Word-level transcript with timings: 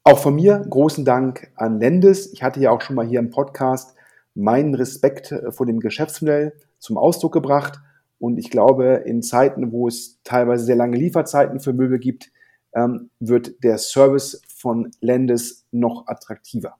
Auch 0.05 0.19
von 0.19 0.37
mir 0.37 0.65
großen 0.71 1.05
Dank 1.05 1.51
an 1.57 1.81
Lendis. 1.81 2.33
Ich 2.33 2.45
hatte 2.45 2.61
ja 2.61 2.71
auch 2.71 2.81
schon 2.81 2.95
mal 2.95 3.09
hier 3.09 3.19
im 3.19 3.31
Podcast 3.31 3.97
meinen 4.37 4.77
Respekt 4.77 5.35
vor 5.51 5.67
dem 5.67 5.81
Geschäftsmodell 5.81 6.53
zum 6.83 6.99
Ausdruck 6.99 7.33
gebracht. 7.33 7.81
Und 8.19 8.39
ich 8.39 8.51
glaube, 8.51 9.03
in 9.07 9.23
Zeiten, 9.23 9.73
wo 9.73 9.89
es 9.89 10.21
teilweise 10.25 10.65
sehr 10.65 10.77
lange 10.77 10.97
Lieferzeiten 10.97 11.61
für 11.61 11.73
Möbel 11.73 11.99
gibt, 11.99 12.31
ähm, 12.75 13.11
wird 13.21 13.63
der 13.63 13.79
Service 13.79 14.43
von 14.49 14.91
Lendes 15.01 15.65
noch 15.71 16.07
attraktiver. 16.07 16.77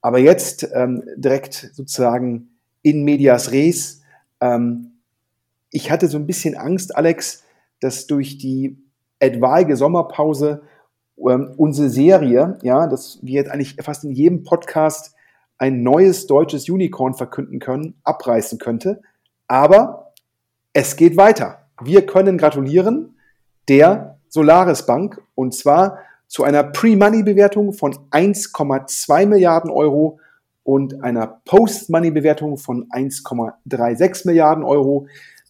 Aber 0.00 0.18
jetzt 0.18 0.68
ähm, 0.74 1.04
direkt 1.16 1.70
sozusagen 1.72 2.58
in 2.82 3.04
medias 3.04 3.52
res. 3.52 4.02
Ähm, 4.40 4.98
ich 5.70 5.90
hatte 5.90 6.08
so 6.08 6.18
ein 6.18 6.26
bisschen 6.26 6.56
Angst, 6.56 6.96
Alex, 6.96 7.44
dass 7.80 8.06
durch 8.06 8.38
die 8.38 8.78
etwaige 9.20 9.76
Sommerpause 9.76 10.62
ähm, 11.16 11.54
unsere 11.56 11.88
Serie, 11.88 12.58
ja, 12.62 12.88
dass 12.88 13.20
wir 13.22 13.34
jetzt 13.34 13.50
eigentlich 13.50 13.76
fast 13.80 14.02
in 14.02 14.10
jedem 14.10 14.42
Podcast 14.42 15.14
ein 15.58 15.84
neues 15.84 16.26
deutsches 16.26 16.68
Unicorn 16.68 17.14
verkünden 17.14 17.60
können, 17.60 17.94
abreißen 18.02 18.58
könnte. 18.58 19.00
Aber 19.52 20.14
es 20.72 20.96
geht 20.96 21.18
weiter. 21.18 21.68
Wir 21.84 22.06
können 22.06 22.38
gratulieren 22.38 23.18
der 23.68 24.18
Solaris 24.30 24.86
Bank 24.86 25.20
und 25.34 25.54
zwar 25.54 25.98
zu 26.26 26.42
einer 26.42 26.62
Pre-Money-Bewertung 26.62 27.74
von 27.74 27.92
1,2 28.12 29.26
Milliarden 29.26 29.70
Euro 29.70 30.18
und 30.62 31.04
einer 31.04 31.42
Post-Money-Bewertung 31.44 32.56
von 32.56 32.88
1,36 32.88 34.26
Milliarden 34.26 34.64
Euro. 34.64 35.06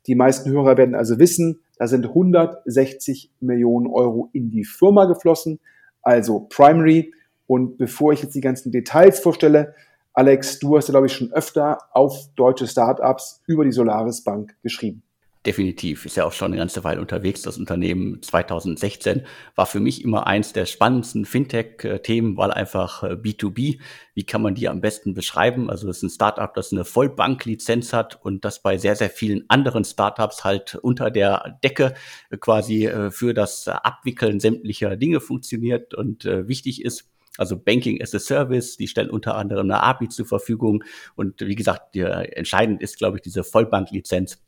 Die 0.09 0.17
meisten 0.17 0.51
Hörer 0.51 0.77
werden 0.77 0.97
also 0.97 1.21
wissen, 1.21 1.61
da 1.77 1.87
sind 1.87 2.07
160 2.07 3.31
Millionen 3.39 3.87
Euro 3.87 4.31
in 4.33 4.51
die 4.51 4.65
Firma 4.65 5.05
geflossen, 5.05 5.61
also 6.03 6.41
Primary. 6.41 7.15
Und 7.47 7.79
bevor 7.79 8.12
ich 8.12 8.25
jetzt 8.25 8.35
die 8.35 8.41
ganzen 8.41 8.73
Details 8.73 9.21
vorstelle, 9.21 9.77
Alex, 10.15 10.59
du 10.59 10.77
hast 10.77 10.89
ja, 10.89 10.93
glaube 10.93 11.06
ich, 11.06 11.15
schon 11.15 11.33
öfter 11.33 11.78
auf 11.93 12.28
deutsche 12.37 12.67
Startups 12.67 13.43
über 13.47 13.65
die 13.65 13.73
Solaris 13.73 14.23
Bank 14.23 14.55
geschrieben. 14.62 15.03
Definitiv, 15.45 16.06
ist 16.06 16.17
ja 16.17 16.25
auch 16.25 16.33
schon 16.33 16.53
eine 16.53 16.59
ganze 16.59 16.84
Weile 16.84 17.00
unterwegs. 17.00 17.43
Das 17.43 17.59
Unternehmen 17.59 18.23
2016 18.23 19.23
war 19.56 19.67
für 19.67 19.81
mich 19.81 20.05
immer 20.05 20.28
eins 20.28 20.53
der 20.53 20.67
spannendsten 20.67 21.25
Fintech-Themen, 21.25 22.37
weil 22.37 22.53
einfach 22.53 23.03
B2B, 23.03 23.75
äh, 23.75 23.78
wie 24.15 24.25
kann 24.25 24.41
man 24.41 24.55
die 24.55 24.69
am 24.69 24.81
besten 24.81 25.15
beschreiben? 25.15 25.69
Also 25.69 25.89
es 25.89 25.97
ist 25.97 26.03
ein 26.05 26.11
Startup, 26.11 26.55
das 26.55 26.71
eine 26.71 26.84
Vollbanklizenz 26.84 27.93
hat 27.93 28.25
und 28.25 28.44
das 28.44 28.62
bei 28.62 28.79
sehr, 28.79 28.94
sehr 28.94 29.11
vielen 29.11 29.44
anderen 29.49 29.84
Startups 29.84 30.44
halt 30.44 30.77
unter 30.77 31.11
der 31.11 31.59
Decke 31.65 31.94
quasi 32.39 32.87
äh, 32.87 33.11
für 33.11 33.34
das 33.34 33.67
Abwickeln 33.67 34.39
sämtlicher 34.39 34.97
Dinge 34.97 35.21
funktioniert 35.21 35.93
und 35.94 36.25
äh, 36.25 36.47
wichtig 36.47 36.84
ist. 36.84 37.12
Also 37.38 37.59
Banking 37.59 38.03
as 38.03 38.15
a 38.15 38.19
Service, 38.19 38.76
die 38.76 38.88
stellen 38.88 39.10
unter 39.10 39.37
anderem 39.37 39.70
eine 39.70 39.82
API 39.82 40.09
zur 40.09 40.26
Verfügung. 40.26 40.84
Und 41.15 41.41
wie 41.41 41.54
gesagt, 41.54 41.97
entscheidend 41.97 42.82
ist, 42.82 42.98
glaube 42.98 43.16
ich, 43.16 43.22
diese 43.22 43.44
Vollbanklizenz. 43.44 44.43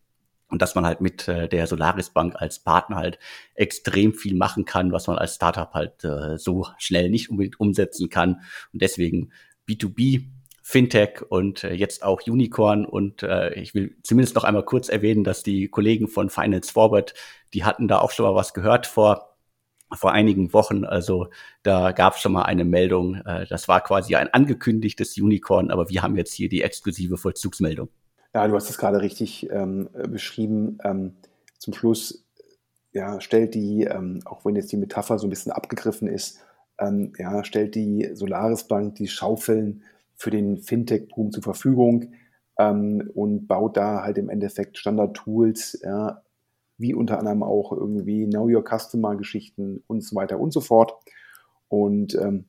Und 0.48 0.60
dass 0.60 0.74
man 0.74 0.84
halt 0.84 1.00
mit 1.00 1.26
äh, 1.26 1.48
der 1.48 1.66
Solaris 1.66 2.10
Bank 2.10 2.36
als 2.36 2.58
Partner 2.58 2.96
halt 2.96 3.18
extrem 3.54 4.12
viel 4.12 4.36
machen 4.36 4.66
kann, 4.66 4.92
was 4.92 5.06
man 5.06 5.16
als 5.16 5.36
Startup 5.36 5.72
halt 5.72 6.04
äh, 6.04 6.36
so 6.36 6.66
schnell 6.78 7.08
nicht 7.08 7.30
unbedingt 7.30 7.58
umsetzen 7.58 8.10
kann. 8.10 8.42
Und 8.72 8.82
deswegen 8.82 9.32
B2B 9.66 10.26
Fintech 10.62 11.22
und 11.28 11.62
äh, 11.64 11.74
jetzt 11.74 12.02
auch 12.02 12.22
Unicorn. 12.26 12.86
Und 12.86 13.22
äh, 13.22 13.54
ich 13.54 13.74
will 13.74 13.96
zumindest 14.02 14.34
noch 14.34 14.44
einmal 14.44 14.64
kurz 14.64 14.88
erwähnen, 14.88 15.24
dass 15.24 15.42
die 15.42 15.68
Kollegen 15.68 16.08
von 16.08 16.30
Finance 16.30 16.72
Forward, 16.72 17.14
die 17.52 17.64
hatten 17.64 17.88
da 17.88 17.98
auch 17.98 18.10
schon 18.10 18.24
mal 18.24 18.34
was 18.34 18.54
gehört 18.54 18.86
vor 18.86 19.33
vor 19.96 20.12
einigen 20.12 20.52
Wochen. 20.52 20.84
Also 20.84 21.28
da 21.62 21.92
gab 21.92 22.14
es 22.14 22.20
schon 22.20 22.32
mal 22.32 22.42
eine 22.42 22.64
Meldung. 22.64 23.16
Äh, 23.16 23.46
das 23.46 23.68
war 23.68 23.80
quasi 23.80 24.14
ein 24.14 24.32
angekündigtes 24.32 25.16
Unicorn, 25.18 25.70
aber 25.70 25.88
wir 25.90 26.02
haben 26.02 26.16
jetzt 26.16 26.32
hier 26.32 26.48
die 26.48 26.62
exklusive 26.62 27.16
Vollzugsmeldung. 27.16 27.88
Ja, 28.34 28.48
du 28.48 28.54
hast 28.54 28.68
es 28.68 28.78
gerade 28.78 29.00
richtig 29.00 29.48
ähm, 29.50 29.88
beschrieben. 30.08 30.78
Ähm, 30.82 31.14
zum 31.58 31.72
Schluss 31.72 32.24
ja, 32.92 33.20
stellt 33.20 33.54
die, 33.54 33.84
ähm, 33.84 34.20
auch 34.24 34.44
wenn 34.44 34.56
jetzt 34.56 34.72
die 34.72 34.76
Metapher 34.76 35.18
so 35.18 35.26
ein 35.26 35.30
bisschen 35.30 35.52
abgegriffen 35.52 36.08
ist, 36.08 36.40
ähm, 36.78 37.12
ja, 37.18 37.44
stellt 37.44 37.74
die 37.74 38.10
Solaris 38.14 38.64
Bank 38.64 38.94
die 38.96 39.08
Schaufeln 39.08 39.82
für 40.16 40.30
den 40.30 40.58
Fintech-Boom 40.58 41.32
zur 41.32 41.42
Verfügung 41.42 42.12
ähm, 42.58 43.10
und 43.14 43.46
baut 43.46 43.76
da 43.76 44.02
halt 44.02 44.18
im 44.18 44.30
Endeffekt 44.30 44.78
Standard-Tools, 44.78 45.80
ja, 45.82 46.22
wie 46.76 46.94
unter 46.94 47.18
anderem 47.18 47.42
auch 47.42 47.72
irgendwie 47.72 48.26
Know 48.26 48.48
Your 48.48 48.64
Customer 48.64 49.16
Geschichten 49.16 49.82
und 49.86 50.02
so 50.02 50.16
weiter 50.16 50.40
und 50.40 50.52
so 50.52 50.60
fort. 50.60 50.94
Und 51.68 52.14
ähm, 52.14 52.46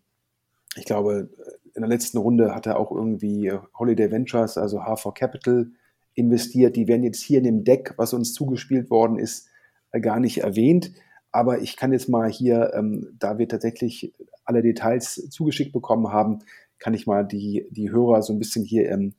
ich 0.75 0.86
glaube, 0.86 1.30
in 1.74 1.81
der 1.81 1.89
letzten 1.89 2.18
Runde 2.18 2.56
hat 2.56 2.66
er 2.66 2.80
auch 2.80 2.92
irgendwie 2.92 3.51
Holiday 3.77 4.12
Ventures, 4.12 4.57
also 4.57 4.81
HV 4.81 5.13
Capital, 5.13 5.72
investiert. 6.16 6.75
Die 6.75 6.88
werden 6.88 7.04
jetzt 7.04 7.22
hier 7.22 7.39
in 7.39 7.44
dem 7.44 7.63
Deck, 7.63 7.94
was 7.98 8.13
uns 8.13 8.33
zugespielt 8.33 8.89
worden 8.89 9.19
ist, 9.19 9.50
äh, 9.92 10.00
gar 10.00 10.19
nicht 10.19 10.39
erwähnt. 10.39 10.94
Aber 11.31 11.62
ich 11.62 11.75
kann 11.75 11.92
jetzt 11.92 12.07
mal 12.07 12.30
hier, 12.30 12.72
ähm, 12.74 13.13
da 13.19 13.38
wir 13.38 13.48
tatsächlich 13.48 14.13
alle 14.45 14.62
Details 14.62 15.30
zugeschickt 15.30 15.74
bekommen 15.74 16.10
haben, 16.10 16.39
kann 16.80 16.94
ich 16.94 17.07
mal 17.07 17.25
die, 17.25 17.68
die 17.72 17.92
Hörer 17.92 18.22
so 18.22 18.31
ein 18.31 18.39
bisschen 18.39 18.63
hier 18.63 18.89
ähm, 18.89 19.13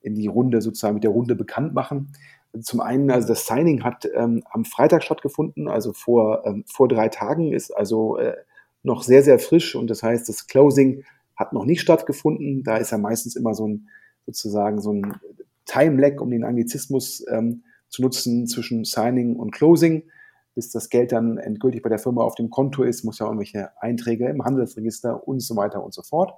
in 0.00 0.14
die 0.14 0.26
Runde 0.26 0.60
sozusagen 0.62 0.94
mit 0.94 1.04
der 1.04 1.12
Runde 1.12 1.36
bekannt 1.36 1.74
machen. 1.74 2.12
Zum 2.60 2.80
einen, 2.80 3.10
also 3.10 3.28
das 3.28 3.46
Signing 3.46 3.84
hat 3.84 4.08
ähm, 4.14 4.42
am 4.50 4.64
Freitag 4.64 5.04
stattgefunden, 5.04 5.68
also 5.68 5.92
vor, 5.92 6.44
ähm, 6.44 6.64
vor 6.66 6.88
drei 6.88 7.08
Tagen, 7.08 7.52
ist 7.52 7.70
also 7.70 8.18
äh, 8.18 8.34
noch 8.82 9.02
sehr, 9.02 9.22
sehr 9.22 9.38
frisch 9.38 9.74
und 9.74 9.88
das 9.88 10.02
heißt, 10.02 10.28
das 10.28 10.46
Closing 10.46 11.04
hat 11.36 11.52
noch 11.52 11.64
nicht 11.64 11.80
stattgefunden. 11.80 12.62
Da 12.64 12.76
ist 12.76 12.90
ja 12.90 12.98
meistens 12.98 13.36
immer 13.36 13.54
so 13.54 13.66
ein 13.66 13.88
sozusagen 14.26 14.80
so 14.80 14.92
ein 14.92 15.14
Time-Lag, 15.64 16.20
um 16.20 16.30
den 16.30 16.44
Anglizismus 16.44 17.24
ähm, 17.28 17.64
zu 17.88 18.02
nutzen 18.02 18.46
zwischen 18.46 18.84
Signing 18.84 19.36
und 19.36 19.50
Closing. 19.50 20.04
Bis 20.54 20.70
das 20.70 20.90
Geld 20.90 21.12
dann 21.12 21.38
endgültig 21.38 21.82
bei 21.82 21.88
der 21.88 21.98
Firma 21.98 22.22
auf 22.22 22.34
dem 22.34 22.50
Konto 22.50 22.82
ist, 22.82 23.04
muss 23.04 23.18
ja 23.18 23.26
irgendwelche 23.26 23.70
Einträge 23.80 24.28
im 24.28 24.44
Handelsregister 24.44 25.26
und 25.26 25.40
so 25.40 25.56
weiter 25.56 25.82
und 25.82 25.94
so 25.94 26.02
fort. 26.02 26.34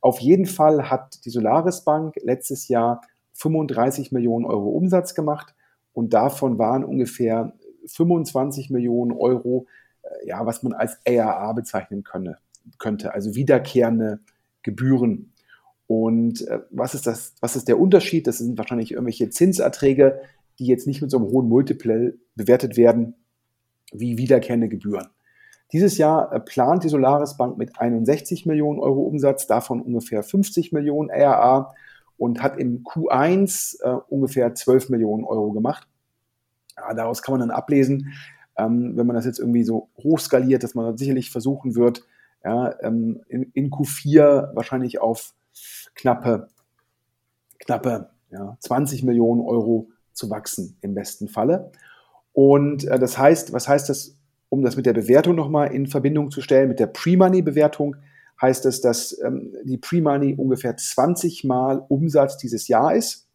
Auf 0.00 0.20
jeden 0.20 0.46
Fall 0.46 0.88
hat 0.88 1.24
die 1.24 1.30
Solaris 1.30 1.82
Bank 1.82 2.14
letztes 2.22 2.68
Jahr 2.68 3.02
35 3.40 4.12
Millionen 4.12 4.44
Euro 4.44 4.68
Umsatz 4.68 5.14
gemacht 5.14 5.54
und 5.92 6.12
davon 6.12 6.58
waren 6.58 6.84
ungefähr 6.84 7.54
25 7.86 8.70
Millionen 8.70 9.12
Euro, 9.12 9.66
äh, 10.02 10.28
ja, 10.28 10.44
was 10.46 10.62
man 10.62 10.72
als 10.72 10.98
ARA 11.06 11.52
bezeichnen 11.52 12.04
könne, 12.04 12.36
könnte, 12.78 13.14
also 13.14 13.34
wiederkehrende 13.34 14.20
Gebühren. 14.62 15.32
Und 15.86 16.46
äh, 16.46 16.60
was 16.70 16.94
ist 16.94 17.06
das, 17.06 17.34
was 17.40 17.56
ist 17.56 17.68
der 17.68 17.80
Unterschied? 17.80 18.26
Das 18.26 18.38
sind 18.38 18.58
wahrscheinlich 18.58 18.92
irgendwelche 18.92 19.30
Zinserträge, 19.30 20.20
die 20.58 20.66
jetzt 20.66 20.86
nicht 20.86 21.00
mit 21.00 21.10
so 21.10 21.16
einem 21.16 21.28
hohen 21.28 21.48
Multiple 21.48 22.18
bewertet 22.36 22.76
werden 22.76 23.14
wie 23.92 24.18
wiederkehrende 24.18 24.68
Gebühren. 24.68 25.08
Dieses 25.72 25.98
Jahr 25.98 26.32
äh, 26.32 26.40
plant 26.40 26.84
die 26.84 26.88
Solaris 26.88 27.36
Bank 27.36 27.56
mit 27.56 27.80
61 27.80 28.44
Millionen 28.44 28.78
Euro 28.78 29.00
Umsatz, 29.00 29.46
davon 29.46 29.80
ungefähr 29.80 30.22
50 30.22 30.72
Millionen 30.72 31.10
RA 31.10 31.72
und 32.20 32.42
hat 32.42 32.58
im 32.58 32.84
Q1 32.84 33.82
äh, 33.82 33.98
ungefähr 34.10 34.54
12 34.54 34.90
Millionen 34.90 35.24
Euro 35.24 35.52
gemacht. 35.52 35.88
Ja, 36.76 36.92
daraus 36.92 37.22
kann 37.22 37.32
man 37.32 37.40
dann 37.40 37.50
ablesen, 37.50 38.12
ähm, 38.58 38.94
wenn 38.94 39.06
man 39.06 39.16
das 39.16 39.24
jetzt 39.24 39.38
irgendwie 39.38 39.64
so 39.64 39.88
hochskaliert, 39.96 40.62
dass 40.62 40.74
man 40.74 40.98
sicherlich 40.98 41.30
versuchen 41.30 41.76
wird, 41.76 42.04
ja, 42.44 42.74
ähm, 42.82 43.22
in, 43.26 43.44
in, 43.54 43.70
Q4 43.70 44.54
wahrscheinlich 44.54 45.00
auf 45.00 45.32
knappe, 45.94 46.48
knappe 47.58 48.10
ja, 48.30 48.54
20 48.60 49.02
Millionen 49.02 49.40
Euro 49.40 49.88
zu 50.12 50.28
wachsen 50.28 50.76
im 50.82 50.94
besten 50.94 51.26
Falle. 51.26 51.72
Und 52.34 52.84
äh, 52.84 52.98
das 52.98 53.16
heißt, 53.16 53.54
was 53.54 53.66
heißt 53.66 53.88
das, 53.88 54.18
um 54.50 54.62
das 54.62 54.76
mit 54.76 54.84
der 54.84 54.92
Bewertung 54.92 55.36
nochmal 55.36 55.72
in 55.72 55.86
Verbindung 55.86 56.30
zu 56.30 56.42
stellen, 56.42 56.68
mit 56.68 56.80
der 56.80 56.88
Pre-Money-Bewertung, 56.88 57.96
heißt 58.40 58.66
es, 58.66 58.80
dass 58.80 59.18
ähm, 59.22 59.54
die 59.64 59.78
Pre-Money 59.78 60.34
ungefähr 60.36 60.76
20 60.76 61.44
Mal 61.44 61.84
Umsatz 61.88 62.36
dieses 62.36 62.68
Jahr 62.68 62.94
ist, 62.94 63.26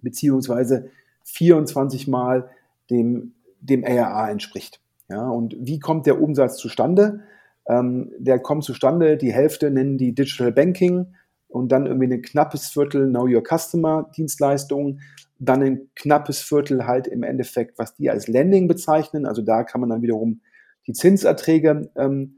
beziehungsweise 0.00 0.90
24 1.24 2.08
Mal 2.08 2.48
dem, 2.90 3.34
dem 3.60 3.84
ARA 3.84 4.30
entspricht. 4.30 4.80
Ja, 5.08 5.28
und 5.28 5.56
wie 5.58 5.78
kommt 5.78 6.06
der 6.06 6.20
Umsatz 6.20 6.56
zustande? 6.56 7.20
Ähm, 7.66 8.10
der 8.18 8.38
kommt 8.38 8.64
zustande, 8.64 9.16
die 9.16 9.32
Hälfte 9.32 9.70
nennen 9.70 9.98
die 9.98 10.14
Digital 10.14 10.52
Banking 10.52 11.14
und 11.48 11.70
dann 11.70 11.86
irgendwie 11.86 12.12
ein 12.12 12.22
knappes 12.22 12.68
Viertel 12.68 13.08
Know 13.08 13.26
Your 13.26 13.42
Customer 13.42 14.10
Dienstleistungen, 14.16 15.00
dann 15.38 15.62
ein 15.62 15.90
knappes 15.94 16.40
Viertel 16.40 16.86
halt 16.86 17.06
im 17.06 17.22
Endeffekt, 17.22 17.78
was 17.78 17.94
die 17.94 18.10
als 18.10 18.26
Lending 18.26 18.68
bezeichnen. 18.68 19.26
Also 19.26 19.42
da 19.42 19.64
kann 19.64 19.80
man 19.80 19.90
dann 19.90 20.02
wiederum 20.02 20.40
die 20.86 20.92
Zinserträge 20.92 21.90
ähm, 21.96 22.36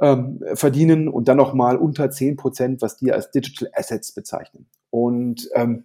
ähm, 0.00 0.40
verdienen 0.54 1.08
und 1.08 1.28
dann 1.28 1.36
nochmal 1.36 1.76
unter 1.76 2.10
10 2.10 2.36
Prozent, 2.36 2.82
was 2.82 2.96
die 2.96 3.12
als 3.12 3.30
Digital 3.30 3.70
Assets 3.74 4.12
bezeichnen. 4.12 4.66
Und 4.90 5.48
ähm, 5.54 5.84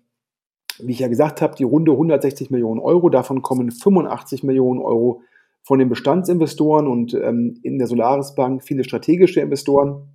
wie 0.81 0.93
ich 0.93 0.99
ja 0.99 1.07
gesagt 1.07 1.41
habe, 1.41 1.55
die 1.55 1.63
Runde 1.63 1.91
160 1.91 2.51
Millionen 2.51 2.79
Euro, 2.79 3.09
davon 3.09 3.41
kommen 3.41 3.71
85 3.71 4.43
Millionen 4.43 4.81
Euro 4.81 5.21
von 5.63 5.79
den 5.79 5.89
Bestandsinvestoren 5.89 6.87
und 6.87 7.13
ähm, 7.13 7.59
in 7.63 7.77
der 7.77 7.87
Solaris 7.87 8.33
Bank 8.33 8.63
viele 8.63 8.83
strategische 8.83 9.41
Investoren. 9.41 10.07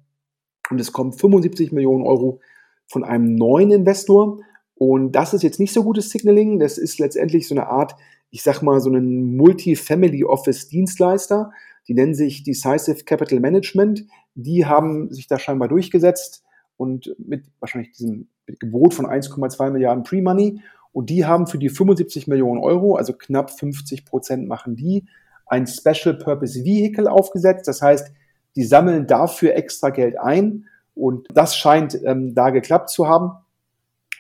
Und 0.71 0.81
es 0.81 0.93
kommen 0.93 1.13
75 1.13 1.73
Millionen 1.73 2.05
Euro 2.05 2.41
von 2.87 3.05
einem 3.05 3.35
neuen 3.35 3.71
Investor. 3.71 4.41
Und 4.75 5.13
das 5.13 5.35
ist 5.35 5.43
jetzt 5.43 5.61
nicht 5.61 5.73
so 5.73 5.85
gutes 5.85 6.11
Signaling. 6.11 6.59
Das 6.59 6.79
ist 6.79 6.99
letztendlich 6.99 7.47
so 7.47 7.55
eine 7.55 7.69
Art, 7.69 7.95
ich 8.31 8.43
sag 8.43 8.63
mal, 8.63 8.81
so 8.81 8.91
ein 8.91 9.37
Multi-Family 9.37 10.25
Office 10.25 10.69
Dienstleister. 10.69 11.53
Die 11.87 11.95
nennen 11.95 12.15
sich 12.15 12.43
Decisive 12.43 13.05
Capital 13.05 13.41
Management. 13.41 14.07
Die 14.35 14.67
haben 14.67 15.13
sich 15.13 15.27
da 15.27 15.39
scheinbar 15.39 15.69
durchgesetzt 15.69 16.43
und 16.77 17.15
mit 17.19 17.45
wahrscheinlich 17.61 17.93
diesem 17.93 18.29
Gebot 18.47 18.95
von 18.95 19.07
1,2 19.07 19.71
Milliarden 19.71 20.03
Pre-Money. 20.03 20.61
Und 20.93 21.11
die 21.11 21.25
haben 21.25 21.47
für 21.47 21.59
die 21.59 21.69
75 21.69 22.27
Millionen 22.27 22.61
Euro, 22.61 22.97
also 22.97 23.13
knapp 23.13 23.51
50 23.51 24.05
Prozent 24.05 24.49
machen 24.49 24.77
die, 24.77 25.05
ein 25.47 25.67
Special 25.67 26.15
Purpose 26.15 26.65
Vehicle 26.65 27.09
aufgesetzt. 27.09 27.69
Das 27.69 27.83
heißt, 27.83 28.13
die 28.57 28.65
sammeln 28.65 29.07
dafür 29.07 29.55
extra 29.55 29.91
Geld 29.91 30.19
ein. 30.19 30.67
Und 30.95 31.27
das 31.35 31.57
scheint 31.57 31.99
ähm, 32.05 32.35
da 32.35 32.51
geklappt 32.51 32.91
zu 32.91 33.09
haben. 33.09 33.33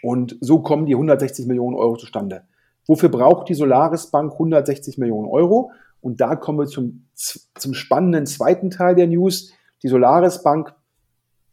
Und 0.02 0.36
so 0.40 0.60
kommen 0.60 0.86
die 0.86 0.94
160 0.94 1.46
Millionen 1.46 1.76
Euro 1.76 1.96
zustande. 1.96 2.44
Wofür 2.86 3.08
braucht 3.08 3.48
die 3.48 3.54
Solaris 3.54 4.08
Bank 4.08 4.32
160 4.32 4.98
Millionen 4.98 5.28
Euro? 5.28 5.70
Und 6.00 6.20
da 6.20 6.36
kommen 6.36 6.58
wir 6.58 6.66
zum, 6.66 7.06
zum 7.14 7.74
spannenden 7.74 8.26
zweiten 8.26 8.70
Teil 8.70 8.94
der 8.94 9.06
News. 9.06 9.52
Die 9.82 9.88
Solaris 9.88 10.42
Bank 10.42 10.74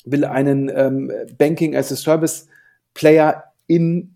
will 0.04 0.26
einen 0.26 0.70
ähm, 0.74 1.12
Banking 1.38 1.76
as 1.76 1.92
a 1.92 1.96
Service 1.96 2.48
Player 2.94 3.44
in 3.68 4.14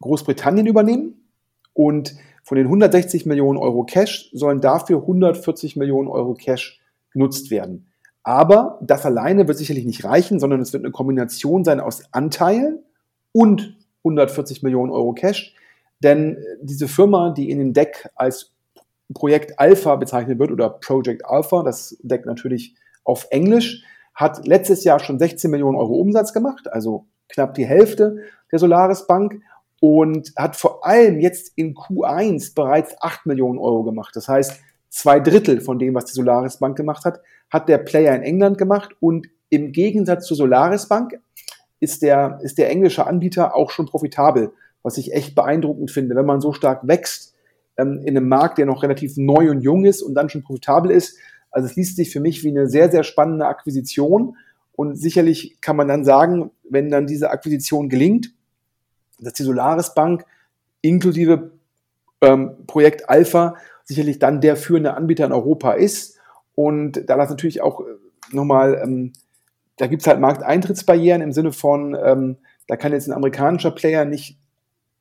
Großbritannien 0.00 0.66
übernehmen. 0.66 1.28
Und 1.74 2.14
von 2.42 2.56
den 2.56 2.66
160 2.66 3.24
Millionen 3.24 3.58
Euro 3.58 3.84
Cash 3.84 4.30
sollen 4.32 4.60
dafür 4.60 4.98
140 4.98 5.76
Millionen 5.76 6.08
Euro 6.08 6.34
Cash 6.34 6.80
genutzt 7.12 7.50
werden. 7.50 7.86
Aber 8.24 8.78
das 8.82 9.04
alleine 9.04 9.48
wird 9.48 9.58
sicherlich 9.58 9.84
nicht 9.84 10.04
reichen, 10.04 10.38
sondern 10.38 10.60
es 10.60 10.72
wird 10.72 10.84
eine 10.84 10.92
Kombination 10.92 11.64
sein 11.64 11.80
aus 11.80 12.02
Anteilen 12.12 12.80
und 13.32 13.76
140 14.04 14.62
Millionen 14.62 14.90
Euro 14.90 15.12
Cash. 15.12 15.54
Denn 16.02 16.36
diese 16.60 16.88
Firma, 16.88 17.30
die 17.30 17.50
in 17.50 17.58
dem 17.58 17.72
Deck 17.72 18.08
als 18.14 18.52
Projekt 19.14 19.58
Alpha 19.58 19.96
bezeichnet 19.96 20.38
wird 20.38 20.50
oder 20.50 20.70
Project 20.70 21.24
Alpha, 21.24 21.62
das 21.62 21.96
Deck 22.02 22.26
natürlich 22.26 22.74
auf 23.04 23.26
Englisch, 23.30 23.84
hat 24.14 24.46
letztes 24.46 24.84
Jahr 24.84 25.00
schon 25.00 25.18
16 25.18 25.50
Millionen 25.50 25.76
Euro 25.76 25.94
Umsatz 25.94 26.32
gemacht, 26.32 26.70
also 26.72 27.06
knapp 27.28 27.54
die 27.54 27.66
Hälfte 27.66 28.18
der 28.50 28.58
Solaris 28.58 29.06
Bank 29.06 29.40
und 29.80 30.32
hat 30.36 30.56
vor 30.56 30.86
allem 30.86 31.18
jetzt 31.18 31.52
in 31.56 31.74
Q1 31.74 32.54
bereits 32.54 32.94
8 33.00 33.26
Millionen 33.26 33.58
Euro 33.58 33.82
gemacht. 33.84 34.14
Das 34.14 34.28
heißt, 34.28 34.60
zwei 34.90 35.20
Drittel 35.20 35.60
von 35.60 35.78
dem, 35.78 35.94
was 35.94 36.04
die 36.04 36.12
Solaris 36.12 36.58
Bank 36.58 36.76
gemacht 36.76 37.04
hat, 37.04 37.20
hat 37.50 37.68
der 37.68 37.78
Player 37.78 38.14
in 38.14 38.22
England 38.22 38.58
gemacht 38.58 38.90
und 39.00 39.28
im 39.48 39.72
Gegensatz 39.72 40.26
zur 40.26 40.36
Solaris 40.36 40.88
Bank 40.88 41.18
ist 41.80 42.02
der, 42.02 42.38
ist 42.42 42.58
der 42.58 42.70
englische 42.70 43.06
Anbieter 43.06 43.56
auch 43.56 43.70
schon 43.70 43.86
profitabel, 43.86 44.52
was 44.82 44.98
ich 44.98 45.12
echt 45.12 45.34
beeindruckend 45.34 45.90
finde, 45.90 46.14
wenn 46.16 46.26
man 46.26 46.40
so 46.40 46.52
stark 46.52 46.86
wächst 46.86 47.34
ähm, 47.76 48.00
in 48.04 48.16
einem 48.16 48.28
Markt, 48.28 48.58
der 48.58 48.66
noch 48.66 48.82
relativ 48.82 49.16
neu 49.16 49.50
und 49.50 49.60
jung 49.60 49.84
ist 49.84 50.02
und 50.02 50.14
dann 50.14 50.28
schon 50.28 50.42
profitabel 50.42 50.90
ist. 50.90 51.18
Also 51.50 51.66
es 51.66 51.76
liest 51.76 51.96
sich 51.96 52.10
für 52.10 52.20
mich 52.20 52.42
wie 52.44 52.48
eine 52.48 52.68
sehr, 52.68 52.90
sehr 52.90 53.04
spannende 53.04 53.46
Akquisition. 53.46 54.36
Und 54.72 54.96
sicherlich 54.96 55.58
kann 55.60 55.76
man 55.76 55.88
dann 55.88 56.04
sagen, 56.04 56.50
wenn 56.68 56.90
dann 56.90 57.06
diese 57.06 57.30
Akquisition 57.30 57.88
gelingt, 57.88 58.32
dass 59.20 59.34
die 59.34 59.42
Solaris 59.42 59.94
Bank 59.94 60.24
inklusive 60.80 61.52
ähm, 62.20 62.66
Projekt 62.66 63.08
Alpha 63.08 63.56
sicherlich 63.84 64.18
dann 64.18 64.40
der 64.40 64.56
führende 64.56 64.94
Anbieter 64.94 65.26
in 65.26 65.32
Europa 65.32 65.72
ist. 65.72 66.18
Und 66.54 67.08
da 67.08 67.16
das 67.16 67.30
natürlich 67.30 67.60
auch 67.60 67.80
äh, 67.80 67.84
nochmal, 68.34 68.80
ähm, 68.82 69.12
da 69.76 69.86
gibt 69.86 70.02
es 70.02 70.08
halt 70.08 70.20
Markteintrittsbarrieren 70.20 71.22
im 71.22 71.32
Sinne 71.32 71.52
von, 71.52 71.96
ähm, 72.02 72.36
da 72.66 72.76
kann 72.76 72.92
jetzt 72.92 73.08
ein 73.08 73.12
amerikanischer 73.12 73.70
Player 73.70 74.04
nicht 74.04 74.38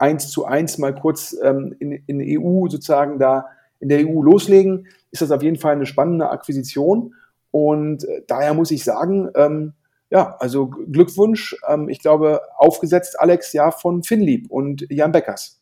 eins 0.01 0.29
zu 0.29 0.45
eins 0.45 0.77
mal 0.77 0.93
kurz 0.93 1.37
ähm, 1.41 1.75
in, 1.79 1.91
in 1.91 2.19
der 2.19 2.39
EU 2.39 2.67
sozusagen 2.67 3.19
da 3.19 3.45
in 3.79 3.89
der 3.89 4.07
EU 4.07 4.21
loslegen, 4.21 4.87
ist 5.11 5.21
das 5.21 5.31
auf 5.31 5.43
jeden 5.43 5.57
Fall 5.57 5.75
eine 5.75 5.85
spannende 5.85 6.29
Akquisition. 6.29 7.15
Und 7.51 8.03
äh, 8.03 8.23
daher 8.27 8.53
muss 8.53 8.71
ich 8.71 8.83
sagen, 8.83 9.29
ähm, 9.35 9.73
ja, 10.09 10.35
also 10.39 10.67
Glückwunsch. 10.67 11.55
Ähm, 11.67 11.87
ich 11.89 11.99
glaube, 11.99 12.41
aufgesetzt 12.57 13.19
Alex 13.19 13.53
ja 13.53 13.71
von 13.71 14.03
Finlieb 14.03 14.49
und 14.49 14.85
Jan 14.89 15.11
Beckers. 15.11 15.61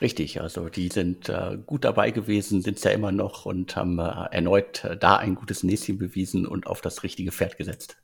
Richtig, 0.00 0.40
also 0.40 0.68
die 0.68 0.88
sind 0.88 1.28
äh, 1.28 1.58
gut 1.64 1.84
dabei 1.84 2.10
gewesen, 2.10 2.60
sind 2.62 2.78
es 2.78 2.84
ja 2.84 2.90
immer 2.90 3.12
noch 3.12 3.46
und 3.46 3.76
haben 3.76 3.98
äh, 3.98 4.26
erneut 4.32 4.84
äh, 4.84 4.96
da 4.96 5.16
ein 5.16 5.36
gutes 5.36 5.62
Näschen 5.62 5.98
bewiesen 5.98 6.46
und 6.46 6.66
auf 6.66 6.80
das 6.80 7.04
richtige 7.04 7.30
Pferd 7.30 7.56
gesetzt. 7.56 8.01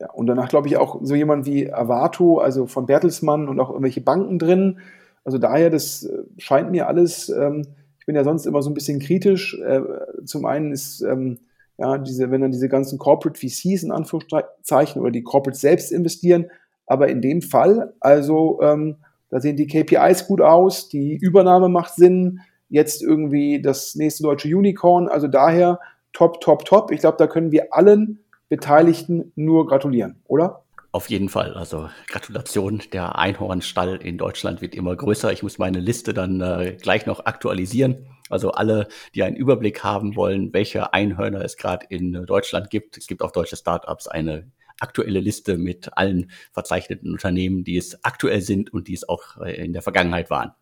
Ja, 0.00 0.10
und 0.12 0.26
danach 0.26 0.48
glaube 0.48 0.68
ich 0.68 0.76
auch 0.76 1.00
so 1.02 1.14
jemand 1.14 1.44
wie 1.46 1.72
Avato, 1.72 2.38
also 2.38 2.66
von 2.66 2.86
Bertelsmann 2.86 3.48
und 3.48 3.58
auch 3.58 3.70
irgendwelche 3.70 4.00
Banken 4.00 4.38
drin. 4.38 4.78
Also 5.24 5.38
daher, 5.38 5.70
das 5.70 6.04
äh, 6.04 6.22
scheint 6.38 6.70
mir 6.70 6.86
alles, 6.86 7.28
ähm, 7.28 7.66
ich 7.98 8.06
bin 8.06 8.14
ja 8.14 8.24
sonst 8.24 8.46
immer 8.46 8.62
so 8.62 8.70
ein 8.70 8.74
bisschen 8.74 9.00
kritisch. 9.00 9.58
Äh, 9.60 9.80
zum 10.24 10.46
einen 10.46 10.72
ist, 10.72 11.02
ähm, 11.02 11.38
ja, 11.78 11.98
diese, 11.98 12.30
wenn 12.30 12.40
dann 12.40 12.52
diese 12.52 12.68
ganzen 12.68 12.98
Corporate 12.98 13.38
VCs 13.38 13.82
in 13.82 13.92
Anführungszeichen 13.92 15.00
oder 15.00 15.10
die 15.10 15.22
Corporate 15.22 15.58
selbst 15.58 15.92
investieren, 15.92 16.46
aber 16.86 17.08
in 17.08 17.20
dem 17.20 17.42
Fall, 17.42 17.92
also 18.00 18.60
ähm, 18.62 18.96
da 19.30 19.40
sehen 19.40 19.56
die 19.56 19.66
KPIs 19.66 20.26
gut 20.26 20.40
aus, 20.40 20.88
die 20.88 21.16
Übernahme 21.16 21.68
macht 21.68 21.94
Sinn, 21.94 22.40
jetzt 22.68 23.02
irgendwie 23.02 23.60
das 23.60 23.94
nächste 23.94 24.22
deutsche 24.22 24.48
Unicorn, 24.48 25.08
also 25.08 25.28
daher 25.28 25.80
top, 26.12 26.40
top, 26.40 26.64
top. 26.64 26.90
Ich 26.90 27.00
glaube, 27.00 27.16
da 27.18 27.26
können 27.26 27.52
wir 27.52 27.74
allen 27.74 28.20
Beteiligten 28.48 29.32
nur 29.36 29.66
gratulieren, 29.66 30.22
oder? 30.24 30.64
Auf 30.90 31.10
jeden 31.10 31.28
Fall. 31.28 31.54
Also 31.54 31.90
Gratulation. 32.06 32.82
Der 32.92 33.18
Einhornstall 33.18 33.96
in 33.96 34.16
Deutschland 34.16 34.62
wird 34.62 34.74
immer 34.74 34.96
größer. 34.96 35.32
Ich 35.32 35.42
muss 35.42 35.58
meine 35.58 35.80
Liste 35.80 36.14
dann 36.14 36.40
äh, 36.40 36.76
gleich 36.80 37.04
noch 37.04 37.26
aktualisieren. 37.26 38.06
Also 38.30 38.52
alle, 38.52 38.88
die 39.14 39.22
einen 39.22 39.36
Überblick 39.36 39.84
haben 39.84 40.16
wollen, 40.16 40.52
welche 40.54 40.94
Einhörner 40.94 41.42
es 41.42 41.56
gerade 41.56 41.86
in 41.90 42.12
Deutschland 42.26 42.70
gibt. 42.70 42.96
Es 42.96 43.06
gibt 43.06 43.22
auf 43.22 43.32
deutsche 43.32 43.56
Startups 43.56 44.08
eine 44.08 44.50
aktuelle 44.80 45.20
Liste 45.20 45.58
mit 45.58 45.96
allen 45.96 46.30
verzeichneten 46.52 47.12
Unternehmen, 47.12 47.64
die 47.64 47.76
es 47.76 48.02
aktuell 48.04 48.40
sind 48.40 48.72
und 48.72 48.88
die 48.88 48.94
es 48.94 49.08
auch 49.08 49.38
äh, 49.40 49.64
in 49.64 49.72
der 49.72 49.82
Vergangenheit 49.82 50.30
waren. 50.30 50.52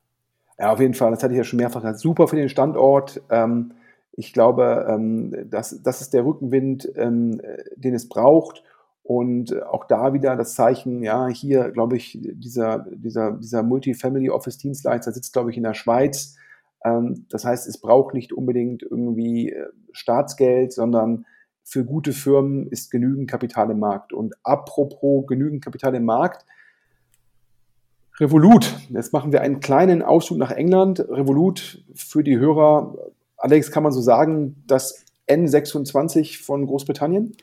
Ja, 0.59 0.73
auf 0.73 0.81
jeden 0.81 0.95
Fall. 0.95 1.11
Das 1.11 1.23
hatte 1.23 1.35
ich 1.35 1.39
ja 1.39 1.45
schon 1.45 1.59
mehrfach 1.59 1.83
gesagt. 1.83 2.01
Super 2.01 2.27
für 2.27 2.37
den 2.37 2.49
Standort. 2.49 3.21
Ähm, 3.31 3.75
ich 4.17 4.33
glaube, 4.33 4.87
ähm, 4.89 5.35
das, 5.51 5.83
das 5.83 6.01
ist 6.01 6.15
der 6.15 6.25
Rückenwind, 6.25 6.91
ähm, 6.97 7.41
den 7.77 7.95
es 7.95 8.09
braucht. 8.09 8.63
Und 9.03 9.63
auch 9.63 9.85
da 9.85 10.15
wieder 10.15 10.35
das 10.35 10.55
Zeichen, 10.55 11.03
ja, 11.03 11.29
hier, 11.29 11.71
glaube 11.71 11.97
ich, 11.97 12.19
dieser, 12.21 12.87
dieser, 12.91 13.33
dieser 13.33 13.63
Multifamily 13.63 14.31
Office 14.31 14.59
Dienstleister 14.59 15.13
sitzt, 15.13 15.33
glaube 15.33 15.51
ich, 15.51 15.57
in 15.57 15.63
der 15.63 15.75
Schweiz. 15.75 16.37
Ähm, 16.85 17.27
das 17.29 17.45
heißt, 17.45 17.69
es 17.69 17.79
braucht 17.79 18.15
nicht 18.15 18.33
unbedingt 18.33 18.83
irgendwie 18.83 19.53
äh, 19.53 19.69
Staatsgeld, 19.93 20.73
sondern 20.73 21.27
für 21.63 21.85
gute 21.85 22.13
Firmen 22.13 22.67
ist 22.69 22.91
genügend 22.91 23.31
Kapital 23.31 23.71
im 23.71 23.79
Markt. 23.79 24.13
Und 24.13 24.35
apropos 24.43 25.27
genügend 25.27 25.63
Kapital 25.63 25.95
im 25.95 26.05
Markt, 26.05 26.45
Revolut. 28.19 28.75
Jetzt 28.89 29.13
machen 29.13 29.31
wir 29.31 29.43
einen 29.43 29.61
kleinen 29.61 30.03
Ausflug 30.03 30.39
nach 30.39 30.51
England. 30.51 31.01
Revolut 31.01 31.85
für 31.95 32.25
die 32.25 32.39
Hörer, 32.39 32.97
Alex, 33.37 33.71
kann 33.71 33.83
man 33.83 33.93
so 33.93 34.01
sagen, 34.01 34.63
das 34.67 35.05
N26 35.29 36.43
von 36.43 36.67
Großbritannien? 36.67 37.37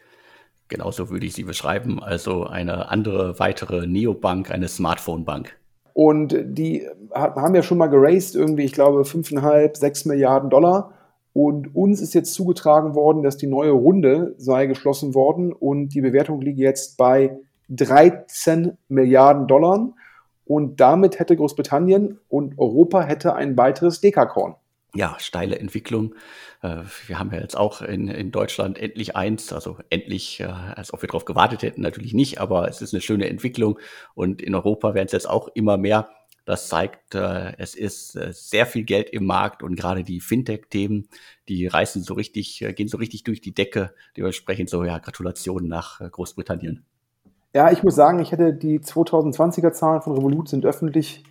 Genauso 0.69 1.09
würde 1.09 1.25
ich 1.25 1.33
sie 1.33 1.43
beschreiben. 1.43 2.01
Also 2.01 2.45
eine 2.45 2.89
andere 2.89 3.37
weitere 3.39 3.85
Neobank, 3.85 4.49
eine 4.51 4.67
Smartphone-Bank. 4.67 5.55
Und 5.93 6.35
die 6.43 6.87
haben 7.13 7.53
ja 7.53 7.61
schon 7.61 7.77
mal 7.77 7.87
geraced, 7.87 8.35
irgendwie, 8.35 8.63
ich 8.63 8.73
glaube, 8.73 9.01
5,5, 9.01 9.77
6 9.77 10.05
Milliarden 10.05 10.49
Dollar. 10.49 10.93
Und 11.33 11.75
uns 11.75 12.01
ist 12.01 12.13
jetzt 12.13 12.33
zugetragen 12.33 12.95
worden, 12.95 13.23
dass 13.23 13.37
die 13.37 13.47
neue 13.47 13.71
Runde 13.71 14.35
sei 14.37 14.65
geschlossen 14.67 15.13
worden 15.13 15.51
und 15.51 15.89
die 15.89 16.01
Bewertung 16.01 16.41
liegt 16.41 16.59
jetzt 16.59 16.97
bei 16.97 17.37
13 17.69 18.77
Milliarden 18.87 19.47
Dollar. 19.47 19.93
Und 20.45 20.79
damit 20.79 21.19
hätte 21.19 21.35
Großbritannien 21.35 22.19
und 22.29 22.57
Europa 22.59 23.01
hätte 23.01 23.33
ein 23.35 23.57
weiteres 23.57 24.01
Dekakorn. 24.01 24.55
Ja, 24.95 25.15
steile 25.19 25.57
Entwicklung. 25.57 26.13
Äh, 26.61 26.83
wir 27.07 27.17
haben 27.17 27.31
ja 27.31 27.39
jetzt 27.39 27.57
auch 27.57 27.81
in, 27.81 28.07
in 28.09 28.31
Deutschland 28.31 28.77
endlich 28.77 29.15
eins, 29.15 29.51
also 29.51 29.77
endlich, 29.89 30.39
äh, 30.39 30.43
als 30.43 30.93
ob 30.93 31.01
wir 31.01 31.07
darauf 31.07 31.25
gewartet 31.25 31.63
hätten, 31.63 31.81
natürlich 31.81 32.13
nicht, 32.13 32.39
aber 32.39 32.67
es 32.69 32.79
ist 32.81 32.93
eine 32.93 33.01
schöne 33.01 33.27
Entwicklung 33.27 33.79
und 34.13 34.39
in 34.39 34.53
Europa 34.53 34.93
werden 34.93 35.07
es 35.07 35.11
jetzt 35.11 35.29
auch 35.29 35.47
immer 35.55 35.77
mehr. 35.77 36.09
Das 36.45 36.67
zeigt, 36.67 37.15
äh, 37.15 37.53
es 37.57 37.73
ist 37.73 38.11
sehr 38.11 38.67
viel 38.67 38.83
Geld 38.83 39.09
im 39.09 39.25
Markt 39.25 39.63
und 39.63 39.75
gerade 39.75 40.03
die 40.03 40.19
Fintech-Themen, 40.19 41.07
die 41.47 41.65
reißen 41.65 42.03
so 42.03 42.13
richtig, 42.13 42.63
gehen 42.75 42.87
so 42.87 42.97
richtig 42.97 43.23
durch 43.23 43.41
die 43.41 43.53
Decke. 43.53 43.95
Dementsprechend 44.15 44.69
so, 44.69 44.83
ja, 44.83 44.99
Gratulation 44.99 45.67
nach 45.67 45.99
Großbritannien. 46.11 46.85
Ja, 47.55 47.71
ich 47.71 47.81
muss 47.81 47.95
sagen, 47.95 48.19
ich 48.19 48.31
hätte 48.31 48.53
die 48.53 48.79
2020er 48.79 49.71
Zahlen 49.71 50.01
von 50.01 50.13
Revolut 50.13 50.49
sind 50.49 50.65
öffentlich 50.65 51.23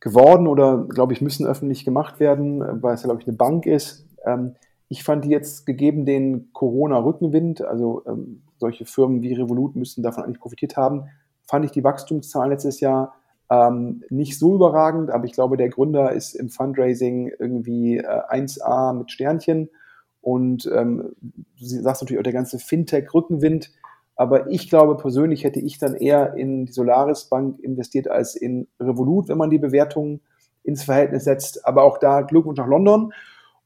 geworden 0.00 0.46
oder, 0.46 0.86
glaube 0.88 1.12
ich, 1.12 1.20
müssen 1.20 1.46
öffentlich 1.46 1.84
gemacht 1.84 2.20
werden, 2.20 2.82
weil 2.82 2.94
es 2.94 3.02
ja, 3.02 3.06
glaube 3.06 3.20
ich, 3.20 3.28
eine 3.28 3.36
Bank 3.36 3.66
ist. 3.66 4.06
Ähm, 4.24 4.56
ich 4.88 5.04
fand 5.04 5.24
die 5.24 5.28
jetzt 5.28 5.66
gegeben 5.66 6.04
den 6.04 6.52
Corona-Rückenwind, 6.52 7.62
also 7.62 8.02
ähm, 8.06 8.42
solche 8.58 8.86
Firmen 8.86 9.22
wie 9.22 9.34
Revolut 9.34 9.76
müssten 9.76 10.02
davon 10.02 10.24
eigentlich 10.24 10.40
profitiert 10.40 10.76
haben, 10.76 11.04
fand 11.46 11.64
ich 11.64 11.70
die 11.70 11.84
Wachstumszahlen 11.84 12.50
letztes 12.50 12.80
Jahr 12.80 13.14
ähm, 13.50 14.04
nicht 14.10 14.38
so 14.38 14.54
überragend, 14.54 15.10
aber 15.10 15.24
ich 15.24 15.32
glaube, 15.32 15.56
der 15.56 15.68
Gründer 15.68 16.12
ist 16.12 16.34
im 16.34 16.48
Fundraising 16.48 17.32
irgendwie 17.38 17.98
äh, 17.98 18.02
1A 18.02 18.94
mit 18.94 19.10
Sternchen. 19.10 19.70
Und 20.20 20.70
ähm, 20.72 21.12
du 21.20 21.64
sagst 21.64 22.02
natürlich 22.02 22.20
auch 22.20 22.24
der 22.24 22.32
ganze 22.32 22.58
Fintech-Rückenwind 22.58 23.72
aber 24.20 24.50
ich 24.50 24.68
glaube 24.68 24.98
persönlich 24.98 25.44
hätte 25.44 25.60
ich 25.60 25.78
dann 25.78 25.94
eher 25.94 26.34
in 26.34 26.66
die 26.66 26.72
Solaris 26.72 27.24
Bank 27.24 27.58
investiert 27.60 28.06
als 28.06 28.36
in 28.36 28.68
Revolut, 28.78 29.30
wenn 29.30 29.38
man 29.38 29.48
die 29.48 29.56
Bewertungen 29.56 30.20
ins 30.62 30.82
Verhältnis 30.82 31.24
setzt. 31.24 31.66
Aber 31.66 31.84
auch 31.84 31.96
da 31.96 32.20
Glückwunsch 32.20 32.58
nach 32.58 32.66
London. 32.66 33.14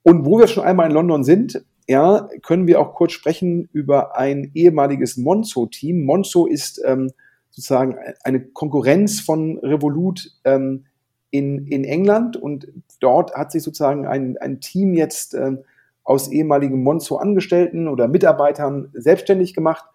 Und 0.04 0.24
wo 0.24 0.38
wir 0.38 0.46
schon 0.46 0.62
einmal 0.62 0.86
in 0.86 0.94
London 0.94 1.24
sind, 1.24 1.64
ja, 1.88 2.28
können 2.42 2.68
wir 2.68 2.78
auch 2.78 2.94
kurz 2.94 3.10
sprechen 3.10 3.68
über 3.72 4.16
ein 4.16 4.52
ehemaliges 4.54 5.16
Monzo-Team. 5.16 6.04
Monzo 6.04 6.46
ist 6.46 6.80
ähm, 6.86 7.10
sozusagen 7.50 7.96
eine 8.22 8.38
Konkurrenz 8.38 9.18
von 9.18 9.58
Revolut 9.58 10.30
ähm, 10.44 10.84
in, 11.32 11.66
in 11.66 11.82
England 11.82 12.36
und 12.36 12.68
dort 13.00 13.34
hat 13.34 13.50
sich 13.50 13.64
sozusagen 13.64 14.06
ein, 14.06 14.38
ein 14.38 14.60
Team 14.60 14.94
jetzt 14.94 15.34
ähm, 15.34 15.64
aus 16.04 16.30
ehemaligen 16.30 16.84
Monzo-Angestellten 16.84 17.88
oder 17.88 18.06
Mitarbeitern 18.06 18.90
selbstständig 18.92 19.52
gemacht 19.52 19.86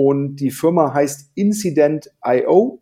und 0.00 0.36
die 0.36 0.52
Firma 0.52 0.94
heißt 0.94 1.32
Incident.io. 1.34 2.80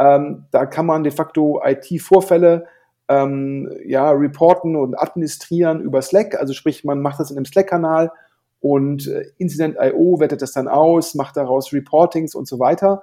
Ähm, 0.00 0.46
da 0.50 0.66
kann 0.66 0.84
man 0.84 1.04
de 1.04 1.12
facto 1.12 1.62
IT-Vorfälle 1.64 2.66
ähm, 3.06 3.70
ja, 3.84 4.10
reporten 4.10 4.74
und 4.74 5.00
administrieren 5.00 5.80
über 5.80 6.02
Slack. 6.02 6.34
Also 6.34 6.54
sprich, 6.54 6.82
man 6.82 7.00
macht 7.00 7.20
das 7.20 7.30
in 7.30 7.36
einem 7.36 7.44
Slack-Kanal 7.44 8.10
und 8.58 9.06
äh, 9.06 9.26
Incident.io 9.38 10.18
wertet 10.18 10.42
das 10.42 10.50
dann 10.50 10.66
aus, 10.66 11.14
macht 11.14 11.36
daraus 11.36 11.72
Reportings 11.72 12.34
und 12.34 12.48
so 12.48 12.58
weiter. 12.58 13.00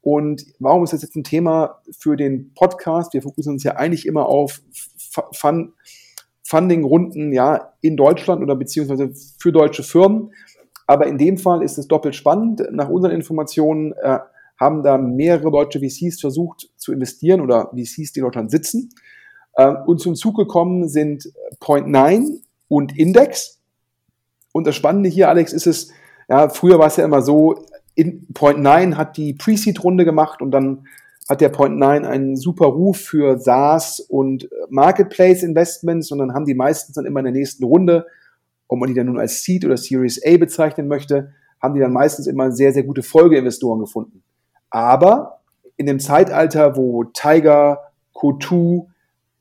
Und 0.00 0.46
warum 0.58 0.82
ist 0.82 0.94
das 0.94 1.02
jetzt 1.02 1.14
ein 1.14 1.22
Thema 1.22 1.82
für 1.98 2.16
den 2.16 2.54
Podcast? 2.54 3.12
Wir 3.12 3.20
fokussieren 3.20 3.56
uns 3.56 3.62
ja 3.62 3.72
eigentlich 3.72 4.06
immer 4.06 4.24
auf 4.24 4.62
Fun 5.34 5.74
Funding-Runden 6.44 7.32
ja, 7.32 7.74
in 7.82 7.96
Deutschland 7.96 8.42
oder 8.42 8.56
beziehungsweise 8.56 9.12
für 9.38 9.52
deutsche 9.52 9.82
Firmen. 9.82 10.32
Aber 10.86 11.06
in 11.06 11.18
dem 11.18 11.38
Fall 11.38 11.62
ist 11.62 11.78
es 11.78 11.88
doppelt 11.88 12.14
spannend. 12.14 12.62
Nach 12.70 12.88
unseren 12.88 13.12
Informationen 13.12 13.92
äh, 14.02 14.18
haben 14.58 14.82
da 14.82 14.98
mehrere 14.98 15.50
deutsche 15.50 15.80
VCs 15.80 16.20
versucht 16.20 16.70
zu 16.76 16.92
investieren 16.92 17.40
oder 17.40 17.70
VCs, 17.74 18.12
die 18.12 18.20
in 18.20 18.24
Deutschland 18.24 18.50
sitzen. 18.50 18.90
Äh, 19.54 19.74
und 19.86 20.00
zum 20.00 20.14
Zug 20.14 20.36
gekommen 20.36 20.88
sind 20.88 21.32
Point9 21.60 22.40
und 22.68 22.96
Index. 22.98 23.60
Und 24.52 24.66
das 24.66 24.76
Spannende 24.76 25.08
hier, 25.08 25.28
Alex, 25.28 25.52
ist 25.52 25.66
es, 25.66 25.90
ja, 26.28 26.48
früher 26.48 26.78
war 26.78 26.86
es 26.86 26.96
ja 26.96 27.04
immer 27.04 27.22
so, 27.22 27.64
in 27.94 28.26
Point9 28.32 28.96
hat 28.96 29.16
die 29.16 29.34
Pre-Seed-Runde 29.34 30.04
gemacht 30.04 30.40
und 30.40 30.50
dann 30.50 30.86
hat 31.28 31.40
der 31.40 31.52
Point9 31.52 32.06
einen 32.06 32.36
super 32.36 32.66
Ruf 32.66 32.98
für 32.98 33.38
SaaS 33.38 34.00
und 34.00 34.48
Marketplace-Investments 34.70 36.10
und 36.10 36.18
dann 36.18 36.34
haben 36.34 36.44
die 36.44 36.54
meistens 36.54 36.96
dann 36.96 37.06
immer 37.06 37.20
in 37.20 37.26
der 37.26 37.34
nächsten 37.34 37.64
Runde 37.64 38.06
ob 38.72 38.78
man 38.78 38.88
die 38.88 38.94
dann 38.94 39.04
nun 39.04 39.18
als 39.18 39.42
Seed 39.42 39.66
oder 39.66 39.76
Series 39.76 40.24
A 40.24 40.38
bezeichnen 40.38 40.88
möchte, 40.88 41.34
haben 41.60 41.74
die 41.74 41.80
dann 41.80 41.92
meistens 41.92 42.26
immer 42.26 42.50
sehr, 42.52 42.72
sehr 42.72 42.84
gute 42.84 43.02
Folgeinvestoren 43.02 43.80
gefunden. 43.80 44.22
Aber 44.70 45.42
in 45.76 45.84
dem 45.84 46.00
Zeitalter, 46.00 46.74
wo 46.74 47.04
Tiger, 47.04 47.92
Kotu 48.14 48.86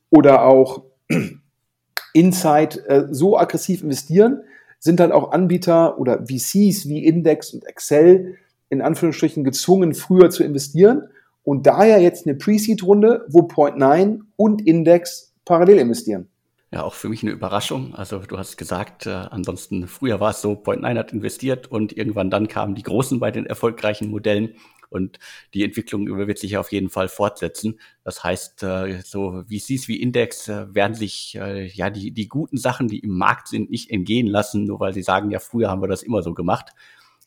oder 0.09 0.43
auch 0.43 0.83
Insight 2.13 2.83
äh, 2.87 3.07
so 3.09 3.37
aggressiv 3.37 3.83
investieren, 3.83 4.41
sind 4.79 4.99
dann 4.99 5.13
auch 5.13 5.31
Anbieter 5.31 5.97
oder 5.97 6.25
VCs 6.25 6.89
wie 6.89 7.05
Index 7.05 7.53
und 7.53 7.65
Excel 7.65 8.35
in 8.67 8.81
Anführungsstrichen 8.81 9.45
gezwungen, 9.45 9.93
früher 9.93 10.29
zu 10.29 10.43
investieren. 10.43 11.03
Und 11.43 11.67
daher 11.67 12.01
jetzt 12.01 12.27
eine 12.27 12.35
Pre-Seed-Runde, 12.35 13.27
wo 13.29 13.43
Point9 13.43 14.19
und 14.35 14.67
Index 14.67 15.33
parallel 15.45 15.77
investieren. 15.77 16.30
Ja, 16.73 16.83
auch 16.83 16.93
für 16.93 17.09
mich 17.09 17.21
eine 17.21 17.31
Überraschung. 17.31 17.95
Also 17.95 18.19
du 18.19 18.37
hast 18.37 18.55
gesagt, 18.57 19.05
äh, 19.05 19.09
ansonsten 19.09 19.87
früher 19.87 20.21
war 20.21 20.31
es 20.31 20.41
so, 20.41 20.53
Point9 20.53 20.97
hat 20.97 21.11
investiert 21.11 21.67
und 21.67 21.97
irgendwann 21.97 22.29
dann 22.29 22.47
kamen 22.47 22.75
die 22.75 22.83
Großen 22.83 23.19
bei 23.19 23.29
den 23.29 23.45
erfolgreichen 23.45 24.09
Modellen 24.09 24.55
und 24.89 25.19
die 25.53 25.65
Entwicklung 25.65 26.07
wird 26.07 26.37
sich 26.39 26.57
auf 26.57 26.71
jeden 26.71 26.89
Fall 26.89 27.09
fortsetzen. 27.09 27.79
Das 28.05 28.23
heißt, 28.23 28.63
äh, 28.63 29.01
so 29.03 29.43
VCs 29.49 29.89
wie 29.89 30.01
Index 30.01 30.47
äh, 30.47 30.73
werden 30.73 30.93
sich 30.95 31.35
äh, 31.35 31.67
ja 31.67 31.89
die, 31.89 32.11
die 32.11 32.27
guten 32.29 32.57
Sachen, 32.57 32.87
die 32.87 32.99
im 32.99 33.17
Markt 33.17 33.49
sind, 33.49 33.69
nicht 33.69 33.89
entgehen 33.89 34.27
lassen, 34.27 34.63
nur 34.65 34.79
weil 34.79 34.93
sie 34.93 35.03
sagen, 35.03 35.29
ja, 35.29 35.39
früher 35.39 35.69
haben 35.69 35.81
wir 35.81 35.87
das 35.89 36.03
immer 36.03 36.23
so 36.23 36.33
gemacht. 36.33 36.71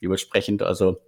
Dementsprechend, 0.00 0.62
also 0.62 1.00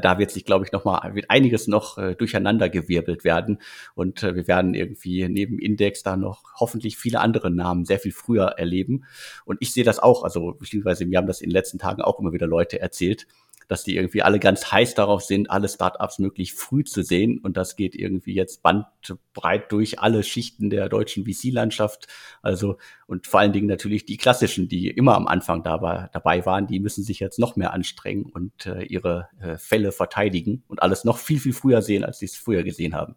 da 0.00 0.18
wird 0.18 0.30
sich, 0.30 0.44
glaube 0.44 0.64
ich, 0.64 0.72
noch 0.72 0.84
mal 0.84 1.14
wird 1.14 1.30
einiges 1.30 1.66
noch 1.68 1.98
äh, 1.98 2.14
durcheinander 2.14 2.68
gewirbelt 2.68 3.24
werden 3.24 3.58
und 3.94 4.22
äh, 4.22 4.34
wir 4.34 4.46
werden 4.46 4.74
irgendwie 4.74 5.28
neben 5.28 5.58
Index 5.58 6.02
da 6.02 6.16
noch 6.16 6.42
hoffentlich 6.58 6.96
viele 6.96 7.20
andere 7.20 7.50
Namen 7.50 7.84
sehr 7.84 7.98
viel 7.98 8.12
früher 8.12 8.46
erleben. 8.58 9.04
Und 9.44 9.58
ich 9.60 9.72
sehe 9.72 9.84
das 9.84 9.98
auch, 9.98 10.24
also 10.24 10.52
beziehungsweise 10.52 11.06
mir 11.06 11.18
haben 11.18 11.26
das 11.26 11.40
in 11.40 11.48
den 11.48 11.54
letzten 11.54 11.78
Tagen 11.78 12.02
auch 12.02 12.18
immer 12.18 12.32
wieder 12.32 12.46
Leute 12.46 12.80
erzählt, 12.80 13.26
dass 13.70 13.84
die 13.84 13.94
irgendwie 13.94 14.22
alle 14.22 14.40
ganz 14.40 14.72
heiß 14.72 14.96
darauf 14.96 15.22
sind, 15.22 15.48
alle 15.48 15.68
Startups 15.68 16.18
möglichst 16.18 16.58
früh 16.58 16.82
zu 16.82 17.02
sehen. 17.02 17.38
Und 17.38 17.56
das 17.56 17.76
geht 17.76 17.94
irgendwie 17.94 18.34
jetzt 18.34 18.64
bandbreit 18.64 19.70
durch 19.70 20.00
alle 20.00 20.24
Schichten 20.24 20.70
der 20.70 20.88
deutschen 20.88 21.24
VC-Landschaft. 21.24 22.08
Also, 22.42 22.78
und 23.06 23.28
vor 23.28 23.38
allen 23.38 23.52
Dingen 23.52 23.68
natürlich 23.68 24.04
die 24.04 24.16
klassischen, 24.16 24.68
die 24.68 24.90
immer 24.90 25.14
am 25.14 25.28
Anfang 25.28 25.62
da 25.62 25.80
war, 25.80 26.10
dabei 26.12 26.44
waren, 26.46 26.66
die 26.66 26.80
müssen 26.80 27.04
sich 27.04 27.20
jetzt 27.20 27.38
noch 27.38 27.54
mehr 27.54 27.72
anstrengen 27.72 28.24
und 28.24 28.66
äh, 28.66 28.82
ihre 28.82 29.28
äh, 29.40 29.56
Fälle 29.56 29.92
verteidigen 29.92 30.64
und 30.66 30.82
alles 30.82 31.04
noch 31.04 31.18
viel, 31.18 31.38
viel 31.38 31.52
früher 31.52 31.80
sehen, 31.80 32.02
als 32.02 32.18
sie 32.18 32.26
es 32.26 32.34
früher 32.34 32.64
gesehen 32.64 32.96
haben. 32.96 33.14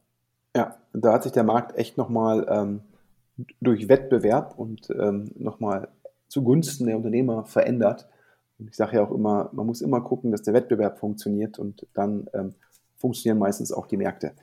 Ja, 0.56 0.78
da 0.94 1.14
hat 1.14 1.24
sich 1.24 1.32
der 1.32 1.44
Markt 1.44 1.76
echt 1.80 1.98
nochmal 1.98 2.46
ähm, 2.48 2.82
durch 3.60 3.90
Wettbewerb 3.90 4.54
und 4.60 4.88
ähm, 4.92 5.32
nochmal 5.36 5.88
zugunsten 6.28 6.86
der 6.86 6.98
Unternehmer 6.98 7.44
verändert 7.46 8.08
ich 8.70 8.76
sage 8.76 8.98
ja 8.98 9.04
auch 9.04 9.12
immer, 9.12 9.50
man 9.54 9.66
muss 9.66 9.82
immer 9.82 10.02
gucken, 10.02 10.32
dass 10.32 10.44
der 10.44 10.54
Wettbewerb 10.54 11.00
funktioniert 11.00 11.60
und 11.60 11.88
dann 11.94 12.28
ähm, 12.34 12.54
funktionieren 12.98 13.40
meistens 13.40 13.72
auch 13.72 13.88
die 13.88 13.98
Märkte. 13.98 14.34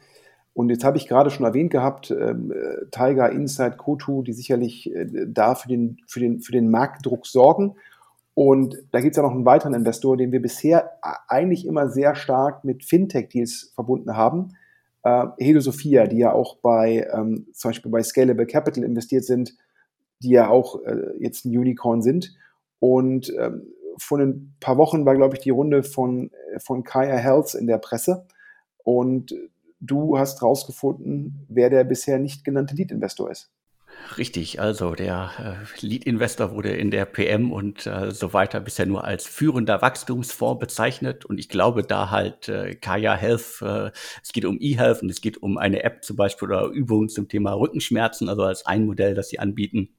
Und 0.52 0.68
jetzt 0.68 0.84
habe 0.84 0.96
ich 0.96 1.08
gerade 1.08 1.30
schon 1.30 1.46
erwähnt 1.46 1.70
gehabt, 1.70 2.10
ähm, 2.10 2.52
äh, 2.52 2.86
Tiger, 2.90 3.30
Insight, 3.30 3.78
Kotu, 3.78 4.22
die 4.22 4.32
sicherlich 4.32 4.94
äh, 4.94 5.06
da 5.26 5.54
für 5.54 5.68
den, 5.68 5.98
für, 6.06 6.20
den, 6.20 6.40
für 6.40 6.52
den 6.52 6.70
Marktdruck 6.70 7.26
sorgen. 7.26 7.76
Und 8.34 8.76
da 8.92 9.00
gibt 9.00 9.12
es 9.12 9.16
ja 9.16 9.22
noch 9.22 9.34
einen 9.34 9.44
weiteren 9.44 9.74
Investor, 9.74 10.16
den 10.16 10.32
wir 10.32 10.42
bisher 10.42 10.90
eigentlich 11.28 11.66
immer 11.66 11.88
sehr 11.88 12.14
stark 12.14 12.64
mit 12.64 12.84
Fintech-Deals 12.84 13.72
verbunden 13.74 14.16
haben. 14.16 14.56
Äh, 15.02 15.26
Hedo 15.38 15.60
Sophia, 15.60 16.06
die 16.06 16.18
ja 16.18 16.32
auch 16.32 16.56
bei 16.56 17.08
ähm, 17.12 17.46
zum 17.52 17.70
Beispiel 17.70 17.92
bei 17.92 18.02
Scalable 18.02 18.46
Capital 18.46 18.84
investiert 18.84 19.24
sind, 19.24 19.56
die 20.22 20.30
ja 20.30 20.48
auch 20.48 20.82
äh, 20.84 21.16
jetzt 21.18 21.44
ein 21.44 21.56
Unicorn 21.56 22.02
sind. 22.02 22.34
Und 22.80 23.32
ähm, 23.38 23.62
vor 24.00 24.18
ein 24.18 24.56
paar 24.60 24.78
Wochen 24.78 25.04
war, 25.04 25.14
glaube 25.14 25.36
ich, 25.36 25.42
die 25.42 25.50
Runde 25.50 25.82
von, 25.82 26.30
von 26.58 26.82
Kaya 26.82 27.16
Health 27.16 27.54
in 27.54 27.66
der 27.66 27.78
Presse. 27.78 28.26
Und 28.82 29.34
du 29.80 30.18
hast 30.18 30.42
rausgefunden, 30.42 31.46
wer 31.48 31.70
der 31.70 31.84
bisher 31.84 32.18
nicht 32.18 32.44
genannte 32.44 32.74
Lead-Investor 32.74 33.30
ist. 33.30 33.50
Richtig, 34.16 34.60
also 34.60 34.94
der 34.94 35.30
äh, 35.38 35.86
Lead-Investor 35.86 36.52
wurde 36.52 36.70
in 36.70 36.90
der 36.90 37.04
PM 37.04 37.52
und 37.52 37.86
äh, 37.86 38.12
so 38.12 38.32
weiter 38.32 38.60
bisher 38.60 38.86
nur 38.86 39.04
als 39.04 39.26
führender 39.26 39.82
Wachstumsfonds 39.82 40.58
bezeichnet. 40.58 41.24
Und 41.26 41.38
ich 41.38 41.48
glaube, 41.48 41.82
da 41.82 42.10
halt 42.10 42.48
äh, 42.48 42.76
Kaya 42.76 43.14
Health, 43.14 43.60
äh, 43.62 43.90
es 44.22 44.32
geht 44.32 44.44
um 44.44 44.58
eHealth 44.60 45.02
und 45.02 45.10
es 45.10 45.20
geht 45.20 45.42
um 45.42 45.58
eine 45.58 45.82
App 45.82 46.02
zum 46.04 46.16
Beispiel 46.16 46.48
oder 46.48 46.66
Übungen 46.68 47.08
zum 47.08 47.28
Thema 47.28 47.52
Rückenschmerzen, 47.52 48.28
also 48.28 48.42
als 48.44 48.64
ein 48.64 48.86
Modell, 48.86 49.14
das 49.14 49.28
sie 49.28 49.38
anbieten 49.38 49.90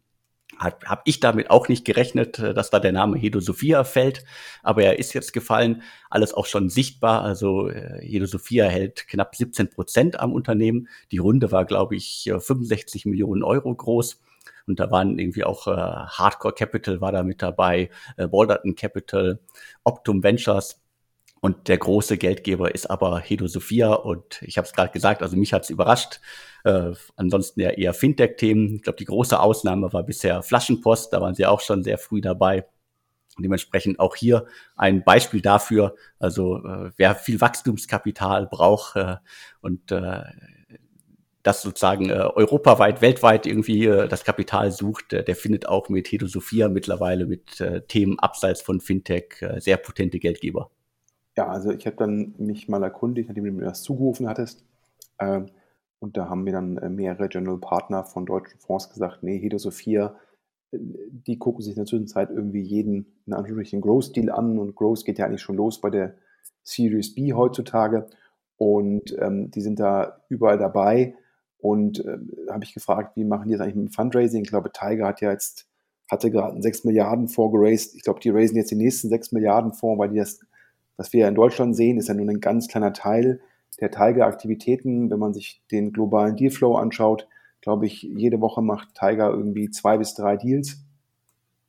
habe 0.57 0.85
hab 0.85 1.01
ich 1.05 1.19
damit 1.19 1.49
auch 1.49 1.67
nicht 1.67 1.85
gerechnet, 1.85 2.39
äh, 2.39 2.53
dass 2.53 2.69
da 2.69 2.79
der 2.79 2.91
Name 2.91 3.17
Hedo 3.17 3.39
Sophia 3.39 3.83
fällt, 3.83 4.23
aber 4.63 4.83
er 4.83 4.99
ist 4.99 5.13
jetzt 5.13 5.33
gefallen, 5.33 5.81
alles 6.09 6.33
auch 6.33 6.45
schon 6.45 6.69
sichtbar, 6.69 7.23
also 7.23 7.69
äh, 7.69 7.99
Hedo 8.01 8.25
Sophia 8.25 8.65
hält 8.65 9.07
knapp 9.07 9.35
17 9.35 9.69
Prozent 9.69 10.19
am 10.19 10.33
Unternehmen, 10.33 10.87
die 11.11 11.17
Runde 11.19 11.51
war, 11.51 11.65
glaube 11.65 11.95
ich, 11.95 12.31
65 12.31 13.05
Millionen 13.05 13.43
Euro 13.43 13.73
groß. 13.73 14.19
Und 14.67 14.79
da 14.79 14.91
waren 14.91 15.17
irgendwie 15.17 15.43
auch 15.43 15.67
äh, 15.67 15.71
Hardcore 15.71 16.53
Capital 16.53 17.01
war 17.01 17.11
da 17.11 17.23
mit 17.23 17.41
dabei, 17.41 17.89
äh, 18.17 18.27
Balderton 18.27 18.75
Capital, 18.75 19.39
Optum 19.83 20.23
Ventures, 20.23 20.80
und 21.41 21.67
der 21.67 21.79
große 21.79 22.17
Geldgeber 22.17 22.73
ist 22.75 22.89
aber 22.89 23.19
Hedo 23.19 23.47
Sophia 23.47 23.93
und 23.93 24.41
ich 24.43 24.57
habe 24.57 24.67
es 24.67 24.73
gerade 24.73 24.91
gesagt, 24.91 25.23
also 25.23 25.35
mich 25.35 25.53
hat 25.53 25.63
es 25.63 25.71
überrascht. 25.71 26.21
Äh, 26.63 26.91
ansonsten 27.15 27.61
ja 27.61 27.71
eher 27.71 27.95
Fintech-Themen. 27.95 28.75
Ich 28.75 28.83
glaube, 28.83 28.97
die 28.97 29.05
große 29.05 29.39
Ausnahme 29.39 29.91
war 29.91 30.03
bisher 30.03 30.43
Flaschenpost, 30.43 31.11
da 31.11 31.19
waren 31.19 31.33
sie 31.33 31.47
auch 31.47 31.61
schon 31.61 31.83
sehr 31.83 31.97
früh 31.97 32.21
dabei. 32.21 32.65
Und 33.37 33.43
dementsprechend 33.43 33.99
auch 33.99 34.15
hier 34.15 34.45
ein 34.75 35.03
Beispiel 35.03 35.41
dafür, 35.41 35.95
also 36.19 36.57
äh, 36.57 36.91
wer 36.97 37.15
viel 37.15 37.41
Wachstumskapital 37.41 38.45
braucht 38.45 38.95
äh, 38.97 39.15
und 39.61 39.91
äh, 39.91 40.21
das 41.41 41.63
sozusagen 41.63 42.09
äh, 42.11 42.13
europaweit, 42.13 43.01
weltweit 43.01 43.47
irgendwie 43.47 43.85
äh, 43.85 44.07
das 44.07 44.23
Kapital 44.25 44.71
sucht, 44.71 45.13
äh, 45.13 45.23
der 45.23 45.35
findet 45.35 45.67
auch 45.67 45.89
mit 45.89 46.11
Hedo 46.11 46.27
Sophia 46.27 46.69
mittlerweile 46.69 47.25
mit 47.25 47.59
äh, 47.61 47.81
Themen 47.87 48.19
abseits 48.19 48.61
von 48.61 48.79
Fintech 48.79 49.41
äh, 49.41 49.59
sehr 49.59 49.77
potente 49.77 50.19
Geldgeber. 50.19 50.69
Ja, 51.37 51.47
also 51.47 51.71
ich 51.71 51.85
habe 51.85 51.95
dann 51.95 52.33
mich 52.37 52.67
mal 52.67 52.83
erkundigt, 52.83 53.29
nachdem 53.29 53.45
du 53.45 53.51
mir 53.51 53.65
das 53.65 53.83
zugerufen 53.83 54.27
hattest. 54.27 54.65
Ähm, 55.19 55.47
und 55.99 56.17
da 56.17 56.29
haben 56.29 56.43
mir 56.43 56.51
dann 56.51 56.77
äh, 56.77 56.89
mehrere 56.89 57.29
General 57.29 57.59
Partner 57.59 58.03
von 58.03 58.25
deutschen 58.25 58.59
Fonds 58.59 58.89
gesagt, 58.89 59.23
nee, 59.23 59.37
Hedo 59.39 59.57
Sophia, 59.57 60.15
äh, 60.71 60.79
die 60.79 61.37
gucken 61.39 61.61
sich 61.61 61.73
in 61.73 61.77
der 61.77 61.85
Zwischenzeit 61.85 62.29
irgendwie 62.31 62.61
jeden, 62.61 63.05
in 63.25 63.33
Anführungsstrichen, 63.33 63.81
Growth-Deal 63.81 64.29
an. 64.29 64.59
Und 64.59 64.75
Growth 64.75 65.05
geht 65.05 65.19
ja 65.19 65.25
eigentlich 65.25 65.41
schon 65.41 65.55
los 65.55 65.79
bei 65.79 65.89
der 65.89 66.15
Series 66.63 67.15
B 67.15 67.33
heutzutage. 67.33 68.07
Und 68.57 69.15
ähm, 69.19 69.51
die 69.51 69.61
sind 69.61 69.79
da 69.79 70.21
überall 70.27 70.57
dabei. 70.57 71.15
Und 71.59 72.03
äh, 72.05 72.17
habe 72.49 72.63
ich 72.63 72.73
gefragt, 72.73 73.15
wie 73.15 73.23
machen 73.23 73.47
die 73.47 73.53
das 73.53 73.61
eigentlich 73.61 73.75
mit 73.75 73.89
dem 73.89 73.93
Fundraising? 73.93 74.43
Ich 74.43 74.49
glaube, 74.49 74.71
Tiger 74.71 75.07
hat 75.07 75.21
ja 75.21 75.31
jetzt, 75.31 75.67
hatte 76.09 76.29
gerade 76.31 76.53
einen 76.53 76.61
6 76.61 76.83
Milliarden 76.83 77.27
Fonds. 77.29 77.93
Ich 77.95 78.03
glaube, 78.03 78.19
die 78.19 78.31
raisen 78.31 78.57
jetzt 78.57 78.71
die 78.71 78.75
nächsten 78.75 79.09
6 79.09 79.31
Milliarden 79.31 79.73
Fonds, 79.73 79.99
weil 79.99 80.09
die 80.09 80.17
das 80.17 80.39
was 81.01 81.13
wir 81.13 81.27
in 81.27 81.33
Deutschland 81.33 81.75
sehen, 81.75 81.97
ist 81.97 82.09
ja 82.09 82.13
nur 82.13 82.29
ein 82.29 82.41
ganz 82.41 82.67
kleiner 82.67 82.93
Teil 82.93 83.41
der 83.79 83.89
Tiger-Aktivitäten. 83.89 85.09
Wenn 85.09 85.17
man 85.17 85.33
sich 85.33 85.63
den 85.71 85.93
globalen 85.93 86.35
Dealflow 86.35 86.75
anschaut, 86.75 87.27
glaube 87.59 87.87
ich, 87.87 88.03
jede 88.03 88.39
Woche 88.39 88.61
macht 88.61 88.93
Tiger 88.93 89.31
irgendwie 89.31 89.71
zwei 89.71 89.97
bis 89.97 90.13
drei 90.13 90.37
Deals. 90.37 90.85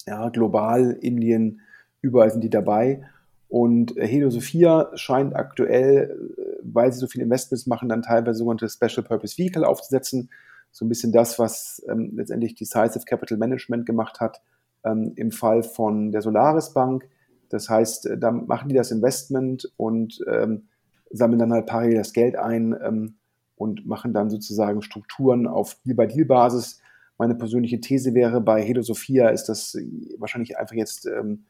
Ja, 0.07 0.29
global, 0.29 0.99
Indien, 1.01 1.62
überall 2.03 2.31
sind 2.31 2.45
die 2.45 2.51
dabei. 2.51 3.07
Und 3.49 3.95
Helio 3.97 4.29
Sophia 4.29 4.90
scheint 4.97 5.35
aktuell, 5.35 6.14
weil 6.62 6.92
sie 6.92 6.99
so 6.99 7.07
viele 7.07 7.25
Investments 7.25 7.66
machen, 7.66 7.88
dann 7.88 8.03
teilweise 8.03 8.40
sogenannte 8.40 8.68
Special 8.68 9.03
Purpose 9.03 9.38
Vehicle 9.38 9.64
aufzusetzen. 9.64 10.29
So 10.73 10.85
ein 10.85 10.90
bisschen 10.90 11.11
das, 11.11 11.38
was 11.38 11.83
ähm, 11.88 12.12
letztendlich 12.16 12.55
Decisive 12.55 13.07
Capital 13.07 13.38
Management 13.38 13.87
gemacht 13.87 14.21
hat 14.21 14.42
ähm, 14.85 15.14
im 15.16 15.31
Fall 15.31 15.62
von 15.62 16.12
der 16.12 16.21
Solaris 16.21 16.75
Bank. 16.75 17.09
Das 17.53 17.69
heißt, 17.69 18.07
äh, 18.07 18.19
da 18.19 18.31
machen 18.31 18.69
die 18.69 18.75
das 18.75 18.91
Investment 18.91 19.73
und 19.77 20.25
ähm, 20.27 20.69
sammeln 21.11 21.38
dann 21.38 21.53
halt 21.53 21.67
parallel 21.67 21.97
das 21.97 22.12
Geld 22.12 22.37
ein 22.37 22.75
ähm, 22.83 23.15
und 23.57 23.87
machen 23.87 24.12
dann 24.12 24.31
sozusagen 24.31 24.83
Strukturen 24.83 25.47
auf 25.47 25.77
Deal-by-Deal-Basis. 25.85 26.81
Meine 27.19 27.35
persönliche 27.35 27.81
These 27.81 28.15
wäre, 28.15 28.41
bei 28.41 28.62
Hedo 28.62 28.83
Sophia 28.83 29.29
ist 29.29 29.45
das 29.45 29.77
wahrscheinlich 30.19 30.59
einfach 30.59 30.75
jetzt 30.75 31.07
ähm, 31.07 31.45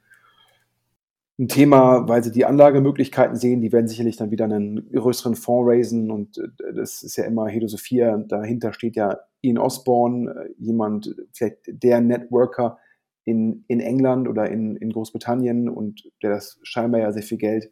ein 1.38 1.49
Thema, 1.49 2.07
weil 2.09 2.23
sie 2.23 2.31
die 2.31 2.45
Anlagemöglichkeiten 2.45 3.37
sehen. 3.37 3.62
Die 3.62 3.73
werden 3.73 3.88
sicherlich 3.88 4.17
dann 4.17 4.31
wieder 4.31 4.45
einen 4.45 4.91
größeren 4.93 5.35
Fonds 5.35 5.71
raisen 5.71 6.11
und 6.11 6.38
äh, 6.38 6.75
das 6.75 7.03
ist 7.03 7.17
ja 7.17 7.25
immer 7.25 7.49
Hedo 7.49 7.69
Sophia. 7.69 8.17
Dahinter 8.19 8.73
steht 8.73 8.97
ja 8.97 9.19
Ian 9.41 9.59
Osborne, 9.59 10.31
äh, 10.31 10.55
jemand, 10.59 11.15
vielleicht 11.33 11.59
der 11.67 12.01
Networker, 12.01 12.79
in, 13.24 13.64
in 13.68 13.80
England 13.80 14.28
oder 14.28 14.50
in, 14.50 14.76
in 14.76 14.90
Großbritannien 14.90 15.68
und 15.68 16.11
der 16.22 16.30
das 16.30 16.58
scheinbar 16.62 17.00
ja 17.00 17.12
sehr 17.12 17.22
viel 17.22 17.38
Geld 17.38 17.70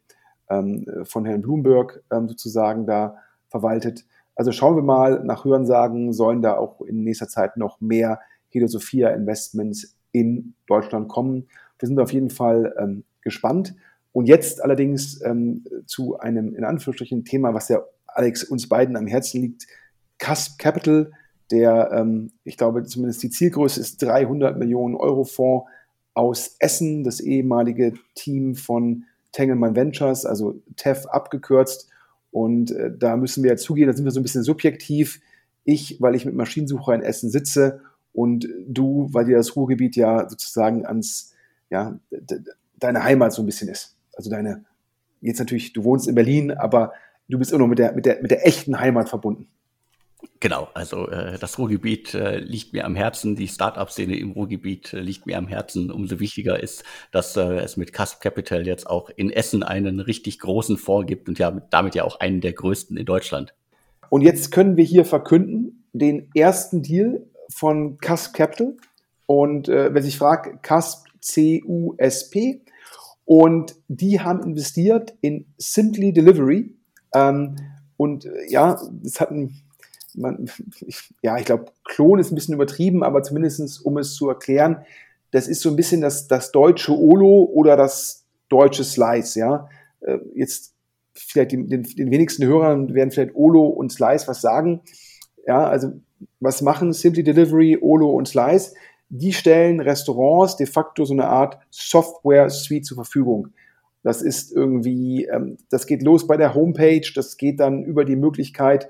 ähm, 0.48 0.86
von 1.04 1.24
Herrn 1.24 1.42
Bloomberg 1.42 2.02
ähm, 2.12 2.28
sozusagen 2.28 2.86
da 2.86 3.16
verwaltet. 3.48 4.04
Also 4.34 4.52
schauen 4.52 4.76
wir 4.76 4.82
mal, 4.82 5.22
nach 5.24 5.44
Hörensagen 5.44 6.12
sollen 6.12 6.42
da 6.42 6.56
auch 6.56 6.80
in 6.82 7.02
nächster 7.02 7.28
Zeit 7.28 7.56
noch 7.56 7.80
mehr 7.80 8.20
Hedosophia 8.48 9.10
Investments 9.10 9.96
in 10.12 10.54
Deutschland 10.66 11.08
kommen. 11.08 11.48
Wir 11.78 11.88
sind 11.88 12.00
auf 12.00 12.12
jeden 12.12 12.30
Fall 12.30 12.74
ähm, 12.78 13.04
gespannt. 13.22 13.74
Und 14.12 14.26
jetzt 14.26 14.62
allerdings 14.62 15.22
ähm, 15.24 15.64
zu 15.86 16.18
einem 16.18 16.54
in 16.54 16.64
Anführungsstrichen 16.64 17.24
Thema, 17.24 17.54
was 17.54 17.68
ja 17.68 17.82
Alex 18.06 18.42
uns 18.44 18.68
beiden 18.68 18.96
am 18.96 19.06
Herzen 19.06 19.40
liegt, 19.40 19.66
Cusp 20.18 20.58
Capital 20.58 21.12
der, 21.50 21.90
ähm, 21.92 22.30
ich 22.44 22.56
glaube, 22.56 22.84
zumindest 22.84 23.22
die 23.22 23.30
Zielgröße 23.30 23.80
ist 23.80 24.02
300 24.02 24.58
Millionen 24.58 24.94
Euro 24.94 25.24
Fonds 25.24 25.66
aus 26.14 26.56
Essen, 26.58 27.04
das 27.04 27.20
ehemalige 27.20 27.94
Team 28.14 28.54
von 28.54 29.04
Tengelmann 29.32 29.76
Ventures, 29.76 30.26
also 30.26 30.60
TEF 30.76 31.06
abgekürzt. 31.06 31.88
Und 32.30 32.70
äh, 32.72 32.90
da 32.96 33.16
müssen 33.16 33.42
wir 33.42 33.50
ja 33.50 33.56
zugehen, 33.56 33.88
da 33.88 33.94
sind 33.94 34.04
wir 34.04 34.12
so 34.12 34.20
ein 34.20 34.24
bisschen 34.24 34.42
subjektiv. 34.42 35.20
Ich, 35.64 36.00
weil 36.00 36.14
ich 36.14 36.24
mit 36.24 36.34
Maschinensucher 36.34 36.94
in 36.94 37.02
Essen 37.02 37.30
sitze 37.30 37.80
und 38.12 38.48
du, 38.66 39.08
weil 39.12 39.26
dir 39.26 39.36
das 39.36 39.54
Ruhrgebiet 39.56 39.94
ja 39.96 40.28
sozusagen 40.28 40.86
ans, 40.86 41.34
ja, 41.68 41.98
deine 42.78 43.04
Heimat 43.04 43.32
so 43.32 43.42
ein 43.42 43.46
bisschen 43.46 43.68
ist. 43.68 43.96
Also 44.16 44.30
deine, 44.30 44.64
jetzt 45.20 45.38
natürlich, 45.38 45.72
du 45.72 45.84
wohnst 45.84 46.08
in 46.08 46.14
Berlin, 46.14 46.50
aber 46.50 46.92
du 47.28 47.38
bist 47.38 47.52
immer 47.52 47.60
noch 47.60 47.68
mit 47.68 47.78
der, 47.78 47.92
mit 47.92 48.06
der, 48.06 48.20
mit 48.22 48.30
der 48.30 48.46
echten 48.46 48.80
Heimat 48.80 49.08
verbunden. 49.08 49.48
Genau, 50.40 50.68
also 50.74 51.08
äh, 51.08 51.38
das 51.38 51.58
Ruhrgebiet 51.58 52.14
äh, 52.14 52.38
liegt 52.38 52.72
mir 52.72 52.84
am 52.84 52.94
Herzen, 52.94 53.36
die 53.36 53.48
Startup-Szene 53.48 54.16
im 54.16 54.30
Ruhrgebiet 54.32 54.92
äh, 54.94 55.00
liegt 55.00 55.26
mir 55.26 55.36
am 55.36 55.46
Herzen. 55.46 55.90
Umso 55.90 56.18
wichtiger 56.18 56.62
ist, 56.62 56.84
dass 57.12 57.36
äh, 57.36 57.58
es 57.58 57.76
mit 57.76 57.92
Cusp 57.92 58.20
Capital 58.20 58.66
jetzt 58.66 58.86
auch 58.86 59.10
in 59.10 59.30
Essen 59.30 59.62
einen 59.62 60.00
richtig 60.00 60.38
großen 60.38 60.76
Fonds 60.78 61.06
gibt 61.06 61.28
und 61.28 61.38
ja 61.38 61.50
damit 61.70 61.94
ja 61.94 62.04
auch 62.04 62.20
einen 62.20 62.40
der 62.40 62.52
größten 62.52 62.96
in 62.96 63.04
Deutschland. 63.04 63.54
Und 64.08 64.22
jetzt 64.22 64.50
können 64.50 64.76
wir 64.76 64.84
hier 64.84 65.04
verkünden, 65.04 65.84
den 65.92 66.30
ersten 66.34 66.82
Deal 66.82 67.26
von 67.54 67.98
Cusp 67.98 68.34
Capital. 68.34 68.76
Und 69.26 69.68
äh, 69.68 69.92
wer 69.92 70.02
sich 70.02 70.18
fragt, 70.18 70.66
Cusp 70.66 71.06
C-U-S-P. 71.20 72.62
Und 73.24 73.76
die 73.88 74.20
haben 74.20 74.42
investiert 74.42 75.14
in 75.20 75.46
Simply 75.58 76.12
Delivery. 76.12 76.74
Ähm, 77.14 77.56
und 77.96 78.24
äh, 78.24 78.30
ja, 78.48 78.80
das 79.02 79.20
hat 79.20 79.30
ein 79.30 79.62
man, 80.14 80.48
ich, 80.86 81.14
ja, 81.22 81.38
ich 81.38 81.44
glaube, 81.44 81.66
Klon 81.84 82.18
ist 82.18 82.30
ein 82.30 82.34
bisschen 82.34 82.54
übertrieben, 82.54 83.02
aber 83.02 83.22
zumindest 83.22 83.84
um 83.84 83.98
es 83.98 84.14
zu 84.14 84.28
erklären, 84.28 84.84
das 85.30 85.48
ist 85.48 85.60
so 85.60 85.70
ein 85.70 85.76
bisschen 85.76 86.00
das, 86.00 86.28
das 86.28 86.52
deutsche 86.52 86.92
Olo 86.92 87.44
oder 87.44 87.76
das 87.76 88.24
deutsche 88.48 88.84
Slice, 88.84 89.38
ja. 89.38 89.68
Äh, 90.00 90.18
jetzt 90.34 90.74
vielleicht 91.14 91.52
den, 91.52 91.68
den, 91.68 92.10
wenigsten 92.10 92.44
Hörern 92.44 92.94
werden 92.94 93.10
vielleicht 93.10 93.34
Olo 93.34 93.66
und 93.66 93.92
Slice 93.92 94.26
was 94.26 94.40
sagen. 94.40 94.80
Ja, 95.46 95.68
also 95.68 95.92
was 96.40 96.62
machen 96.62 96.92
Simply 96.92 97.22
Delivery, 97.22 97.78
Olo 97.80 98.10
und 98.10 98.28
Slice? 98.28 98.72
die 99.10 99.32
stellen 99.32 99.80
Restaurants 99.80 100.56
de 100.56 100.66
facto 100.66 101.04
so 101.04 101.12
eine 101.12 101.26
Art 101.26 101.58
Software-Suite 101.70 102.86
zur 102.86 102.94
Verfügung. 102.94 103.48
Das 104.02 104.22
ist 104.22 104.52
irgendwie, 104.52 105.26
ähm, 105.26 105.58
das 105.68 105.86
geht 105.86 106.02
los 106.02 106.26
bei 106.26 106.36
der 106.36 106.54
Homepage, 106.54 107.06
das 107.14 107.36
geht 107.36 107.60
dann 107.60 107.84
über 107.84 108.04
die 108.04 108.16
Möglichkeit, 108.16 108.88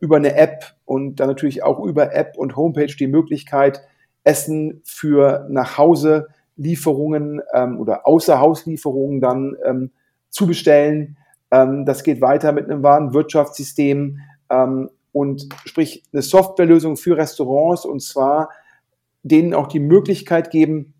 über 0.00 0.16
eine 0.16 0.34
App 0.34 0.74
und 0.84 1.16
dann 1.16 1.28
natürlich 1.28 1.62
auch 1.62 1.80
über 1.80 2.14
App 2.14 2.36
und 2.36 2.56
Homepage 2.56 2.94
die 2.98 3.06
Möglichkeit, 3.06 3.82
Essen 4.24 4.82
für 4.84 5.46
nach 5.48 5.78
Hause 5.78 6.28
Lieferungen 6.56 7.40
ähm, 7.54 7.80
oder 7.80 8.06
Außerhauslieferungen 8.06 9.20
dann 9.20 9.56
ähm, 9.64 9.90
zu 10.28 10.46
bestellen. 10.46 11.16
Ähm, 11.50 11.86
das 11.86 12.04
geht 12.04 12.20
weiter 12.20 12.52
mit 12.52 12.66
einem 12.66 12.82
Warenwirtschaftssystem 12.82 14.18
ähm, 14.50 14.90
und 15.12 15.48
sprich 15.64 16.04
eine 16.12 16.22
Softwarelösung 16.22 16.96
für 16.96 17.16
Restaurants 17.16 17.86
und 17.86 18.02
zwar 18.02 18.50
denen 19.22 19.54
auch 19.54 19.68
die 19.68 19.80
Möglichkeit 19.80 20.50
geben, 20.50 20.94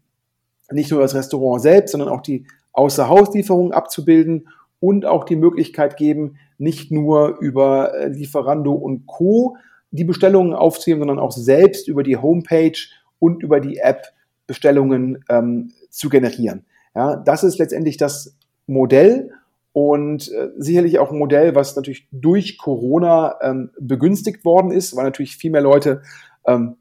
nicht 0.70 0.90
nur 0.90 1.00
das 1.00 1.14
Restaurant 1.14 1.62
selbst, 1.62 1.92
sondern 1.92 2.08
auch 2.08 2.22
die 2.22 2.46
Außerhauslieferungen 2.72 3.72
abzubilden 3.72 4.48
und 4.78 5.04
auch 5.04 5.24
die 5.24 5.36
Möglichkeit 5.36 5.96
geben, 5.96 6.38
nicht 6.60 6.92
nur 6.92 7.38
über 7.40 7.94
äh, 7.94 8.08
Lieferando 8.08 8.72
und 8.72 9.06
Co. 9.06 9.56
die 9.90 10.04
Bestellungen 10.04 10.52
aufzunehmen, 10.52 11.00
sondern 11.00 11.18
auch 11.18 11.32
selbst 11.32 11.88
über 11.88 12.02
die 12.02 12.16
Homepage 12.16 12.78
und 13.18 13.42
über 13.42 13.60
die 13.60 13.78
App 13.78 14.04
Bestellungen 14.46 15.24
ähm, 15.28 15.72
zu 15.90 16.08
generieren. 16.08 16.64
Ja, 16.94 17.16
das 17.16 17.44
ist 17.44 17.58
letztendlich 17.58 17.96
das 17.96 18.36
Modell 18.66 19.30
und 19.72 20.30
äh, 20.32 20.48
sicherlich 20.56 20.98
auch 20.98 21.12
ein 21.12 21.18
Modell, 21.18 21.54
was 21.54 21.76
natürlich 21.76 22.08
durch 22.10 22.58
Corona 22.58 23.36
ähm, 23.42 23.70
begünstigt 23.78 24.44
worden 24.44 24.72
ist, 24.72 24.96
weil 24.96 25.04
natürlich 25.04 25.36
viel 25.36 25.52
mehr 25.52 25.60
Leute 25.60 26.02
ähm, 26.46 26.76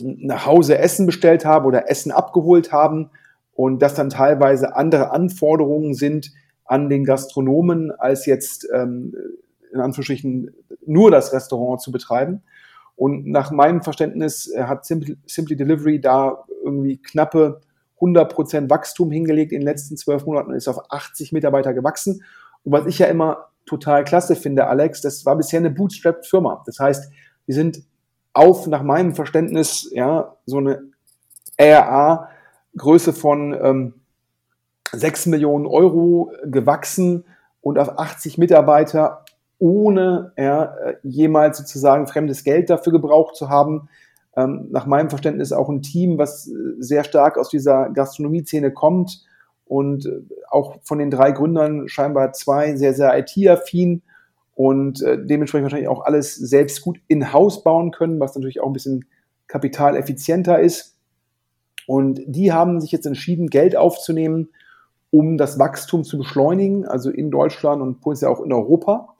nach 0.00 0.46
Hause 0.46 0.78
Essen 0.78 1.06
bestellt 1.06 1.44
haben 1.44 1.66
oder 1.66 1.90
Essen 1.90 2.12
abgeholt 2.12 2.72
haben 2.72 3.10
und 3.52 3.82
das 3.82 3.94
dann 3.94 4.10
teilweise 4.10 4.76
andere 4.76 5.10
Anforderungen 5.10 5.94
sind 5.94 6.32
an 6.64 6.88
den 6.88 7.04
Gastronomen, 7.04 7.90
als 7.90 8.26
jetzt 8.26 8.68
ähm, 8.72 9.14
in 9.72 9.80
Anführungsstrichen 9.80 10.54
nur 10.86 11.10
das 11.10 11.32
Restaurant 11.32 11.80
zu 11.80 11.92
betreiben. 11.92 12.42
Und 12.96 13.26
nach 13.26 13.50
meinem 13.50 13.82
Verständnis 13.82 14.50
äh, 14.52 14.64
hat 14.64 14.86
Simply, 14.86 15.56
Delivery 15.56 16.00
da 16.00 16.44
irgendwie 16.62 16.98
knappe 16.98 17.60
100% 18.00 18.70
Wachstum 18.70 19.10
hingelegt 19.10 19.52
in 19.52 19.60
den 19.60 19.66
letzten 19.66 19.96
zwölf 19.96 20.26
Monaten 20.26 20.50
und 20.50 20.56
ist 20.56 20.68
auf 20.68 20.90
80 20.90 21.32
Mitarbeiter 21.32 21.74
gewachsen. 21.74 22.22
Und 22.62 22.72
was 22.72 22.86
ich 22.86 22.98
ja 22.98 23.06
immer 23.06 23.48
total 23.66 24.04
klasse 24.04 24.36
finde, 24.36 24.66
Alex, 24.66 25.00
das 25.00 25.24
war 25.26 25.36
bisher 25.36 25.58
eine 25.58 25.70
Bootstrapped-Firma. 25.70 26.62
Das 26.66 26.78
heißt, 26.78 27.10
wir 27.46 27.54
sind 27.54 27.82
auf, 28.32 28.66
nach 28.66 28.82
meinem 28.82 29.14
Verständnis, 29.14 29.90
ja, 29.92 30.36
so 30.44 30.58
eine 30.58 30.82
RA-Größe 31.58 33.12
von 33.12 33.56
ähm, 33.60 33.94
6 34.98 35.26
Millionen 35.26 35.66
Euro 35.66 36.32
gewachsen 36.44 37.24
und 37.60 37.78
auf 37.78 37.98
80 37.98 38.38
Mitarbeiter, 38.38 39.24
ohne 39.58 40.32
ja, 40.36 40.74
jemals 41.02 41.58
sozusagen 41.58 42.06
fremdes 42.06 42.44
Geld 42.44 42.70
dafür 42.70 42.92
gebraucht 42.92 43.36
zu 43.36 43.48
haben. 43.48 43.88
Ähm, 44.36 44.68
nach 44.70 44.86
meinem 44.86 45.10
Verständnis 45.10 45.52
auch 45.52 45.68
ein 45.68 45.82
Team, 45.82 46.18
was 46.18 46.50
sehr 46.78 47.04
stark 47.04 47.38
aus 47.38 47.48
dieser 47.48 47.90
Gastronomie-Szene 47.90 48.72
kommt 48.72 49.24
und 49.64 50.08
auch 50.50 50.76
von 50.82 50.98
den 50.98 51.10
drei 51.10 51.32
Gründern 51.32 51.88
scheinbar 51.88 52.32
zwei 52.32 52.76
sehr, 52.76 52.94
sehr 52.94 53.16
IT-affin 53.18 54.02
und 54.54 55.02
äh, 55.02 55.18
dementsprechend 55.24 55.64
wahrscheinlich 55.64 55.88
auch 55.88 56.04
alles 56.04 56.34
selbst 56.34 56.82
gut 56.82 57.00
in-house 57.08 57.62
bauen 57.64 57.90
können, 57.90 58.20
was 58.20 58.34
natürlich 58.34 58.60
auch 58.60 58.68
ein 58.68 58.72
bisschen 58.72 59.06
kapitaleffizienter 59.46 60.60
ist. 60.60 60.96
Und 61.86 62.20
die 62.26 62.52
haben 62.52 62.80
sich 62.80 62.92
jetzt 62.92 63.06
entschieden, 63.06 63.48
Geld 63.48 63.76
aufzunehmen, 63.76 64.50
um 65.14 65.38
das 65.38 65.60
Wachstum 65.60 66.02
zu 66.02 66.18
beschleunigen, 66.18 66.88
also 66.88 67.08
in 67.08 67.30
Deutschland 67.30 67.80
und 67.80 68.00
potenziell 68.00 68.32
auch 68.32 68.40
in 68.40 68.52
Europa. 68.52 69.14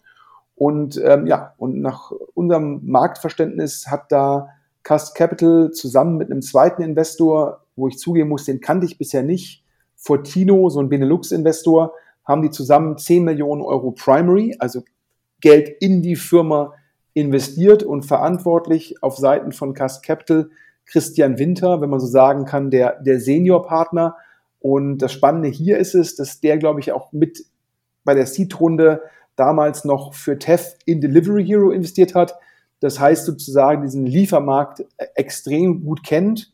Und 0.56 1.00
ähm, 1.00 1.28
ja, 1.28 1.54
und 1.56 1.80
nach 1.80 2.10
unserem 2.34 2.80
Marktverständnis 2.82 3.86
hat 3.86 4.10
da 4.10 4.48
Cast 4.82 5.14
Capital 5.14 5.70
zusammen 5.70 6.16
mit 6.16 6.32
einem 6.32 6.42
zweiten 6.42 6.82
Investor, 6.82 7.60
wo 7.76 7.86
ich 7.86 7.96
zugeben 7.96 8.28
muss, 8.28 8.44
den 8.44 8.60
kannte 8.60 8.86
ich 8.86 8.98
bisher 8.98 9.22
nicht, 9.22 9.62
Fortino, 9.94 10.68
so 10.68 10.80
ein 10.80 10.88
Benelux-Investor, 10.88 11.92
haben 12.24 12.42
die 12.42 12.50
zusammen 12.50 12.98
10 12.98 13.22
Millionen 13.22 13.62
Euro 13.62 13.92
Primary, 13.92 14.56
also 14.58 14.82
Geld 15.40 15.68
in 15.78 16.02
die 16.02 16.16
Firma 16.16 16.72
investiert 17.12 17.84
und 17.84 18.02
verantwortlich 18.02 19.00
auf 19.00 19.16
Seiten 19.16 19.52
von 19.52 19.74
Cast 19.74 20.04
Capital 20.04 20.50
Christian 20.86 21.38
Winter, 21.38 21.80
wenn 21.80 21.90
man 21.90 22.00
so 22.00 22.08
sagen 22.08 22.46
kann, 22.46 22.72
der, 22.72 23.00
der 23.00 23.20
Senior-Partner. 23.20 24.16
Und 24.64 24.96
das 24.96 25.12
Spannende 25.12 25.50
hier 25.50 25.76
ist 25.76 25.94
es, 25.94 26.16
dass 26.16 26.40
der, 26.40 26.56
glaube 26.56 26.80
ich, 26.80 26.90
auch 26.90 27.12
mit 27.12 27.44
bei 28.02 28.14
der 28.14 28.24
Seed-Runde 28.24 29.02
damals 29.36 29.84
noch 29.84 30.14
für 30.14 30.38
TEF 30.38 30.76
in 30.86 31.02
Delivery 31.02 31.44
Hero 31.44 31.70
investiert 31.70 32.14
hat. 32.14 32.34
Das 32.80 32.98
heißt 32.98 33.26
sozusagen 33.26 33.82
diesen 33.82 34.06
Liefermarkt 34.06 34.82
extrem 35.16 35.84
gut 35.84 36.02
kennt 36.02 36.50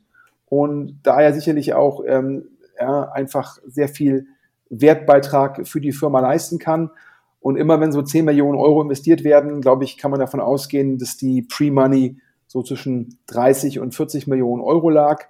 und 0.46 0.98
daher 1.04 1.32
sicherlich 1.32 1.74
auch 1.74 2.02
ähm, 2.04 2.48
ja, 2.80 3.12
einfach 3.12 3.58
sehr 3.64 3.86
viel 3.86 4.26
Wertbeitrag 4.70 5.68
für 5.68 5.80
die 5.80 5.92
Firma 5.92 6.18
leisten 6.18 6.58
kann. 6.58 6.90
Und 7.38 7.54
immer 7.54 7.78
wenn 7.78 7.92
so 7.92 8.02
10 8.02 8.24
Millionen 8.24 8.58
Euro 8.58 8.82
investiert 8.82 9.22
werden, 9.22 9.60
glaube 9.60 9.84
ich, 9.84 9.98
kann 9.98 10.10
man 10.10 10.18
davon 10.18 10.40
ausgehen, 10.40 10.98
dass 10.98 11.16
die 11.16 11.42
Pre-Money 11.42 12.18
so 12.48 12.64
zwischen 12.64 13.20
30 13.28 13.78
und 13.78 13.94
40 13.94 14.26
Millionen 14.26 14.62
Euro 14.62 14.90
lag. 14.90 15.26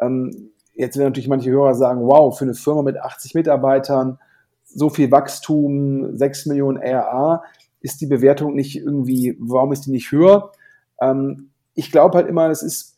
Ähm, 0.00 0.51
jetzt 0.74 0.96
werden 0.96 1.08
natürlich 1.08 1.28
manche 1.28 1.50
Hörer 1.50 1.74
sagen, 1.74 2.06
wow, 2.06 2.36
für 2.36 2.44
eine 2.44 2.54
Firma 2.54 2.82
mit 2.82 2.98
80 2.98 3.34
Mitarbeitern, 3.34 4.18
so 4.64 4.90
viel 4.90 5.10
Wachstum, 5.10 6.16
6 6.16 6.46
Millionen 6.46 6.78
RA, 6.78 7.42
ist 7.80 8.00
die 8.00 8.06
Bewertung 8.06 8.54
nicht 8.54 8.76
irgendwie, 8.76 9.36
warum 9.40 9.72
ist 9.72 9.86
die 9.86 9.90
nicht 9.90 10.12
höher? 10.12 10.52
Ähm, 11.00 11.50
ich 11.74 11.90
glaube 11.90 12.16
halt 12.18 12.28
immer, 12.28 12.48
es 12.48 12.62
ist, 12.62 12.96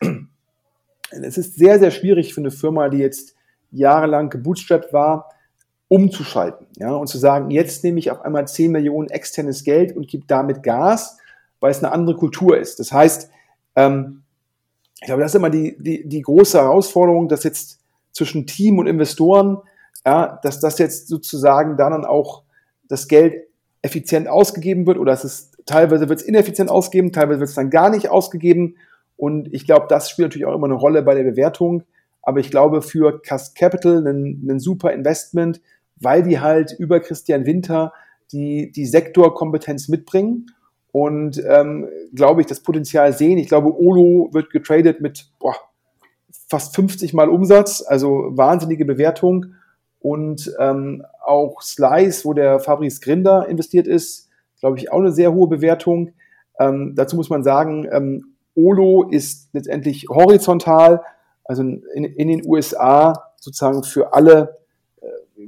es 1.11 1.37
ist 1.37 1.55
sehr, 1.55 1.79
sehr 1.79 1.91
schwierig 1.91 2.33
für 2.33 2.41
eine 2.41 2.51
Firma, 2.51 2.89
die 2.89 2.99
jetzt 2.99 3.35
jahrelang 3.71 4.29
gebootstrapped 4.29 4.93
war, 4.93 5.29
umzuschalten, 5.87 6.67
ja, 6.77 6.93
und 6.93 7.07
zu 7.07 7.17
sagen, 7.17 7.51
jetzt 7.51 7.83
nehme 7.83 7.99
ich 7.99 8.09
auf 8.09 8.21
einmal 8.21 8.47
10 8.47 8.71
Millionen 8.71 9.09
externes 9.09 9.63
Geld 9.63 9.95
und 9.95 10.07
gebe 10.07 10.25
damit 10.27 10.63
Gas, 10.63 11.19
weil 11.59 11.71
es 11.71 11.83
eine 11.83 11.91
andere 11.91 12.15
Kultur 12.15 12.57
ist. 12.57 12.79
Das 12.79 12.91
heißt, 12.91 13.29
ähm, 13.75 14.23
ich 14.99 15.07
glaube, 15.07 15.21
das 15.21 15.31
ist 15.31 15.35
immer 15.35 15.49
die, 15.49 15.75
die, 15.79 16.07
die 16.07 16.21
große 16.21 16.57
Herausforderung, 16.57 17.27
dass 17.27 17.43
jetzt 17.43 17.79
zwischen 18.11 18.47
Team 18.47 18.79
und 18.79 18.87
Investoren, 18.87 19.57
ja, 20.05 20.39
dass 20.41 20.59
das 20.59 20.77
jetzt 20.79 21.07
sozusagen 21.07 21.77
dann 21.77 22.05
auch 22.05 22.43
das 22.87 23.07
Geld 23.07 23.47
effizient 23.81 24.27
ausgegeben 24.27 24.87
wird 24.87 24.97
oder 24.97 25.13
es 25.13 25.23
ist, 25.23 25.57
teilweise 25.65 26.09
wird 26.09 26.21
es 26.21 26.25
ineffizient 26.25 26.69
ausgegeben, 26.69 27.11
teilweise 27.11 27.39
wird 27.39 27.49
es 27.49 27.55
dann 27.55 27.69
gar 27.69 27.89
nicht 27.89 28.09
ausgegeben. 28.09 28.77
Und 29.17 29.53
ich 29.53 29.65
glaube, 29.65 29.87
das 29.89 30.09
spielt 30.09 30.27
natürlich 30.29 30.45
auch 30.45 30.55
immer 30.55 30.67
eine 30.67 30.75
Rolle 30.75 31.03
bei 31.03 31.13
der 31.13 31.23
Bewertung. 31.23 31.83
Aber 32.21 32.39
ich 32.39 32.49
glaube, 32.49 32.81
für 32.81 33.21
Cast 33.21 33.55
Capital 33.55 34.05
ein, 34.07 34.47
ein 34.49 34.59
super 34.59 34.91
Investment, 34.91 35.61
weil 35.97 36.23
die 36.23 36.39
halt 36.39 36.75
über 36.77 36.99
Christian 36.99 37.45
Winter 37.45 37.93
die, 38.31 38.71
die 38.71 38.85
Sektorkompetenz 38.85 39.87
mitbringen 39.87 40.47
und 40.95 41.43
ähm, 41.45 41.89
glaube 42.13 42.39
ich, 42.39 42.47
das 42.47 42.61
Potenzial 42.61 43.11
sehen. 43.11 43.37
Ich 43.37 43.49
glaube, 43.49 43.77
Olo 43.77 44.29
wird 44.31 44.49
getradet 44.49 45.01
mit 45.01 45.25
boah, 45.39 45.53
fast 46.47 46.73
50 46.73 47.13
Mal 47.13 47.27
Umsatz, 47.27 47.83
also 47.85 48.29
wahnsinnige 48.29 48.85
Bewertung. 48.85 49.55
Und 49.99 50.55
ähm, 50.57 51.03
auch 51.21 51.61
Slice, 51.61 52.23
wo 52.23 52.31
der 52.31 52.61
Fabrice 52.61 53.01
Grinder 53.01 53.45
investiert 53.49 53.87
ist, 53.87 54.29
glaube 54.61 54.77
ich, 54.77 54.89
auch 54.89 54.99
eine 54.99 55.11
sehr 55.11 55.33
hohe 55.33 55.49
Bewertung. 55.49 56.13
Ähm, 56.61 56.93
dazu 56.95 57.17
muss 57.17 57.29
man 57.29 57.43
sagen, 57.43 57.89
ähm, 57.91 58.35
Olo 58.55 59.09
ist 59.09 59.49
letztendlich 59.51 60.07
horizontal, 60.07 61.03
also 61.43 61.61
in, 61.61 62.05
in 62.05 62.29
den 62.29 62.47
USA 62.47 63.31
sozusagen 63.35 63.83
für 63.83 64.13
alle 64.13 64.59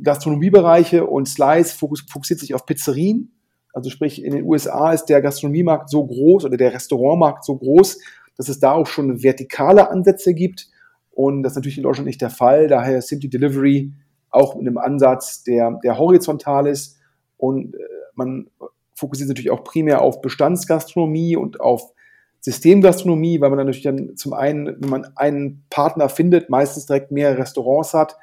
Gastronomiebereiche 0.03 1.05
und 1.05 1.29
Slice 1.29 1.73
fokussiert 1.73 2.41
sich 2.41 2.53
auf 2.53 2.65
Pizzerien. 2.65 3.31
Also 3.77 3.91
sprich, 3.91 4.23
in 4.23 4.33
den 4.33 4.43
USA 4.43 4.91
ist 4.91 5.05
der 5.05 5.21
Gastronomiemarkt 5.21 5.91
so 5.91 6.03
groß 6.03 6.45
oder 6.45 6.57
der 6.57 6.73
Restaurantmarkt 6.73 7.45
so 7.45 7.55
groß, 7.55 7.99
dass 8.35 8.49
es 8.49 8.59
da 8.59 8.71
auch 8.71 8.87
schon 8.87 9.21
vertikale 9.21 9.91
Ansätze 9.91 10.33
gibt. 10.33 10.67
Und 11.11 11.43
das 11.43 11.51
ist 11.51 11.57
natürlich 11.57 11.77
in 11.77 11.83
Deutschland 11.83 12.07
nicht 12.07 12.19
der 12.19 12.31
Fall. 12.31 12.67
Daher 12.67 13.03
Simply 13.03 13.29
Delivery 13.29 13.93
auch 14.31 14.55
mit 14.55 14.65
einem 14.65 14.79
Ansatz, 14.79 15.43
der, 15.43 15.79
der 15.83 15.99
horizontal 15.99 16.65
ist. 16.65 16.97
Und 17.37 17.75
äh, 17.75 17.77
man 18.15 18.49
fokussiert 18.95 19.29
natürlich 19.29 19.51
auch 19.51 19.63
primär 19.63 20.01
auf 20.01 20.21
Bestandsgastronomie 20.21 21.35
und 21.35 21.61
auf 21.61 21.93
Systemgastronomie, 22.39 23.39
weil 23.41 23.49
man 23.51 23.59
dann 23.59 23.67
natürlich 23.67 23.83
dann 23.83 24.17
zum 24.17 24.33
einen, 24.33 24.81
wenn 24.81 24.89
man 24.89 25.07
einen 25.15 25.65
Partner 25.69 26.09
findet, 26.09 26.49
meistens 26.49 26.87
direkt 26.87 27.11
mehrere 27.11 27.37
Restaurants 27.37 27.93
hat 27.93 28.17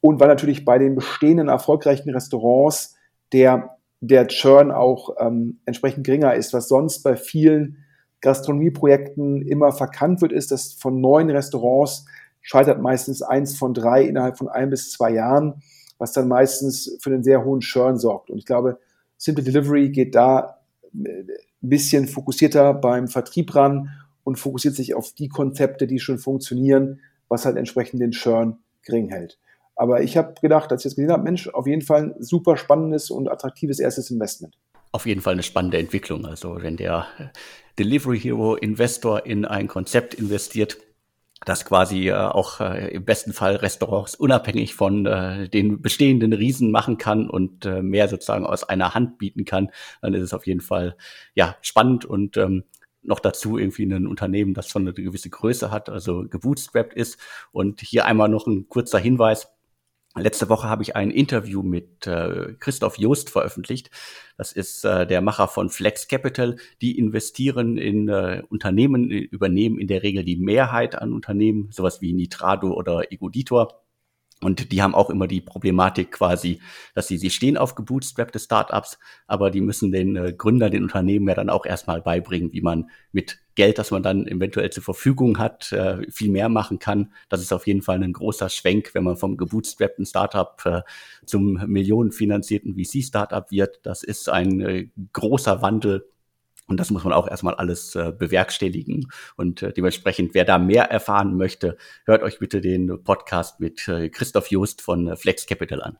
und 0.00 0.20
weil 0.20 0.28
natürlich 0.28 0.64
bei 0.64 0.78
den 0.78 0.94
bestehenden 0.94 1.48
erfolgreichen 1.48 2.10
Restaurants 2.10 2.94
der, 3.32 3.78
der 4.02 4.26
Churn 4.26 4.72
auch 4.72 5.14
ähm, 5.20 5.60
entsprechend 5.64 6.04
geringer 6.04 6.34
ist, 6.34 6.52
was 6.52 6.68
sonst 6.68 7.04
bei 7.04 7.14
vielen 7.14 7.78
Gastronomieprojekten 8.20 9.42
immer 9.42 9.70
verkannt 9.70 10.20
wird, 10.20 10.32
ist, 10.32 10.50
dass 10.50 10.72
von 10.72 11.00
neun 11.00 11.30
Restaurants 11.30 12.06
scheitert 12.40 12.82
meistens 12.82 13.22
eins 13.22 13.56
von 13.56 13.74
drei 13.74 14.02
innerhalb 14.02 14.38
von 14.38 14.48
ein 14.48 14.70
bis 14.70 14.90
zwei 14.90 15.12
Jahren, 15.12 15.62
was 15.98 16.12
dann 16.12 16.26
meistens 16.26 16.98
für 17.00 17.10
einen 17.10 17.22
sehr 17.22 17.44
hohen 17.44 17.60
Churn 17.60 17.96
sorgt. 17.96 18.28
Und 18.28 18.38
ich 18.38 18.44
glaube, 18.44 18.80
Simple 19.18 19.44
Delivery 19.44 19.90
geht 19.90 20.16
da 20.16 20.58
ein 20.92 21.28
bisschen 21.60 22.08
fokussierter 22.08 22.74
beim 22.74 23.06
Vertrieb 23.06 23.54
ran 23.54 23.90
und 24.24 24.36
fokussiert 24.36 24.74
sich 24.74 24.94
auf 24.94 25.12
die 25.12 25.28
Konzepte, 25.28 25.86
die 25.86 26.00
schon 26.00 26.18
funktionieren, 26.18 27.00
was 27.28 27.44
halt 27.44 27.56
entsprechend 27.56 28.02
den 28.02 28.10
Churn 28.10 28.58
gering 28.82 29.10
hält. 29.10 29.38
Aber 29.76 30.02
ich 30.02 30.16
habe 30.16 30.34
gedacht, 30.40 30.70
als 30.70 30.82
ich 30.82 30.90
das 30.90 30.96
gesehen 30.96 31.12
habe, 31.12 31.22
Mensch, 31.22 31.48
auf 31.48 31.66
jeden 31.66 31.82
Fall 31.82 32.02
ein 32.02 32.22
super 32.22 32.56
spannendes 32.56 33.10
und 33.10 33.28
attraktives 33.28 33.78
erstes 33.78 34.10
Investment. 34.10 34.56
Auf 34.92 35.06
jeden 35.06 35.22
Fall 35.22 35.32
eine 35.32 35.42
spannende 35.42 35.78
Entwicklung. 35.78 36.26
Also 36.26 36.58
wenn 36.60 36.76
der 36.76 37.06
Delivery 37.78 38.20
Hero 38.20 38.54
Investor 38.56 39.24
in 39.24 39.44
ein 39.44 39.68
Konzept 39.68 40.14
investiert, 40.14 40.76
das 41.44 41.64
quasi 41.64 42.08
äh, 42.08 42.14
auch 42.14 42.60
äh, 42.60 42.94
im 42.94 43.04
besten 43.04 43.32
Fall 43.32 43.56
Restaurants 43.56 44.14
unabhängig 44.14 44.74
von 44.74 45.06
äh, 45.06 45.48
den 45.48 45.82
bestehenden 45.82 46.32
Riesen 46.32 46.70
machen 46.70 46.98
kann 46.98 47.28
und 47.28 47.64
äh, 47.64 47.82
mehr 47.82 48.08
sozusagen 48.08 48.46
aus 48.46 48.64
einer 48.64 48.94
Hand 48.94 49.18
bieten 49.18 49.44
kann, 49.44 49.70
dann 50.02 50.14
ist 50.14 50.22
es 50.22 50.34
auf 50.34 50.46
jeden 50.46 50.60
Fall 50.60 50.96
ja 51.34 51.56
spannend 51.62 52.04
und 52.04 52.36
ähm, 52.36 52.64
noch 53.02 53.18
dazu 53.18 53.58
irgendwie 53.58 53.84
ein 53.84 54.06
Unternehmen, 54.06 54.54
das 54.54 54.68
schon 54.68 54.82
eine 54.82 54.92
gewisse 54.92 55.30
Größe 55.30 55.70
hat, 55.70 55.88
also 55.88 56.24
gebootstrapped 56.28 56.94
ist. 56.94 57.18
Und 57.50 57.80
hier 57.80 58.06
einmal 58.06 58.28
noch 58.28 58.46
ein 58.46 58.68
kurzer 58.68 58.98
Hinweis. 58.98 59.48
Letzte 60.14 60.50
Woche 60.50 60.68
habe 60.68 60.82
ich 60.82 60.94
ein 60.94 61.10
Interview 61.10 61.62
mit 61.62 62.06
äh, 62.06 62.54
Christoph 62.60 62.98
Joost 62.98 63.30
veröffentlicht. 63.30 63.90
Das 64.36 64.52
ist 64.52 64.84
äh, 64.84 65.06
der 65.06 65.22
Macher 65.22 65.48
von 65.48 65.70
Flex 65.70 66.06
Capital. 66.06 66.56
Die 66.82 66.98
investieren 66.98 67.78
in 67.78 68.08
äh, 68.08 68.42
Unternehmen, 68.50 69.08
übernehmen 69.08 69.78
in 69.78 69.86
der 69.86 70.02
Regel 70.02 70.22
die 70.22 70.36
Mehrheit 70.36 70.96
an 70.96 71.14
Unternehmen, 71.14 71.70
sowas 71.72 72.02
wie 72.02 72.12
Nitrado 72.12 72.74
oder 72.74 73.10
Egoditor 73.10 73.81
und 74.42 74.72
die 74.72 74.82
haben 74.82 74.94
auch 74.94 75.10
immer 75.10 75.26
die 75.26 75.40
Problematik 75.40 76.12
quasi, 76.12 76.60
dass 76.94 77.08
sie, 77.08 77.16
sie 77.16 77.30
stehen 77.30 77.56
auf 77.56 77.74
gebootstrappte 77.74 78.38
Startups, 78.38 78.98
aber 79.26 79.50
die 79.50 79.60
müssen 79.60 79.92
den 79.92 80.16
äh, 80.16 80.32
Gründer, 80.32 80.68
den 80.68 80.82
Unternehmen 80.82 81.28
ja 81.28 81.34
dann 81.34 81.50
auch 81.50 81.64
erstmal 81.64 82.02
beibringen, 82.02 82.52
wie 82.52 82.60
man 82.60 82.90
mit 83.12 83.38
Geld, 83.54 83.78
das 83.78 83.90
man 83.90 84.02
dann 84.02 84.26
eventuell 84.26 84.70
zur 84.70 84.82
Verfügung 84.82 85.38
hat, 85.38 85.72
äh, 85.72 86.10
viel 86.10 86.30
mehr 86.30 86.48
machen 86.48 86.78
kann. 86.78 87.12
Das 87.28 87.40
ist 87.40 87.52
auf 87.52 87.66
jeden 87.66 87.82
Fall 87.82 88.02
ein 88.02 88.12
großer 88.12 88.48
Schwenk, 88.48 88.94
wenn 88.94 89.04
man 89.04 89.16
vom 89.16 89.36
gebootstrappten 89.36 90.06
Startup 90.06 90.60
äh, 90.64 90.82
zum 91.26 91.54
millionenfinanzierten 91.66 92.74
VC-Startup 92.74 93.50
wird. 93.50 93.80
Das 93.82 94.02
ist 94.02 94.28
ein 94.28 94.60
äh, 94.60 94.88
großer 95.12 95.62
Wandel, 95.62 96.08
und 96.72 96.80
das 96.80 96.90
muss 96.90 97.04
man 97.04 97.12
auch 97.12 97.28
erstmal 97.28 97.54
alles 97.54 97.94
äh, 97.94 98.12
bewerkstelligen. 98.18 99.08
Und 99.36 99.62
äh, 99.62 99.74
dementsprechend, 99.74 100.32
wer 100.32 100.46
da 100.46 100.58
mehr 100.58 100.90
erfahren 100.90 101.36
möchte, 101.36 101.76
hört 102.06 102.22
euch 102.22 102.38
bitte 102.38 102.62
den 102.62 103.04
Podcast 103.04 103.60
mit 103.60 103.86
äh, 103.88 104.08
Christoph 104.08 104.50
Just 104.50 104.80
von 104.80 105.06
äh, 105.06 105.16
Flex 105.16 105.46
Capital 105.46 105.82
an. 105.82 105.98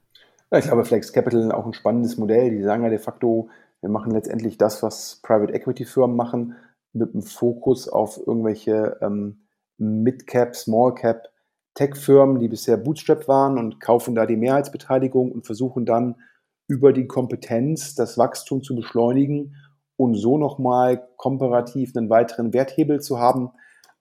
Ja, 0.51 0.59
ich 0.59 0.65
glaube, 0.65 0.87
Flex 0.87 1.13
Capital 1.13 1.53
auch 1.53 1.67
ein 1.67 1.75
spannendes 1.75 2.17
Modell. 2.17 2.51
Die 2.51 2.63
sagen 2.63 2.85
ja 2.85 2.89
de 2.89 2.99
facto, 2.99 3.51
wir 3.83 3.91
machen 3.91 4.13
letztendlich 4.13 4.57
das, 4.57 4.83
was 4.83 5.21
Private 5.23 5.53
Equity 5.53 5.85
Firmen 5.85 6.17
machen, 6.17 6.57
mit 6.95 7.13
einem 7.13 7.23
Fokus 7.23 7.87
auf 7.87 8.19
irgendwelche 8.27 8.97
ähm, 9.03 9.43
Mid-Cap, 9.77 10.57
Small-Cap 10.57 11.29
Tech-Firmen, 11.75 12.39
die 12.39 12.49
bisher 12.49 12.79
Bootstrap 12.79 13.29
waren 13.29 13.59
und 13.59 13.79
kaufen 13.79 14.15
da 14.15 14.25
die 14.25 14.37
Mehrheitsbeteiligung 14.37 15.33
und 15.33 15.45
versuchen 15.45 15.85
dann 15.85 16.17
über 16.67 16.95
die 16.95 17.07
Kompetenz 17.07 17.95
das 17.95 18.17
Wachstum 18.17 18.63
zu 18.63 18.75
beschleunigen 18.75 19.57
und 20.03 20.15
so 20.15 20.37
nochmal 20.37 21.09
komparativ 21.17 21.97
einen 21.97 22.11
weiteren 22.11 22.53
Werthebel 22.53 23.01
zu 23.01 23.21
haben. 23.21 23.51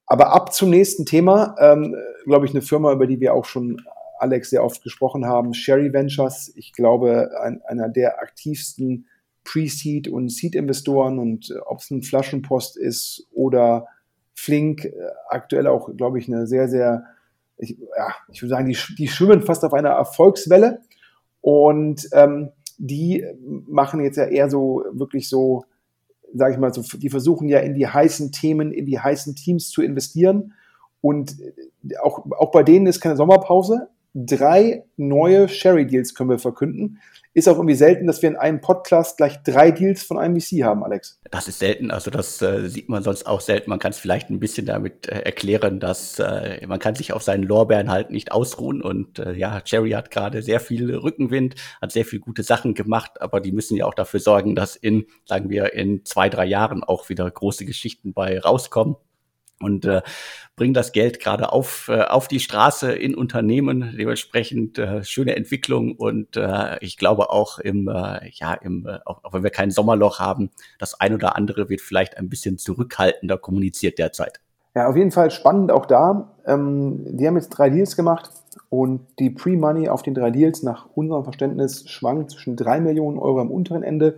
Aber 0.08 0.34
ab 0.34 0.54
zum 0.54 0.70
nächsten 0.70 1.06
Thema, 1.06 1.56
ähm, 1.60 1.96
glaube 2.26 2.46
ich, 2.46 2.52
eine 2.52 2.62
Firma, 2.62 2.92
über 2.92 3.08
die 3.08 3.20
wir 3.20 3.34
auch 3.34 3.46
schon 3.46 3.82
Alex 4.26 4.50
sehr 4.50 4.64
oft 4.64 4.84
gesprochen 4.84 5.26
haben, 5.26 5.54
Sherry 5.54 5.94
Ventures. 5.94 6.52
Ich 6.56 6.74
glaube, 6.74 7.30
ein, 7.42 7.62
einer 7.64 7.90
der 7.90 8.20
aktivsten 8.20 9.06
Pre-Seed- 9.44 10.10
und 10.10 10.30
Seed-Investoren 10.30 11.20
und 11.20 11.52
äh, 11.52 11.60
ob 11.66 11.80
es 11.80 11.92
ein 11.92 12.02
Flaschenpost 12.02 12.78
ist 12.78 13.28
oder 13.32 13.88
Flink, 14.34 14.86
äh, 14.86 14.92
aktuell 15.30 15.68
auch, 15.68 15.96
glaube 15.96 16.20
ich, 16.20 16.28
eine 16.28 16.48
sehr, 16.48 16.68
sehr, 16.68 17.06
ich, 17.58 17.78
ja, 17.96 18.14
ich 18.32 18.42
würde 18.42 18.50
sagen, 18.50 18.68
die, 18.68 18.78
die 18.98 19.08
schwimmen 19.08 19.42
fast 19.42 19.64
auf 19.64 19.74
einer 19.74 19.90
Erfolgswelle 19.90 20.82
und 21.42 22.10
ähm, 22.12 22.50
die 22.78 23.24
machen 23.68 24.04
jetzt 24.04 24.18
ja 24.18 24.26
eher 24.26 24.50
so 24.50 24.84
wirklich 24.92 25.30
so, 25.30 25.66
sage 26.34 26.54
ich 26.54 26.60
mal, 26.60 26.74
so, 26.74 26.82
die 26.98 27.10
versuchen 27.10 27.48
ja 27.48 27.60
in 27.60 27.76
die 27.76 27.88
heißen 27.88 28.32
Themen, 28.32 28.72
in 28.72 28.86
die 28.86 29.00
heißen 29.00 29.36
Teams 29.36 29.70
zu 29.70 29.82
investieren. 29.82 30.54
Und 31.02 31.40
äh, 31.40 31.98
auch, 32.02 32.26
auch 32.32 32.52
bei 32.52 32.64
denen 32.64 32.88
ist 32.88 33.00
keine 33.00 33.16
Sommerpause 33.16 33.90
drei 34.16 34.86
neue 34.96 35.50
Sherry-Deals 35.50 36.16
können 36.16 36.30
wir 36.30 36.40
verkünden. 36.40 37.00
Ist 37.34 37.50
auch 37.50 37.58
irgendwie 37.58 37.76
selten, 37.76 38.08
dass 38.08 38.22
wir 38.22 38.30
in 38.30 38.38
einem 38.38 38.62
Podcast 38.62 39.18
gleich 39.18 39.44
drei 39.44 39.70
Deals 39.70 40.04
von 40.04 40.18
einem 40.18 40.40
VC 40.40 40.64
haben, 40.64 40.86
Alex. 40.86 41.20
Das 41.32 41.50
ist 41.50 41.60
selten, 41.60 41.92
also 41.92 42.10
das 42.10 42.42
äh, 42.42 42.70
sieht 42.70 42.88
man 42.88 43.04
sonst 43.04 43.28
auch 43.28 43.42
selten. 43.42 43.70
Man 43.70 43.80
kann 43.80 43.92
es 43.92 43.98
vielleicht 43.98 44.30
ein 44.30 44.40
bisschen 44.40 44.66
damit 44.66 45.10
äh, 45.10 45.20
erklären, 45.20 45.82
dass 45.82 46.18
äh, 46.18 46.66
man 46.66 46.80
kann 46.80 46.96
sich 46.96 47.12
auf 47.12 47.24
seinen 47.24 47.44
Lorbeeren 47.44 47.92
halt 47.92 48.10
nicht 48.10 48.32
ausruhen. 48.32 48.82
Und 48.82 49.20
äh, 49.20 49.34
ja, 49.34 49.62
Jerry 49.66 49.92
hat 49.92 50.12
gerade 50.12 50.42
sehr 50.44 50.62
viel 50.62 50.96
Rückenwind, 50.96 51.56
hat 51.82 51.92
sehr 51.92 52.06
viel 52.06 52.20
gute 52.20 52.44
Sachen 52.44 52.74
gemacht, 52.74 53.22
aber 53.22 53.42
die 53.42 53.52
müssen 53.52 53.76
ja 53.76 53.86
auch 53.86 53.96
dafür 53.96 54.22
sorgen, 54.22 54.56
dass 54.56 54.78
in, 54.78 55.06
sagen 55.26 55.50
wir, 55.50 55.74
in 55.74 56.06
zwei, 56.06 56.30
drei 56.30 56.46
Jahren 56.46 56.86
auch 56.86 57.10
wieder 57.10 57.30
große 57.30 57.66
Geschichten 57.66 58.14
bei 58.14 58.40
rauskommen 58.40 58.96
und 59.62 59.86
äh, 59.86 60.02
bringen 60.56 60.74
das 60.74 60.92
Geld 60.92 61.20
gerade 61.20 61.52
auf, 61.52 61.88
äh, 61.90 62.02
auf 62.02 62.28
die 62.28 62.40
Straße 62.40 62.92
in 62.92 63.16
Unternehmen. 63.16 63.96
Dementsprechend 63.98 64.78
äh, 64.78 65.04
schöne 65.04 65.36
Entwicklung 65.36 65.96
und 65.96 66.36
äh, 66.38 66.78
ich 66.82 66.98
glaube 66.98 67.30
auch 67.30 67.60
im, 67.60 67.88
äh, 67.88 68.30
ja, 68.32 68.54
im, 68.54 68.86
äh, 68.86 69.00
auch, 69.06 69.24
auch 69.24 69.34
wenn 69.34 69.44
wir 69.44 69.50
kein 69.50 69.72
Sommerloch 69.72 70.20
haben, 70.20 70.52
das 70.80 71.00
ein 71.00 71.14
oder 71.14 71.36
andere 71.36 71.70
wird 71.70 71.82
vielleicht 71.82 72.18
ein 72.18 72.30
bisschen 72.30 72.58
zurückhaltender 72.58 73.38
kommuniziert 73.38 73.98
derzeit. 73.98 74.40
Ja, 74.76 74.90
auf 74.90 74.98
jeden 74.98 75.12
Fall 75.12 75.32
spannend 75.32 75.72
auch 75.72 75.86
da. 75.86 76.36
Ähm, 76.46 77.18
die 77.18 77.26
haben 77.26 77.38
jetzt 77.38 77.50
drei 77.50 77.70
Deals 77.70 77.96
gemacht. 77.96 78.30
und 78.70 79.02
die 79.20 79.30
Pre-Money 79.30 79.90
auf 79.90 80.02
den 80.02 80.14
drei 80.14 80.32
Deals 80.32 80.64
nach 80.64 80.88
unserem 80.96 81.24
Verständnis 81.24 81.90
schwankt 81.90 82.32
zwischen 82.32 82.56
3 82.56 82.82
Millionen 82.82 83.18
Euro 83.18 83.40
am 83.40 83.52
unteren 83.52 83.84
Ende 83.84 84.18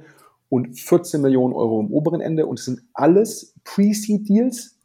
und 0.50 0.80
14 0.80 1.22
Millionen 1.22 1.54
Euro 1.54 1.80
am 1.80 1.92
oberen 1.92 2.22
Ende. 2.22 2.46
Und 2.46 2.60
es 2.60 2.66
sind 2.66 2.82
alles 2.94 3.56
Pre-Seed-Deals. 3.64 4.77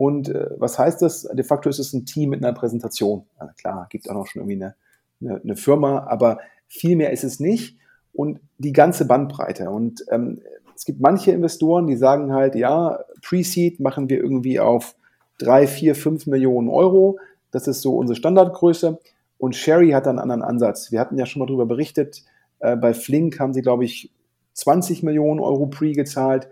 Und 0.00 0.30
äh, 0.30 0.48
was 0.56 0.78
heißt 0.78 1.02
das? 1.02 1.28
De 1.30 1.44
facto 1.44 1.68
ist 1.68 1.78
es 1.78 1.92
ein 1.92 2.06
Team 2.06 2.30
mit 2.30 2.42
einer 2.42 2.54
Präsentation. 2.54 3.26
Also 3.36 3.52
klar, 3.52 3.86
gibt 3.90 4.08
auch 4.08 4.14
noch 4.14 4.26
schon 4.26 4.40
irgendwie 4.40 4.64
eine, 4.64 4.74
eine, 5.20 5.42
eine, 5.42 5.56
Firma, 5.56 6.06
aber 6.06 6.38
viel 6.68 6.96
mehr 6.96 7.12
ist 7.12 7.22
es 7.22 7.38
nicht. 7.38 7.76
Und 8.14 8.40
die 8.56 8.72
ganze 8.72 9.04
Bandbreite. 9.04 9.68
Und 9.68 10.02
ähm, 10.08 10.40
es 10.74 10.86
gibt 10.86 11.02
manche 11.02 11.32
Investoren, 11.32 11.86
die 11.86 11.96
sagen 11.96 12.32
halt, 12.32 12.54
ja, 12.54 13.00
Pre-Seed 13.20 13.78
machen 13.80 14.08
wir 14.08 14.16
irgendwie 14.16 14.58
auf 14.58 14.96
3, 15.36 15.66
4, 15.66 15.94
5 15.94 16.28
Millionen 16.28 16.70
Euro. 16.70 17.18
Das 17.50 17.68
ist 17.68 17.82
so 17.82 17.98
unsere 17.98 18.16
Standardgröße. 18.16 18.98
Und 19.36 19.54
Sherry 19.54 19.90
hat 19.90 20.08
einen 20.08 20.18
anderen 20.18 20.42
Ansatz. 20.42 20.90
Wir 20.90 21.00
hatten 21.00 21.18
ja 21.18 21.26
schon 21.26 21.40
mal 21.40 21.46
darüber 21.46 21.66
berichtet. 21.66 22.24
Äh, 22.60 22.74
bei 22.74 22.94
Flink 22.94 23.38
haben 23.38 23.52
sie, 23.52 23.60
glaube 23.60 23.84
ich, 23.84 24.10
20 24.54 25.02
Millionen 25.02 25.40
Euro 25.40 25.66
Pre 25.66 25.92
gezahlt. 25.92 26.48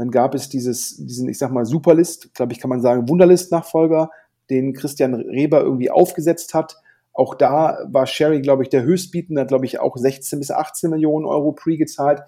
Dann 0.00 0.10
gab 0.10 0.34
es 0.34 0.48
dieses, 0.48 0.96
diesen, 0.96 1.28
ich 1.28 1.36
sag 1.36 1.52
mal, 1.52 1.66
Superlist, 1.66 2.32
glaube 2.32 2.54
ich, 2.54 2.58
kann 2.58 2.70
man 2.70 2.80
sagen, 2.80 3.06
Wunderlist-Nachfolger, 3.06 4.10
den 4.48 4.72
Christian 4.72 5.12
Reber 5.12 5.60
irgendwie 5.60 5.90
aufgesetzt 5.90 6.54
hat. 6.54 6.78
Auch 7.12 7.34
da 7.34 7.86
war 7.86 8.06
Sherry, 8.06 8.40
glaube 8.40 8.62
ich, 8.62 8.70
der 8.70 8.82
Höchstbietende, 8.82 9.42
hat, 9.42 9.48
glaube 9.48 9.66
ich, 9.66 9.78
auch 9.78 9.98
16 9.98 10.38
bis 10.38 10.50
18 10.50 10.88
Millionen 10.88 11.26
Euro 11.26 11.52
Pre 11.52 11.76
gezahlt. 11.76 12.22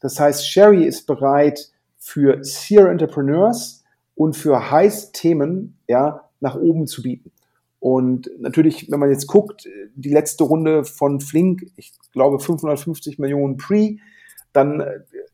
Das 0.00 0.18
heißt, 0.18 0.48
Sherry 0.48 0.84
ist 0.84 1.06
bereit 1.06 1.70
für 1.96 2.42
Seer 2.42 2.88
Entrepreneurs 2.88 3.84
und 4.16 4.36
für 4.36 4.72
Heiß-Themen 4.72 5.78
ja, 5.86 6.28
nach 6.40 6.56
oben 6.56 6.88
zu 6.88 7.02
bieten. 7.02 7.30
Und 7.78 8.32
natürlich, 8.40 8.90
wenn 8.90 8.98
man 8.98 9.10
jetzt 9.10 9.28
guckt, 9.28 9.68
die 9.94 10.12
letzte 10.12 10.42
Runde 10.42 10.84
von 10.84 11.20
Flink, 11.20 11.70
ich 11.76 11.92
glaube 12.12 12.40
550 12.40 13.20
Millionen 13.20 13.58
Pre, 13.58 13.98
dann 14.52 14.82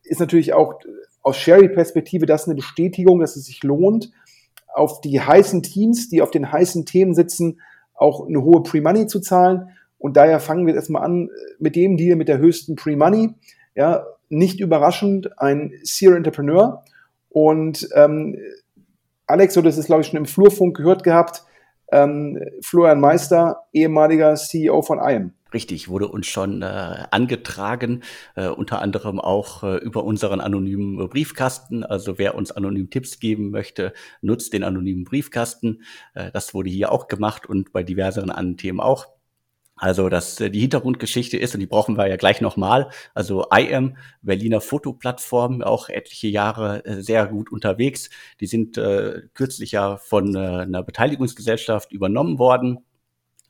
ist 0.03 0.19
natürlich 0.19 0.53
auch 0.53 0.75
aus 1.21 1.37
Sherry-Perspektive 1.37 2.25
das 2.25 2.45
eine 2.45 2.55
Bestätigung, 2.55 3.19
dass 3.19 3.35
es 3.35 3.45
sich 3.45 3.63
lohnt, 3.63 4.11
auf 4.73 5.01
die 5.01 5.19
heißen 5.19 5.63
Teams, 5.63 6.09
die 6.09 6.21
auf 6.21 6.31
den 6.31 6.51
heißen 6.51 6.85
Themen 6.85 7.13
sitzen, 7.13 7.59
auch 7.93 8.27
eine 8.27 8.41
hohe 8.43 8.63
Pre-Money 8.63 9.07
zu 9.07 9.19
zahlen. 9.19 9.69
Und 9.97 10.15
daher 10.15 10.39
fangen 10.39 10.65
wir 10.65 10.75
erstmal 10.75 11.03
an 11.03 11.27
äh, 11.27 11.31
mit 11.59 11.75
dem 11.75 11.97
Deal 11.97 12.15
mit 12.15 12.29
der 12.29 12.37
höchsten 12.37 12.75
Pre-Money. 12.75 13.31
Ja, 13.75 14.05
nicht 14.29 14.59
überraschend 14.59 15.39
ein 15.39 15.73
Seer 15.83 16.15
Entrepreneur. 16.15 16.83
Und 17.29 17.89
ähm, 17.95 18.37
Alex, 19.27 19.53
so 19.53 19.61
das 19.61 19.77
ist 19.77 19.87
glaube 19.87 20.01
ich 20.01 20.07
schon 20.07 20.17
im 20.17 20.25
Flurfunk 20.25 20.77
gehört 20.77 21.03
gehabt, 21.03 21.43
ähm, 21.91 22.39
Florian 22.61 22.99
Meister, 22.99 23.63
ehemaliger 23.73 24.35
CEO 24.35 24.81
von 24.81 24.99
IAM. 24.99 25.33
Richtig, 25.51 25.89
wurde 25.89 26.07
uns 26.07 26.27
schon 26.27 26.61
äh, 26.61 27.05
angetragen, 27.09 28.03
äh, 28.35 28.49
unter 28.49 28.81
anderem 28.81 29.19
auch 29.19 29.63
äh, 29.63 29.77
über 29.77 30.03
unseren 30.03 30.41
anonymen 30.41 31.09
Briefkasten. 31.09 31.83
Also 31.83 32.19
wer 32.19 32.35
uns 32.35 32.51
anonym 32.51 32.91
Tipps 32.91 33.19
geben 33.19 33.49
möchte, 33.49 33.93
nutzt 34.21 34.53
den 34.53 34.63
anonymen 34.63 35.05
Briefkasten. 35.05 35.81
Äh, 36.13 36.31
das 36.31 36.53
wurde 36.53 36.69
hier 36.69 36.91
auch 36.91 37.07
gemacht 37.07 37.47
und 37.47 37.73
bei 37.73 37.81
diverseren 37.81 38.29
anderen 38.29 38.57
Themen 38.57 38.79
auch. 38.79 39.07
Also 39.79 40.09
das, 40.09 40.39
äh, 40.41 40.49
die 40.51 40.59
Hintergrundgeschichte 40.59 41.37
ist, 41.37 41.53
und 41.53 41.61
die 41.61 41.65
brauchen 41.65 41.97
wir 41.97 42.07
ja 42.07 42.17
gleich 42.17 42.41
nochmal, 42.41 42.89
also 43.13 43.45
IM, 43.49 43.97
Berliner 44.21 44.61
Fotoplattform, 44.61 45.61
auch 45.61 45.89
etliche 45.89 46.27
Jahre 46.27 46.85
äh, 46.85 47.01
sehr 47.01 47.27
gut 47.27 47.51
unterwegs. 47.51 48.09
Die 48.39 48.47
sind 48.47 48.77
äh, 48.77 49.23
kürzlich 49.33 49.71
ja 49.71 49.97
von 49.97 50.35
äh, 50.35 50.39
einer 50.39 50.83
Beteiligungsgesellschaft 50.83 51.91
übernommen 51.91 52.39
worden 52.39 52.79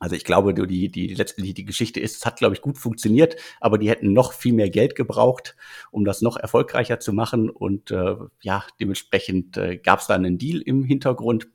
also 0.00 0.16
ich 0.16 0.24
glaube, 0.24 0.54
die, 0.54 0.90
die 0.90 1.14
letztendlich 1.14 1.54
die 1.54 1.66
Geschichte 1.66 2.00
ist, 2.00 2.16
es 2.16 2.26
hat, 2.26 2.38
glaube 2.38 2.54
ich, 2.54 2.62
gut 2.62 2.78
funktioniert, 2.78 3.36
aber 3.60 3.76
die 3.76 3.90
hätten 3.90 4.14
noch 4.14 4.32
viel 4.32 4.54
mehr 4.54 4.70
Geld 4.70 4.94
gebraucht, 4.94 5.56
um 5.90 6.06
das 6.06 6.22
noch 6.22 6.38
erfolgreicher 6.38 7.00
zu 7.00 7.12
machen. 7.12 7.50
Und 7.50 7.90
äh, 7.90 8.16
ja, 8.40 8.64
dementsprechend 8.80 9.58
äh, 9.58 9.76
gab 9.76 10.00
es 10.00 10.06
da 10.06 10.14
einen 10.14 10.38
Deal 10.38 10.62
im 10.62 10.84
Hintergrund. 10.84 11.48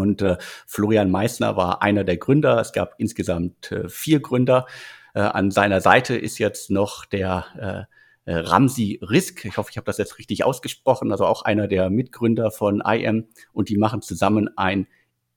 Und 0.00 0.22
äh, 0.22 0.36
Florian 0.66 1.10
Meissner 1.10 1.56
war 1.56 1.82
einer 1.82 2.04
der 2.04 2.16
Gründer. 2.16 2.58
Es 2.58 2.72
gab 2.72 2.94
insgesamt 2.98 3.70
äh, 3.70 3.88
vier 3.88 4.20
Gründer. 4.20 4.66
Äh, 5.14 5.20
an 5.20 5.50
seiner 5.50 5.80
Seite 5.80 6.16
ist 6.16 6.38
jetzt 6.38 6.70
noch 6.70 7.04
der 7.04 7.86
äh, 8.26 8.30
äh 8.30 8.36
Ramsi 8.36 9.00
Risk. 9.02 9.44
Ich 9.44 9.58
hoffe, 9.58 9.70
ich 9.70 9.76
habe 9.76 9.84
das 9.84 9.98
jetzt 9.98 10.18
richtig 10.18 10.44
ausgesprochen. 10.44 11.12
Also 11.12 11.26
auch 11.26 11.42
einer 11.42 11.68
der 11.68 11.90
Mitgründer 11.90 12.50
von 12.50 12.80
IM. 12.80 13.28
Und 13.52 13.68
die 13.68 13.76
machen 13.76 14.02
zusammen 14.02 14.48
ein 14.56 14.86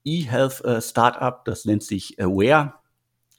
E-Health 0.06 0.63
äh, 0.65 0.82
das 1.45 1.65
nennt 1.65 1.84
sich 1.84 2.21
Aware. 2.21 2.73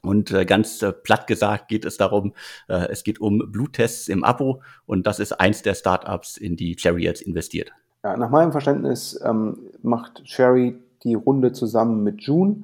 Und 0.01 0.29
äh, 0.31 0.45
ganz 0.45 0.83
äh, 0.83 0.93
platt 0.93 1.25
gesagt 1.25 1.67
geht 1.67 1.83
es 1.83 1.97
darum, 1.97 2.33
es 2.67 3.03
geht 3.03 3.19
um 3.19 3.51
Bluttests 3.51 4.07
im 4.07 4.23
Abo 4.23 4.61
und 4.85 5.07
das 5.07 5.19
ist 5.19 5.33
eins 5.33 5.63
der 5.63 5.73
Startups, 5.73 6.37
in 6.37 6.55
die 6.55 6.75
Cherry 6.75 7.03
jetzt 7.03 7.23
investiert. 7.23 7.71
Ja, 8.05 8.15
nach 8.15 8.29
meinem 8.29 8.51
Verständnis 8.51 9.19
ähm, 9.25 9.71
macht 9.81 10.23
Cherry 10.25 10.77
die 11.05 11.13
Runde 11.13 11.53
zusammen 11.53 12.03
mit 12.03 12.21
June. 12.21 12.63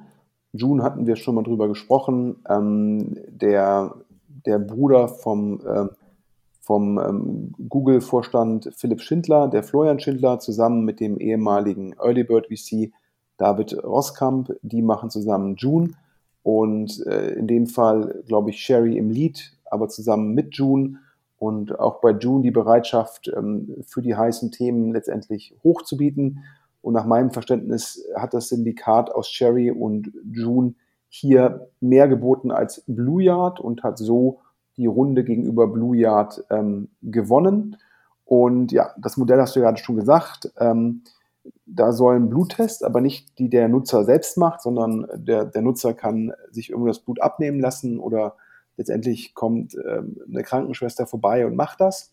June 0.52 0.82
hatten 0.82 1.06
wir 1.06 1.16
schon 1.16 1.34
mal 1.34 1.44
drüber 1.44 1.68
gesprochen. 1.68 2.36
Ähm, 2.48 3.16
der, 3.28 3.94
der 4.46 4.58
Bruder 4.58 5.08
vom, 5.08 5.60
äh, 5.66 5.86
vom 6.60 6.98
ähm, 6.98 7.54
Google-Vorstand 7.68 8.70
Philipp 8.76 9.00
Schindler, 9.00 9.48
der 9.48 9.62
Florian 9.62 10.00
Schindler, 10.00 10.38
zusammen 10.40 10.84
mit 10.84 11.00
dem 11.00 11.18
ehemaligen 11.18 11.94
Early 11.94 12.24
Bird 12.24 12.48
VC 12.48 12.92
David 13.38 13.82
Roskamp, 13.82 14.52
die 14.62 14.82
machen 14.82 15.08
zusammen 15.08 15.56
June 15.56 15.90
und 16.42 17.04
äh, 17.06 17.30
in 17.30 17.46
dem 17.46 17.66
Fall, 17.66 18.22
glaube 18.26 18.50
ich, 18.50 18.60
Sherry 18.60 18.98
im 18.98 19.10
Lead, 19.10 19.52
aber 19.70 19.88
zusammen 19.88 20.34
mit 20.34 20.54
June 20.54 20.98
und 21.38 21.78
auch 21.78 22.00
bei 22.00 22.12
June 22.12 22.42
die 22.42 22.50
Bereitschaft 22.50 23.32
ähm, 23.34 23.74
für 23.84 24.02
die 24.02 24.14
heißen 24.14 24.52
Themen 24.52 24.92
letztendlich 24.92 25.56
hochzubieten. 25.64 26.44
Und 26.82 26.94
nach 26.94 27.06
meinem 27.06 27.30
Verständnis 27.30 28.04
hat 28.16 28.34
das 28.34 28.48
Syndikat 28.48 29.10
aus 29.10 29.30
Sherry 29.30 29.70
und 29.70 30.12
June 30.30 30.74
hier 31.08 31.68
mehr 31.80 32.08
geboten 32.08 32.50
als 32.50 32.84
Blue 32.86 33.22
Yard 33.22 33.60
und 33.60 33.82
hat 33.82 33.98
so 33.98 34.40
die 34.76 34.86
Runde 34.86 35.24
gegenüber 35.24 35.68
Blue 35.68 35.96
Yard 35.96 36.44
ähm, 36.50 36.88
gewonnen. 37.02 37.76
Und 38.24 38.72
ja, 38.72 38.90
das 38.98 39.16
Modell 39.16 39.40
hast 39.40 39.54
du 39.54 39.60
gerade 39.60 39.78
schon 39.78 39.96
gesagt. 39.96 40.50
Ähm, 40.58 41.02
da 41.66 41.92
sollen 41.92 42.28
Bluttests, 42.28 42.82
aber 42.82 43.00
nicht 43.00 43.38
die 43.38 43.48
der 43.48 43.68
Nutzer 43.68 44.04
selbst 44.04 44.38
macht, 44.38 44.62
sondern 44.62 45.06
der, 45.14 45.44
der 45.44 45.62
Nutzer 45.62 45.94
kann 45.94 46.32
sich 46.50 46.70
irgendwo 46.70 46.88
das 46.88 47.00
Blut 47.00 47.20
abnehmen 47.20 47.60
lassen 47.60 47.98
oder 47.98 48.36
letztendlich 48.76 49.34
kommt 49.34 49.74
ähm, 49.74 50.18
eine 50.28 50.42
Krankenschwester 50.42 51.06
vorbei 51.06 51.46
und 51.46 51.56
macht 51.56 51.80
das. 51.80 52.12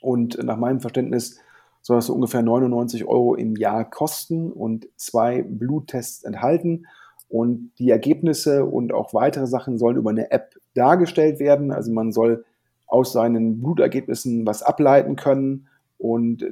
Und 0.00 0.42
nach 0.42 0.58
meinem 0.58 0.80
Verständnis 0.80 1.40
soll 1.86 1.98
das 1.98 2.10
ungefähr 2.10 2.42
99 2.42 3.04
Euro 3.04 3.36
im 3.36 3.54
Jahr 3.54 3.88
kosten 3.88 4.50
und 4.50 4.88
zwei 4.96 5.42
Bluttests 5.42 6.24
enthalten. 6.24 6.86
Und 7.28 7.70
die 7.78 7.90
Ergebnisse 7.90 8.64
und 8.64 8.92
auch 8.92 9.14
weitere 9.14 9.46
Sachen 9.46 9.78
sollen 9.78 9.96
über 9.96 10.10
eine 10.10 10.32
App 10.32 10.56
dargestellt 10.74 11.38
werden. 11.38 11.70
Also 11.70 11.92
man 11.92 12.10
soll 12.10 12.44
aus 12.88 13.12
seinen 13.12 13.60
Blutergebnissen 13.60 14.44
was 14.44 14.64
ableiten 14.64 15.14
können 15.14 15.68
und 15.96 16.44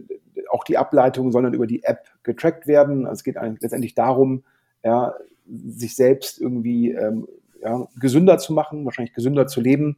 auch 0.51 0.63
die 0.63 0.79
Ableitungen 0.79 1.33
sollen 1.33 1.47
dann 1.47 1.55
über 1.55 1.67
die 1.67 1.83
App 1.83 2.05
getrackt 2.23 2.69
werden. 2.69 3.05
Also 3.05 3.15
es 3.15 3.25
geht 3.25 3.35
letztendlich 3.61 3.97
darum, 3.97 4.45
ja, 4.85 5.15
sich 5.49 5.97
selbst 5.97 6.41
irgendwie 6.41 6.93
ähm, 6.93 7.27
ja, 7.61 7.89
gesünder 7.99 8.39
zu 8.39 8.53
machen, 8.53 8.85
wahrscheinlich 8.85 9.15
gesünder 9.15 9.49
zu 9.49 9.61
leben. 9.61 9.97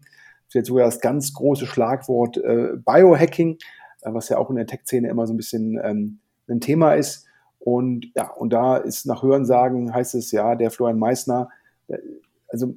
Vielleicht 0.49 0.69
sogar 0.69 0.87
das 0.87 1.03
ganz 1.03 1.35
große 1.35 1.67
Schlagwort 1.67 2.39
äh, 2.39 2.71
Biohacking, 2.83 3.59
was 4.15 4.29
ja 4.29 4.39
auch 4.39 4.51
in 4.51 4.57
der 4.57 4.67
Tech-Szene 4.67 5.09
immer 5.09 5.27
so 5.27 5.35
ein 5.35 5.37
bisschen 5.37 5.81
ähm, 5.83 6.19
ein 6.49 6.61
Thema 6.61 6.95
ist. 6.95 7.27
Und 7.59 8.07
ja, 8.15 8.31
und 8.31 8.53
da 8.53 8.77
ist 8.77 9.07
nach 9.07 9.23
Hörensagen 9.23 9.93
heißt 9.93 10.15
es 10.15 10.31
ja, 10.31 10.55
der 10.55 10.71
Florian 10.71 10.99
Meissner, 10.99 11.51
äh, 11.89 11.99
also 12.49 12.75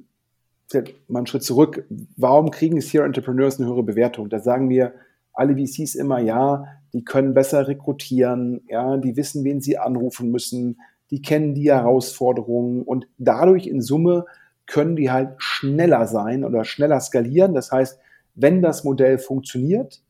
mal 1.08 1.20
einen 1.20 1.26
Schritt 1.26 1.42
zurück, 1.42 1.84
warum 2.16 2.50
kriegen 2.50 2.80
Serial 2.80 3.06
Entrepreneurs 3.06 3.58
eine 3.58 3.68
höhere 3.68 3.82
Bewertung? 3.82 4.28
Da 4.28 4.38
sagen 4.38 4.68
wir 4.68 4.94
alle 5.32 5.56
VCs 5.56 5.96
immer, 5.96 6.20
ja, 6.20 6.64
die 6.92 7.04
können 7.04 7.34
besser 7.34 7.66
rekrutieren, 7.66 8.62
ja, 8.68 8.96
die 8.96 9.16
wissen, 9.16 9.44
wen 9.44 9.60
sie 9.60 9.78
anrufen 9.78 10.30
müssen, 10.30 10.80
die 11.10 11.22
kennen 11.22 11.54
die 11.54 11.70
Herausforderungen 11.70 12.82
und 12.82 13.08
dadurch 13.18 13.66
in 13.66 13.80
Summe 13.80 14.26
können 14.66 14.94
die 14.94 15.10
halt 15.10 15.34
schneller 15.38 16.06
sein 16.06 16.44
oder 16.44 16.64
schneller 16.64 17.00
skalieren. 17.00 17.54
Das 17.54 17.72
heißt, 17.72 17.98
wenn 18.36 18.62
das 18.62 18.84
Modell 18.84 19.18
funktioniert, 19.18 20.02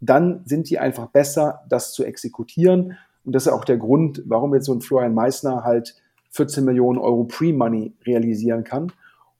dann 0.00 0.42
sind 0.44 0.70
die 0.70 0.78
einfach 0.78 1.06
besser, 1.06 1.60
das 1.68 1.92
zu 1.92 2.04
exekutieren. 2.04 2.96
Und 3.24 3.34
das 3.34 3.46
ist 3.46 3.52
auch 3.52 3.64
der 3.64 3.78
Grund, 3.78 4.22
warum 4.26 4.54
jetzt 4.54 4.66
so 4.66 4.74
ein 4.74 4.80
Florian 4.80 5.14
Meissner 5.14 5.64
halt 5.64 5.96
14 6.30 6.64
Millionen 6.64 6.98
Euro 6.98 7.24
Pre-Money 7.24 7.94
realisieren 8.04 8.64
kann. 8.64 8.92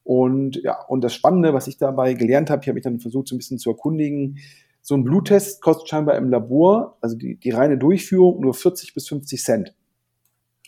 Und 0.04 0.56
ja, 0.62 0.80
und 0.86 1.02
das 1.02 1.14
Spannende, 1.14 1.54
was 1.54 1.66
ich 1.66 1.78
dabei 1.78 2.14
gelernt 2.14 2.50
habe, 2.50 2.62
ich 2.62 2.68
habe 2.68 2.74
mich 2.74 2.84
dann 2.84 3.00
versucht, 3.00 3.28
so 3.28 3.34
ein 3.34 3.38
bisschen 3.38 3.58
zu 3.58 3.70
erkundigen, 3.70 4.38
so 4.82 4.94
ein 4.94 5.02
Bluttest 5.02 5.62
kostet 5.62 5.88
scheinbar 5.88 6.16
im 6.16 6.28
Labor, 6.28 6.98
also 7.00 7.16
die, 7.16 7.36
die 7.36 7.50
reine 7.50 7.78
Durchführung, 7.78 8.40
nur 8.40 8.52
40 8.52 8.92
bis 8.92 9.08
50 9.08 9.42
Cent. 9.42 9.74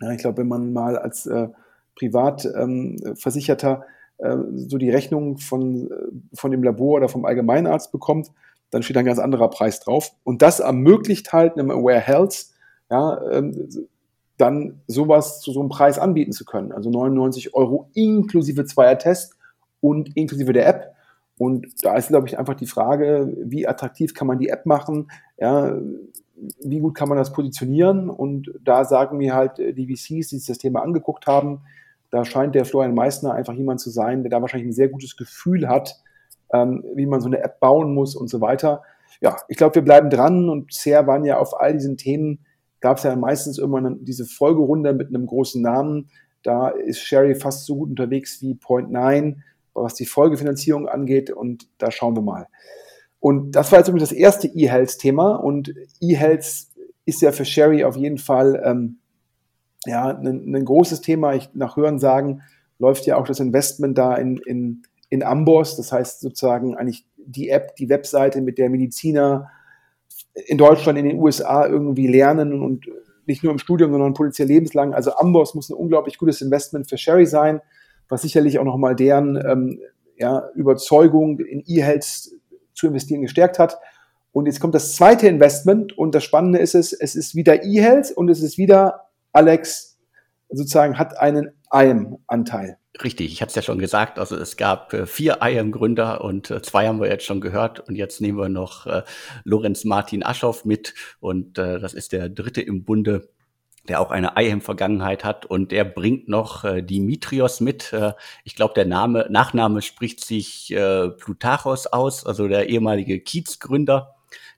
Ja, 0.00 0.10
ich 0.10 0.18
glaube, 0.18 0.38
wenn 0.38 0.48
man 0.48 0.72
mal 0.72 0.96
als 0.96 1.26
äh, 1.26 1.48
Privatversicherter 1.96 3.84
ähm, 4.18 4.56
so 4.56 4.78
die 4.78 4.90
Rechnung 4.90 5.36
von, 5.36 5.90
von 6.32 6.50
dem 6.50 6.62
Labor 6.62 6.96
oder 6.96 7.08
vom 7.10 7.26
Allgemeinarzt 7.26 7.92
bekommt, 7.92 8.30
dann 8.70 8.82
steht 8.82 8.96
ein 8.96 9.04
ganz 9.04 9.18
anderer 9.18 9.48
Preis 9.48 9.80
drauf. 9.80 10.12
Und 10.24 10.42
das 10.42 10.60
ermöglicht 10.60 11.32
halt 11.32 11.54
einem 11.54 11.70
Aware 11.70 12.00
Health, 12.00 12.46
ja, 12.90 13.20
ähm, 13.30 13.68
dann 14.38 14.82
sowas 14.86 15.40
zu 15.40 15.52
so 15.52 15.60
einem 15.60 15.70
Preis 15.70 15.98
anbieten 15.98 16.32
zu 16.32 16.44
können. 16.44 16.72
Also 16.72 16.90
99 16.90 17.54
Euro 17.54 17.90
inklusive 17.94 18.64
zweier 18.66 18.98
Test 18.98 19.34
und 19.80 20.14
inklusive 20.16 20.52
der 20.52 20.66
App. 20.66 20.92
Und 21.38 21.66
da 21.82 21.96
ist, 21.96 22.08
glaube 22.08 22.28
ich, 22.28 22.38
einfach 22.38 22.54
die 22.54 22.66
Frage, 22.66 23.34
wie 23.44 23.66
attraktiv 23.66 24.14
kann 24.14 24.26
man 24.26 24.38
die 24.38 24.48
App 24.48 24.66
machen? 24.66 25.10
Ja, 25.38 25.76
wie 26.62 26.80
gut 26.80 26.94
kann 26.94 27.08
man 27.08 27.18
das 27.18 27.32
positionieren? 27.32 28.10
Und 28.10 28.50
da 28.62 28.84
sagen 28.84 29.18
mir 29.18 29.34
halt 29.34 29.58
die 29.58 29.86
VCs, 29.86 30.28
die 30.28 30.38
sich 30.38 30.46
das 30.46 30.58
Thema 30.58 30.82
angeguckt 30.82 31.26
haben, 31.26 31.62
da 32.10 32.24
scheint 32.24 32.54
der 32.54 32.64
Florian 32.64 32.94
Meissner 32.94 33.34
einfach 33.34 33.54
jemand 33.54 33.80
zu 33.80 33.90
sein, 33.90 34.22
der 34.22 34.30
da 34.30 34.40
wahrscheinlich 34.40 34.68
ein 34.68 34.74
sehr 34.74 34.88
gutes 34.88 35.16
Gefühl 35.16 35.68
hat, 35.68 35.96
ähm, 36.52 36.84
wie 36.94 37.06
man 37.06 37.20
so 37.20 37.26
eine 37.26 37.42
App 37.42 37.60
bauen 37.60 37.94
muss 37.94 38.14
und 38.14 38.28
so 38.28 38.40
weiter. 38.40 38.82
Ja, 39.20 39.36
ich 39.48 39.56
glaube, 39.56 39.76
wir 39.76 39.82
bleiben 39.82 40.10
dran 40.10 40.48
und 40.48 40.66
bisher 40.66 41.06
waren 41.06 41.24
ja 41.24 41.38
auf 41.38 41.58
all 41.58 41.72
diesen 41.72 41.96
Themen, 41.96 42.44
gab 42.80 42.98
es 42.98 43.04
ja 43.04 43.16
meistens 43.16 43.58
immer 43.58 43.90
diese 44.00 44.26
Folgerunde 44.26 44.92
mit 44.92 45.08
einem 45.08 45.26
großen 45.26 45.62
Namen. 45.62 46.10
Da 46.42 46.68
ist 46.68 47.00
Sherry 47.00 47.34
fast 47.34 47.66
so 47.66 47.76
gut 47.76 47.90
unterwegs 47.90 48.40
wie 48.42 48.54
Point 48.54 48.90
9, 48.90 49.42
was 49.74 49.94
die 49.94 50.06
Folgefinanzierung 50.06 50.88
angeht 50.88 51.30
und 51.30 51.68
da 51.78 51.90
schauen 51.90 52.16
wir 52.16 52.22
mal. 52.22 52.46
Und 53.20 53.52
das 53.52 53.72
war 53.72 53.78
jetzt 53.78 53.88
übrigens 53.88 54.10
das 54.10 54.18
erste 54.18 54.46
E-Health-Thema 54.46 55.36
und 55.36 55.74
E-Health 56.00 56.44
ist 57.06 57.22
ja 57.22 57.32
für 57.32 57.44
Sherry 57.44 57.84
auf 57.84 57.96
jeden 57.96 58.18
Fall 58.18 58.60
ähm, 58.64 58.98
ja, 59.86 60.08
ein, 60.08 60.54
ein, 60.54 60.64
großes 60.64 61.00
Thema. 61.00 61.34
Ich, 61.34 61.50
nach 61.54 61.76
Hören 61.76 61.98
sagen, 61.98 62.42
läuft 62.78 63.06
ja 63.06 63.16
auch 63.16 63.26
das 63.26 63.40
Investment 63.40 63.96
da 63.96 64.14
in, 64.16 64.36
in, 64.38 64.82
in 65.08 65.22
Amboss. 65.22 65.76
Das 65.76 65.92
heißt 65.92 66.20
sozusagen 66.20 66.76
eigentlich 66.76 67.06
die 67.16 67.48
App, 67.50 67.76
die 67.76 67.88
Webseite, 67.88 68.40
mit 68.40 68.58
der 68.58 68.70
Mediziner 68.70 69.50
in 70.46 70.58
Deutschland, 70.58 70.98
in 70.98 71.08
den 71.08 71.18
USA 71.18 71.66
irgendwie 71.66 72.06
lernen 72.06 72.62
und 72.62 72.86
nicht 73.26 73.42
nur 73.42 73.52
im 73.52 73.58
Studium, 73.58 73.90
sondern 73.92 74.14
potenziell 74.14 74.48
lebenslang. 74.48 74.94
Also 74.94 75.14
Amboss 75.14 75.54
muss 75.54 75.68
ein 75.68 75.74
unglaublich 75.74 76.18
gutes 76.18 76.40
Investment 76.40 76.88
für 76.88 76.96
Sherry 76.96 77.26
sein, 77.26 77.60
was 78.08 78.22
sicherlich 78.22 78.58
auch 78.58 78.64
nochmal 78.64 78.94
deren 78.94 79.36
ähm, 79.36 79.80
ja, 80.16 80.48
Überzeugung 80.54 81.40
in 81.40 81.62
E-Health 81.66 82.30
zu 82.74 82.86
investieren 82.86 83.22
gestärkt 83.22 83.58
hat. 83.58 83.78
Und 84.32 84.46
jetzt 84.46 84.60
kommt 84.60 84.74
das 84.74 84.94
zweite 84.94 85.26
Investment 85.28 85.96
und 85.96 86.14
das 86.14 86.22
Spannende 86.22 86.58
ist 86.58 86.74
es, 86.74 86.92
es 86.92 87.16
ist 87.16 87.34
wieder 87.34 87.64
E-Health 87.64 88.12
und 88.12 88.28
es 88.28 88.42
ist 88.42 88.58
wieder 88.58 89.08
Alex 89.32 89.98
sozusagen 90.50 90.98
hat 90.98 91.18
einen 91.18 91.50
IAM-Anteil. 91.72 92.78
Richtig, 93.02 93.32
ich 93.32 93.42
hatte 93.42 93.50
es 93.50 93.54
ja 93.56 93.62
schon 93.62 93.78
gesagt, 93.78 94.18
also 94.18 94.36
es 94.36 94.56
gab 94.56 94.92
äh, 94.94 95.06
vier 95.06 95.38
IAM-Gründer 95.42 96.22
und 96.22 96.50
äh, 96.50 96.62
zwei 96.62 96.86
haben 96.86 97.00
wir 97.00 97.08
jetzt 97.08 97.24
schon 97.24 97.40
gehört 97.40 97.80
und 97.80 97.94
jetzt 97.94 98.20
nehmen 98.20 98.38
wir 98.38 98.48
noch 98.48 98.86
äh, 98.86 99.02
Lorenz 99.44 99.84
Martin 99.84 100.24
Aschoff 100.24 100.64
mit 100.64 100.94
und 101.20 101.58
äh, 101.58 101.78
das 101.78 101.92
ist 101.92 102.12
der 102.12 102.30
dritte 102.30 102.62
im 102.62 102.84
Bunde, 102.84 103.28
der 103.88 104.00
auch 104.00 104.10
eine 104.10 104.32
IAM-Vergangenheit 104.36 105.24
hat 105.24 105.44
und 105.44 105.72
der 105.72 105.84
bringt 105.84 106.28
noch 106.28 106.64
äh, 106.64 106.82
Dimitrios 106.82 107.60
mit. 107.60 107.92
Äh, 107.92 108.14
ich 108.44 108.54
glaube, 108.54 108.72
der 108.74 108.86
Name, 108.86 109.26
Nachname 109.28 109.82
spricht 109.82 110.24
sich 110.24 110.72
äh, 110.72 111.10
Plutarchos 111.10 111.86
aus, 111.86 112.24
also 112.24 112.48
der 112.48 112.68
ehemalige 112.70 113.20
Kiez-Gründer 113.20 114.12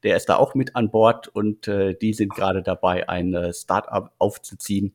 der 0.04 0.16
ist 0.16 0.28
da 0.28 0.36
auch 0.36 0.54
mit 0.54 0.76
an 0.76 0.92
Bord 0.92 1.26
und 1.26 1.66
äh, 1.66 1.92
die 1.92 2.14
sind 2.14 2.32
gerade 2.32 2.62
dabei, 2.62 3.08
ein 3.08 3.52
Startup 3.52 4.12
aufzuziehen, 4.18 4.94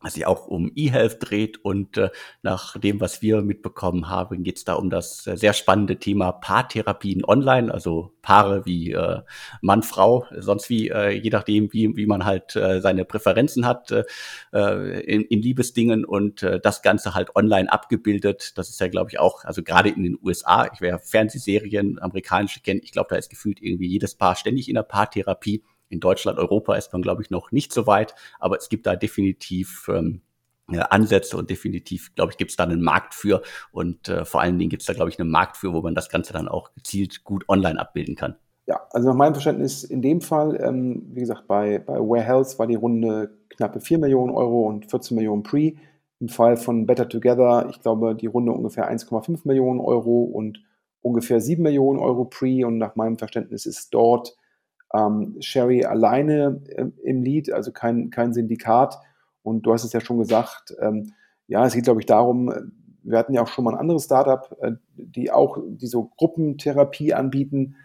was 0.00 0.14
sich 0.14 0.26
auch 0.26 0.46
um 0.46 0.70
E-Health 0.74 1.18
dreht. 1.20 1.64
Und 1.64 1.96
äh, 1.98 2.10
nach 2.42 2.78
dem, 2.78 3.00
was 3.00 3.22
wir 3.22 3.42
mitbekommen 3.42 4.08
haben, 4.08 4.42
geht 4.42 4.56
es 4.56 4.64
da 4.64 4.74
um 4.74 4.90
das 4.90 5.26
äh, 5.26 5.36
sehr 5.36 5.52
spannende 5.52 5.98
Thema 5.98 6.32
Paartherapien 6.32 7.24
online, 7.24 7.72
also 7.72 8.12
Paare 8.22 8.64
wie 8.66 8.92
äh, 8.92 9.20
Mann, 9.60 9.82
Frau, 9.82 10.26
sonst 10.36 10.70
wie, 10.70 10.88
äh, 10.88 11.10
je 11.10 11.30
nachdem, 11.30 11.72
wie, 11.72 11.96
wie 11.96 12.06
man 12.06 12.24
halt 12.24 12.56
äh, 12.56 12.80
seine 12.80 13.04
Präferenzen 13.04 13.66
hat 13.66 13.90
äh, 13.90 15.00
in, 15.00 15.22
in 15.22 15.42
Liebesdingen 15.42 16.04
und 16.04 16.42
äh, 16.42 16.60
das 16.60 16.82
Ganze 16.82 17.14
halt 17.14 17.36
online 17.36 17.70
abgebildet. 17.70 18.56
Das 18.56 18.70
ist 18.70 18.80
ja, 18.80 18.88
glaube 18.88 19.10
ich, 19.10 19.18
auch, 19.18 19.44
also 19.44 19.62
gerade 19.62 19.90
in 19.90 20.02
den 20.02 20.18
USA, 20.22 20.68
ich 20.72 20.80
wäre 20.80 20.98
Fernsehserien, 20.98 21.98
amerikanische 21.98 22.60
kennen, 22.60 22.80
ich 22.82 22.92
glaube, 22.92 23.08
da 23.10 23.16
ist 23.16 23.30
gefühlt 23.30 23.60
irgendwie 23.60 23.88
jedes 23.88 24.14
Paar 24.14 24.36
ständig 24.36 24.68
in 24.68 24.74
der 24.74 24.82
Paartherapie. 24.82 25.62
In 25.90 26.00
Deutschland, 26.00 26.38
Europa 26.38 26.74
ist 26.76 26.92
man, 26.92 27.02
glaube 27.02 27.22
ich, 27.22 27.30
noch 27.30 27.52
nicht 27.52 27.72
so 27.72 27.86
weit, 27.86 28.14
aber 28.38 28.56
es 28.56 28.68
gibt 28.68 28.86
da 28.86 28.96
definitiv 28.96 29.90
ähm, 29.92 30.22
Ansätze 30.68 31.36
und 31.36 31.50
definitiv, 31.50 32.14
glaube 32.14 32.32
ich, 32.32 32.38
gibt 32.38 32.52
es 32.52 32.56
da 32.56 32.64
einen 32.64 32.80
Markt 32.80 33.14
für 33.14 33.42
und 33.72 34.08
äh, 34.08 34.24
vor 34.24 34.40
allen 34.40 34.58
Dingen 34.58 34.70
gibt 34.70 34.82
es 34.82 34.86
da, 34.86 34.92
glaube 34.92 35.10
ich, 35.10 35.18
einen 35.18 35.30
Markt 35.30 35.56
für, 35.56 35.72
wo 35.72 35.82
man 35.82 35.94
das 35.94 36.08
Ganze 36.08 36.32
dann 36.32 36.48
auch 36.48 36.72
gezielt 36.74 37.24
gut 37.24 37.44
online 37.48 37.78
abbilden 37.78 38.14
kann. 38.14 38.36
Ja, 38.66 38.80
also 38.90 39.08
nach 39.08 39.16
meinem 39.16 39.34
Verständnis 39.34 39.82
in 39.82 40.00
dem 40.00 40.20
Fall, 40.20 40.56
ähm, 40.62 41.02
wie 41.12 41.20
gesagt, 41.20 41.48
bei, 41.48 41.80
bei 41.80 42.22
Health 42.22 42.56
war 42.58 42.68
die 42.68 42.76
Runde 42.76 43.36
knappe 43.48 43.80
4 43.80 43.98
Millionen 43.98 44.32
Euro 44.32 44.68
und 44.68 44.88
14 44.88 45.16
Millionen 45.16 45.42
Pre. 45.42 45.72
Im 46.20 46.28
Fall 46.28 46.56
von 46.56 46.86
Better 46.86 47.08
Together, 47.08 47.66
ich 47.70 47.80
glaube, 47.80 48.14
die 48.14 48.26
Runde 48.26 48.52
ungefähr 48.52 48.90
1,5 48.90 49.40
Millionen 49.44 49.80
Euro 49.80 50.22
und 50.22 50.62
ungefähr 51.02 51.40
7 51.40 51.62
Millionen 51.62 51.98
Euro 51.98 52.26
Pre. 52.26 52.64
Und 52.64 52.78
nach 52.78 52.94
meinem 52.94 53.18
Verständnis 53.18 53.66
ist 53.66 53.92
dort 53.92 54.36
ähm, 54.94 55.36
Sherry 55.40 55.84
alleine 55.84 56.62
äh, 56.68 56.86
im 57.02 57.22
Lead, 57.22 57.52
also 57.52 57.72
kein, 57.72 58.10
kein 58.10 58.32
Syndikat. 58.32 58.98
Und 59.42 59.62
du 59.62 59.72
hast 59.72 59.84
es 59.84 59.92
ja 59.92 60.00
schon 60.00 60.18
gesagt, 60.18 60.74
ähm, 60.80 61.12
ja, 61.46 61.64
es 61.64 61.74
geht, 61.74 61.84
glaube 61.84 62.00
ich, 62.00 62.06
darum, 62.06 62.52
wir 63.02 63.18
hatten 63.18 63.34
ja 63.34 63.42
auch 63.42 63.48
schon 63.48 63.64
mal 63.64 63.74
ein 63.74 63.80
anderes 63.80 64.04
Startup, 64.04 64.56
äh, 64.60 64.72
die 64.96 65.30
auch 65.30 65.58
diese 65.66 66.02
Gruppentherapie 66.16 67.14
anbieten. 67.14 67.76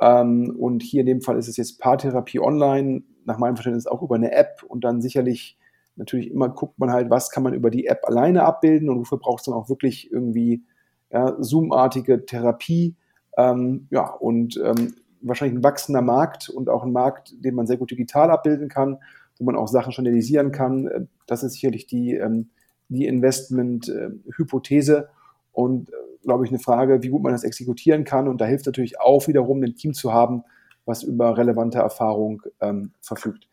Ähm, 0.00 0.54
und 0.58 0.82
hier 0.82 1.00
in 1.00 1.06
dem 1.06 1.20
Fall 1.22 1.38
ist 1.38 1.48
es 1.48 1.56
jetzt 1.56 1.80
Paartherapie 1.80 2.40
online, 2.40 3.02
nach 3.24 3.38
meinem 3.38 3.56
Verständnis 3.56 3.86
auch 3.86 4.02
über 4.02 4.14
eine 4.14 4.32
App 4.32 4.62
und 4.66 4.84
dann 4.84 5.02
sicherlich 5.02 5.58
natürlich 5.96 6.30
immer 6.30 6.48
guckt 6.50 6.78
man 6.78 6.92
halt, 6.92 7.10
was 7.10 7.30
kann 7.30 7.42
man 7.42 7.54
über 7.54 7.70
die 7.70 7.86
App 7.86 8.02
alleine 8.04 8.44
abbilden 8.44 8.88
und 8.88 9.00
wofür 9.00 9.18
braucht 9.18 9.40
es 9.40 9.46
dann 9.46 9.54
auch 9.54 9.68
wirklich 9.68 10.12
irgendwie 10.12 10.62
ja, 11.10 11.36
Zoom-artige 11.38 12.26
Therapie. 12.26 12.94
Ähm, 13.36 13.88
ja, 13.90 14.10
und 14.10 14.60
ähm, 14.62 14.94
wahrscheinlich 15.28 15.58
ein 15.58 15.64
wachsender 15.64 16.02
Markt 16.02 16.48
und 16.48 16.68
auch 16.68 16.82
ein 16.82 16.92
Markt, 16.92 17.34
den 17.44 17.54
man 17.54 17.66
sehr 17.66 17.76
gut 17.76 17.90
digital 17.90 18.30
abbilden 18.30 18.68
kann, 18.68 18.98
wo 19.38 19.44
man 19.44 19.56
auch 19.56 19.68
Sachen 19.68 19.92
standardisieren 19.92 20.52
kann. 20.52 20.86
Äh, 20.86 21.06
das 21.26 21.42
ist 21.42 21.54
sicherlich 21.54 21.86
die, 21.86 22.14
ähm, 22.14 22.50
die 22.88 23.06
Investment-Hypothese 23.06 25.08
und, 25.52 25.90
äh, 25.90 25.92
glaube 26.22 26.44
ich, 26.44 26.50
eine 26.50 26.58
Frage, 26.58 27.02
wie 27.02 27.08
gut 27.08 27.22
man 27.22 27.32
das 27.32 27.44
exekutieren 27.44 28.04
kann. 28.04 28.28
Und 28.28 28.40
da 28.40 28.46
hilft 28.46 28.66
natürlich 28.66 29.00
auch 29.00 29.26
wiederum, 29.28 29.62
ein 29.62 29.76
Team 29.76 29.94
zu 29.94 30.12
haben, 30.12 30.44
was 30.84 31.02
über 31.02 31.36
relevante 31.36 31.78
Erfahrung 31.78 32.42
ähm, 32.60 32.92
verfügt. 33.00 33.48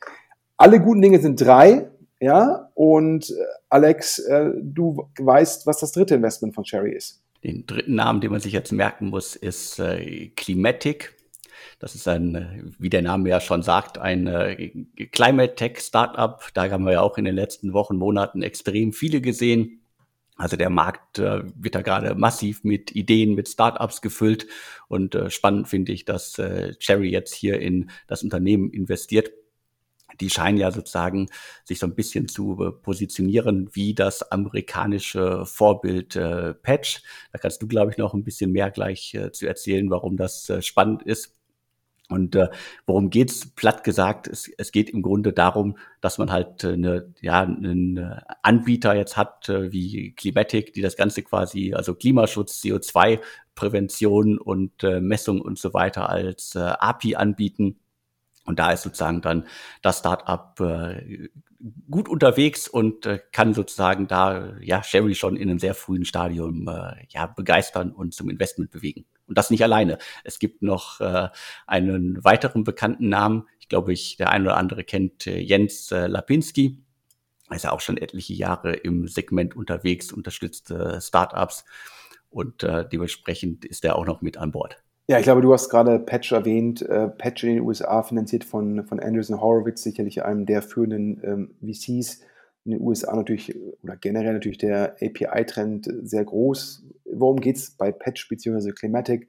Alle 0.57 0.80
guten 0.80 1.01
Dinge 1.01 1.19
sind 1.19 1.41
drei, 1.41 1.89
ja, 2.19 2.69
und 2.76 3.32
äh, 3.32 3.34
Alex, 3.69 4.19
äh, 4.19 4.51
du 4.61 5.07
weißt, 5.19 5.67
was 5.67 5.80
das 5.80 5.91
dritte 5.91 6.15
Investment 6.15 6.55
von 6.55 6.63
Cherry 6.63 6.95
ist. 6.95 7.21
Den 7.43 7.65
dritten 7.65 7.95
Namen, 7.95 8.21
den 8.21 8.32
man 8.32 8.39
sich 8.39 8.53
jetzt 8.53 8.71
merken 8.71 9.09
muss, 9.09 9.36
ist 9.36 9.80
äh, 9.80 10.30
Climatic. 10.36 11.15
Das 11.80 11.95
ist 11.95 12.07
ein, 12.07 12.74
wie 12.80 12.89
der 12.89 13.01
Name 13.01 13.30
ja 13.30 13.39
schon 13.39 13.64
sagt, 13.64 13.97
ein 13.97 14.28
äh, 14.28 14.86
Climate 15.11 15.55
Tech 15.55 15.80
Startup. 15.80 16.41
Da 16.53 16.70
haben 16.70 16.86
wir 16.86 16.93
ja 16.93 17.01
auch 17.01 17.18
in 17.18 17.26
den 17.26 17.36
letzten 17.36 17.74
Wochen, 17.74 17.97
Monaten 17.97 18.41
extrem 18.41 18.93
viele 18.93 19.22
gesehen. 19.22 19.84
Also 20.36 20.57
der 20.57 20.70
Markt 20.70 21.20
äh, 21.20 21.43
wird 21.55 21.76
da 21.76 21.82
gerade 21.82 22.16
massiv 22.16 22.64
mit 22.64 22.95
Ideen, 22.95 23.36
mit 23.36 23.49
Startups 23.49 24.01
gefüllt. 24.01 24.47
Und 24.88 25.16
äh, 25.16 25.30
spannend 25.30 25.68
finde 25.68 25.91
ich, 25.91 26.05
dass 26.05 26.39
äh, 26.39 26.74
Cherry 26.80 27.09
jetzt 27.11 27.36
hier 27.36 27.59
in 27.59 27.91
das 28.07 28.24
Unternehmen 28.24 28.72
investiert. 28.72 29.32
Die 30.20 30.30
scheinen 30.30 30.57
ja 30.57 30.72
sozusagen 30.72 31.28
sich 31.64 31.80
so 31.80 31.88
ein 31.88 31.95
bisschen 31.95 32.28
zu 32.28 32.64
äh, 32.64 32.72
positionieren 32.72 33.70
wie 33.74 33.93
das 33.93 34.24
amerikanische 34.32 35.45
Vorbild 35.45 36.16
äh, 36.16 36.53
Patch. 36.55 37.03
Da 37.32 37.39
kannst 37.39 37.61
du, 37.61 37.68
glaube 37.68 37.91
ich, 37.91 37.97
noch 37.97 38.14
ein 38.14 38.24
bisschen 38.24 38.51
mehr 38.51 38.72
gleich 38.72 39.14
äh, 39.14 39.32
zu 39.32 39.47
erzählen, 39.47 39.89
warum 39.89 40.18
das 40.18 40.49
äh, 40.49 40.61
spannend 40.61 41.03
ist. 41.03 41.36
Und 42.10 42.36
äh, 42.36 42.49
worum 42.86 43.10
geht's? 43.10 43.54
Platt 43.56 43.84
gesagt, 43.84 44.28
es, 44.28 44.49
es 44.58 44.72
geht 44.72 44.89
im 44.89 45.01
Grunde 45.01 45.34
darum, 45.34 45.78
dass 46.01 46.18
man 46.18 46.32
halt 46.32 46.64
äh, 46.64 46.74
eine, 46.74 47.14
ja, 47.22 47.41
einen 47.41 47.97
äh, 47.97 48.18
Anbieter 48.41 48.95
jetzt 48.95 49.16
hat 49.18 49.49
äh, 49.49 49.72
wie 49.72 50.14
Climatic, 50.14 50.74
die 50.74 50.82
das 50.82 50.97
Ganze 50.97 51.24
quasi, 51.24 51.74
also 51.74 51.95
Klimaschutz, 51.95 52.62
CO2-Prävention 52.62 54.38
und 54.38 54.84
äh, 54.84 54.99
Messung 54.99 55.41
und 55.41 55.58
so 55.58 55.74
weiter 55.74 56.10
als 56.10 56.56
äh, 56.56 56.60
API 56.60 57.16
anbieten. 57.16 57.80
Und 58.45 58.59
da 58.59 58.71
ist 58.71 58.83
sozusagen 58.83 59.21
dann 59.21 59.47
das 59.81 59.99
Startup 59.99 60.59
äh, 60.59 61.29
gut 61.89 62.09
unterwegs 62.09 62.67
und 62.67 63.05
äh, 63.05 63.19
kann 63.31 63.53
sozusagen 63.53 64.07
da 64.07 64.57
ja 64.59 64.83
Sherry 64.83 65.15
schon 65.15 65.37
in 65.37 65.49
einem 65.49 65.59
sehr 65.59 65.73
frühen 65.73 66.05
Stadium 66.05 66.67
äh, 66.67 67.05
ja 67.09 67.27
begeistern 67.27 67.91
und 67.91 68.13
zum 68.13 68.29
Investment 68.29 68.71
bewegen. 68.71 69.05
Und 69.27 69.37
das 69.37 69.49
nicht 69.49 69.63
alleine. 69.63 69.97
Es 70.23 70.39
gibt 70.39 70.61
noch 70.61 70.99
äh, 70.99 71.29
einen 71.65 72.23
weiteren 72.23 72.63
bekannten 72.65 73.07
Namen. 73.07 73.47
Ich 73.59 73.69
glaube, 73.69 73.93
ich 73.93 74.17
der 74.17 74.29
ein 74.31 74.43
oder 74.43 74.57
andere 74.57 74.83
kennt 74.83 75.25
äh, 75.25 75.39
Jens 75.39 75.91
äh, 75.91 76.07
Lapinski. 76.07 76.83
ist 77.49 77.63
ja 77.63 77.71
auch 77.71 77.79
schon 77.79 77.97
etliche 77.97 78.33
Jahre 78.33 78.73
im 78.73 79.07
Segment 79.07 79.55
unterwegs, 79.55 80.11
unterstützt 80.11 80.71
äh, 80.71 80.99
Startups 80.99 81.63
und 82.29 82.63
äh, 82.63 82.87
dementsprechend 82.89 83.63
ist 83.63 83.85
er 83.85 83.95
auch 83.95 84.05
noch 84.05 84.21
mit 84.21 84.37
an 84.37 84.51
Bord. 84.51 84.83
Ja, 85.08 85.18
ich 85.18 85.24
glaube, 85.24 85.41
du 85.41 85.51
hast 85.51 85.70
gerade 85.70 85.99
Patch 85.99 86.32
erwähnt. 86.32 86.82
Äh, 86.82 87.10
Patch 87.10 87.43
in 87.43 87.56
den 87.56 87.64
USA 87.64 88.04
finanziert 88.04 88.45
von, 88.45 88.86
von 88.86 89.01
Anderson 89.01 89.41
Horowitz, 89.41 89.84
sicherlich 89.84 90.24
einem 90.24 90.45
der 90.45 90.62
führenden 90.62 91.22
ähm, 91.24 91.56
VCs. 91.62 92.22
In 92.66 92.72
den 92.72 92.82
USA 92.82 93.14
natürlich 93.14 93.54
oder 93.84 93.97
generell 93.97 94.32
natürlich 94.32 94.58
der 94.58 94.95
API-Trend 95.01 95.91
sehr 96.04 96.24
groß. 96.24 96.86
Worum 97.04 97.41
geht 97.41 97.58
es 97.58 97.72
bei 97.72 97.91
Patch 97.91 98.30
bzw. 98.30 98.72
Climatic? 98.72 99.28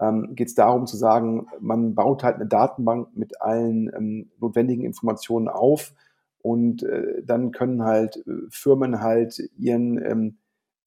Ähm, 0.00 0.34
geht 0.34 0.48
es 0.48 0.56
darum 0.56 0.88
zu 0.88 0.96
sagen, 0.96 1.46
man 1.60 1.94
baut 1.94 2.24
halt 2.24 2.36
eine 2.36 2.46
Datenbank 2.46 3.16
mit 3.16 3.40
allen 3.40 3.92
ähm, 3.94 4.30
notwendigen 4.40 4.84
Informationen 4.84 5.46
auf 5.46 5.94
und 6.40 6.82
äh, 6.82 7.22
dann 7.24 7.52
können 7.52 7.84
halt 7.84 8.16
äh, 8.16 8.32
Firmen 8.50 9.00
halt 9.00 9.40
ihren 9.56 10.04
ähm, 10.04 10.38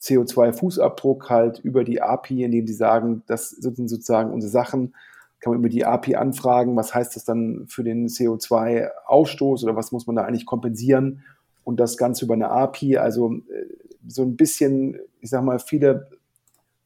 CO2-Fußabdruck 0.02 1.30
halt 1.30 1.60
über 1.60 1.84
die 1.84 2.02
API, 2.02 2.43
indem 2.43 2.68
sie 2.68 2.74
sagen, 2.74 3.24
das 3.28 3.50
sind 3.50 3.89
sozusagen 3.89 4.32
unsere 4.32 4.52
Sachen, 4.52 4.93
kann 5.39 5.52
man 5.54 5.60
über 5.60 5.70
die 5.70 5.86
API 5.86 6.16
anfragen, 6.16 6.76
was 6.76 6.96
heißt 6.96 7.16
das 7.16 7.24
dann 7.24 7.66
für 7.68 7.84
den 7.84 8.08
CO2-Ausstoß 8.08 9.64
oder 9.64 9.76
was 9.76 9.91
muss 9.91 10.08
man 10.08 10.16
da 10.16 10.24
eigentlich 10.24 10.46
kompensieren? 10.46 11.24
Und 11.64 11.80
das 11.80 11.98
Ganze 11.98 12.26
über 12.26 12.34
eine 12.34 12.50
API, 12.50 12.98
also 12.98 13.34
äh, 13.34 13.66
so 14.08 14.24
ein 14.24 14.36
bisschen, 14.36 14.98
ich 15.20 15.30
sag 15.30 15.43
mal, 15.43 15.60
viele 15.60 16.08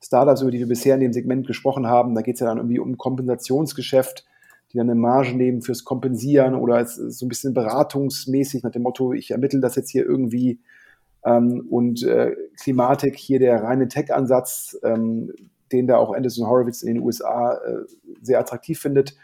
Startups, 0.01 0.41
über 0.41 0.51
die 0.51 0.59
wir 0.59 0.67
bisher 0.67 0.95
in 0.95 1.01
dem 1.01 1.13
Segment 1.13 1.47
gesprochen 1.47 1.87
haben, 1.87 2.15
da 2.15 2.21
geht 2.21 2.35
es 2.35 2.39
ja 2.39 2.47
dann 2.47 2.57
irgendwie 2.57 2.79
um 2.79 2.97
Kompensationsgeschäft, 2.97 4.25
die 4.71 4.77
dann 4.77 4.89
eine 4.89 4.99
Marge 4.99 5.35
nehmen 5.35 5.61
fürs 5.61 5.83
Kompensieren 5.83 6.55
oder 6.55 6.85
so 6.85 7.25
ein 7.25 7.29
bisschen 7.29 7.53
beratungsmäßig 7.53 8.63
nach 8.63 8.71
dem 8.71 8.83
Motto, 8.83 9.13
ich 9.13 9.31
ermittle 9.31 9.59
das 9.59 9.75
jetzt 9.75 9.89
hier 9.89 10.05
irgendwie 10.05 10.59
ähm, 11.25 11.67
und 11.69 12.03
äh, 12.03 12.35
Klimatik 12.61 13.17
hier 13.17 13.39
der 13.39 13.63
reine 13.63 13.87
Tech-Ansatz, 13.87 14.77
ähm, 14.83 15.33
den 15.71 15.87
da 15.87 15.97
auch 15.97 16.13
Anderson 16.13 16.47
Horowitz 16.47 16.81
in 16.81 16.95
den 16.95 17.03
USA 17.03 17.55
äh, 17.55 17.85
sehr 18.21 18.39
attraktiv 18.39 18.79
findet. 18.79 19.15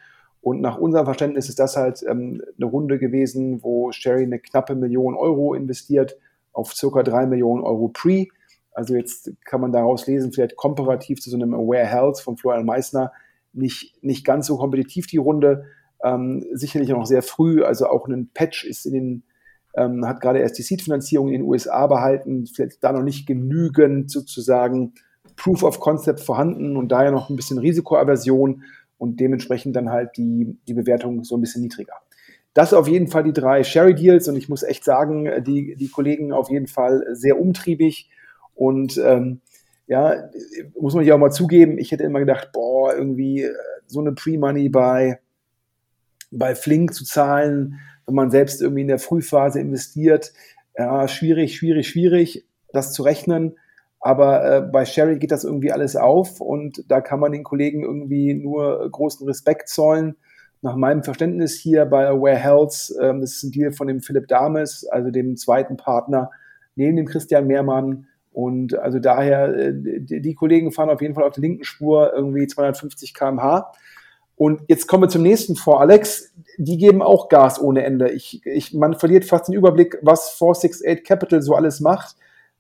Und 0.42 0.62
nach 0.62 0.78
unserem 0.78 1.06
Verständnis 1.06 1.50
ist 1.50 1.60
das 1.60 1.76
halt 1.76 2.04
ähm, 2.08 2.42
eine 2.58 2.66
Runde 2.66 3.00
gewesen, 3.00 3.64
wo 3.64 3.92
Sherry 3.92 4.24
eine 4.24 4.40
knappe 4.40 4.76
Million 4.76 5.16
Euro 5.16 5.56
investiert 5.56 6.18
auf 6.54 6.74
circa 6.74 7.02
drei 7.02 7.26
Millionen 7.26 7.64
Euro 7.64 7.88
Pre. 7.88 8.28
Also 8.72 8.96
jetzt 8.96 9.32
kann 9.44 9.62
man 9.62 9.72
daraus 9.72 10.06
lesen, 10.06 10.34
vielleicht 10.34 10.56
komparativ 10.56 11.20
zu 11.22 11.30
so 11.30 11.38
einem 11.38 11.54
Aware 11.54 11.88
Health 11.88 12.20
von 12.20 12.38
Florian 12.38 12.66
Meissner, 12.66 13.12
nicht, 13.54 14.04
nicht 14.04 14.26
ganz 14.26 14.48
so 14.48 14.58
kompetitiv 14.58 15.08
die 15.08 15.18
Runde. 15.18 15.66
Ähm, 16.04 16.46
sicherlich 16.52 16.90
noch 16.90 17.06
sehr 17.06 17.24
früh, 17.24 17.64
also 17.64 17.88
auch 17.88 18.08
ein 18.08 18.30
Patch 18.34 18.66
ist 18.66 18.86
in 18.86 18.94
den 18.94 19.24
ähm, 19.78 20.06
hat 20.06 20.22
gerade 20.22 20.40
erst 20.40 20.58
die 20.58 20.64
Seed-Finanzierung 20.64 21.28
in 21.28 21.42
den 21.42 21.44
USA 21.44 21.88
behalten, 21.88 22.48
vielleicht 22.48 22.84
da 22.84 22.92
noch 22.92 23.04
nicht 23.04 23.28
genügend 23.28 24.10
sozusagen 24.10 24.94
Proof 25.36 25.64
of 25.64 25.80
Concept 25.80 26.20
vorhanden 26.20 26.78
und 26.78 26.92
daher 26.92 27.12
noch 27.12 27.30
ein 27.30 27.36
bisschen 27.36 27.58
Risikoaversion 27.58 28.64
und 28.98 29.20
dementsprechend 29.20 29.76
dann 29.76 29.90
halt 29.90 30.18
die, 30.18 30.58
die 30.68 30.74
Bewertung 30.74 31.24
so 31.24 31.36
ein 31.36 31.42
bisschen 31.42 31.62
niedriger. 31.62 31.96
Das 32.54 32.74
auf 32.74 32.88
jeden 32.88 33.08
Fall 33.08 33.24
die 33.24 33.34
drei 33.34 33.64
Sherry-Deals 33.64 34.30
und 34.30 34.38
ich 34.38 34.48
muss 34.48 34.64
echt 34.64 34.86
sagen, 34.86 35.30
die, 35.44 35.76
die 35.76 35.90
Kollegen 35.90 36.32
auf 36.32 36.50
jeden 36.50 36.68
Fall 36.68 37.04
sehr 37.12 37.38
umtriebig 37.38 38.10
und 38.54 38.98
ähm, 38.98 39.42
ja, 39.88 40.30
muss 40.80 40.96
man 40.96 41.06
ja 41.06 41.16
auch 41.16 41.20
mal 41.20 41.32
zugeben, 41.32 41.78
ich 41.78 41.92
hätte 41.92 42.04
immer 42.04 42.20
gedacht, 42.20 42.52
boah, 42.54 42.96
irgendwie 42.96 43.44
äh, 43.44 43.54
so 43.86 44.00
eine 44.00 44.14
Pre-Money 44.14 44.70
bei, 44.70 45.20
bei 46.32 46.56
Flink 46.56 46.94
zu 46.94 47.04
zahlen, 47.04 47.80
wenn 48.06 48.16
man 48.16 48.32
selbst 48.32 48.62
irgendwie 48.62 48.82
in 48.82 48.88
der 48.88 49.00
Frühphase 49.00 49.60
investiert, 49.60 50.34
ja, 50.78 51.08
schwierig, 51.08 51.56
schwierig, 51.58 51.88
schwierig, 51.88 52.46
das 52.72 52.94
zu 52.94 53.04
rechnen. 53.04 53.58
Aber 54.00 54.58
äh, 54.58 54.62
bei 54.62 54.86
Sherry 54.86 55.18
geht 55.18 55.32
das 55.32 55.44
irgendwie 55.44 55.72
alles 55.72 55.96
auf 55.96 56.40
und 56.40 56.84
da 56.90 57.02
kann 57.02 57.20
man 57.20 57.32
den 57.32 57.44
Kollegen 57.44 57.84
irgendwie 57.84 58.36
nur 58.36 58.88
großen 58.92 59.26
Respekt 59.26 59.68
zollen. 59.68 60.16
Nach 60.62 60.76
meinem 60.76 61.04
Verständnis 61.04 61.56
hier 61.56 61.86
bei 61.86 62.08
Aware 62.08 62.36
Health, 62.36 62.94
ähm, 63.02 63.22
das 63.22 63.38
ist 63.38 63.44
ein 63.44 63.52
Deal 63.52 63.72
von 63.72 63.88
dem 63.88 64.02
Philipp 64.02 64.28
Dames, 64.28 64.86
also 64.88 65.10
dem 65.10 65.38
zweiten 65.38 65.78
Partner, 65.78 66.30
neben 66.76 66.98
dem 66.98 67.08
Christian 67.08 67.48
Mehrmann. 67.48 68.08
Und 68.32 68.78
also 68.78 69.00
daher, 69.00 69.56
äh, 69.56 69.74
die, 69.74 70.22
die 70.22 70.36
Kollegen 70.36 70.72
fahren 70.72 70.90
auf 70.90 71.02
jeden 71.02 71.16
Fall 71.16 71.24
auf 71.24 71.34
der 71.34 71.42
linken 71.42 71.64
Spur 71.64 72.14
irgendwie 72.14 72.46
250 72.46 73.14
kmh. 73.14 73.72
Und 74.36 74.62
jetzt 74.68 74.88
kommen 74.88 75.04
wir 75.04 75.10
zum 75.10 75.22
nächsten 75.22 75.56
vor, 75.56 75.80
Alex. 75.80 76.34
Die 76.58 76.78
geben 76.78 77.02
auch 77.02 77.30
Gas 77.30 77.62
ohne 77.62 77.84
Ende. 77.84 78.10
Ich, 78.12 78.46
ich, 78.46 78.74
man 78.74 78.96
verliert 78.96 79.26
fast 79.26 79.48
den 79.48 79.56
Überblick, 79.56 79.98
was 80.02 80.32
468 80.32 81.04
Capital 81.06 81.42
so 81.42 81.56
alles 81.56 81.80
macht. 81.80 82.16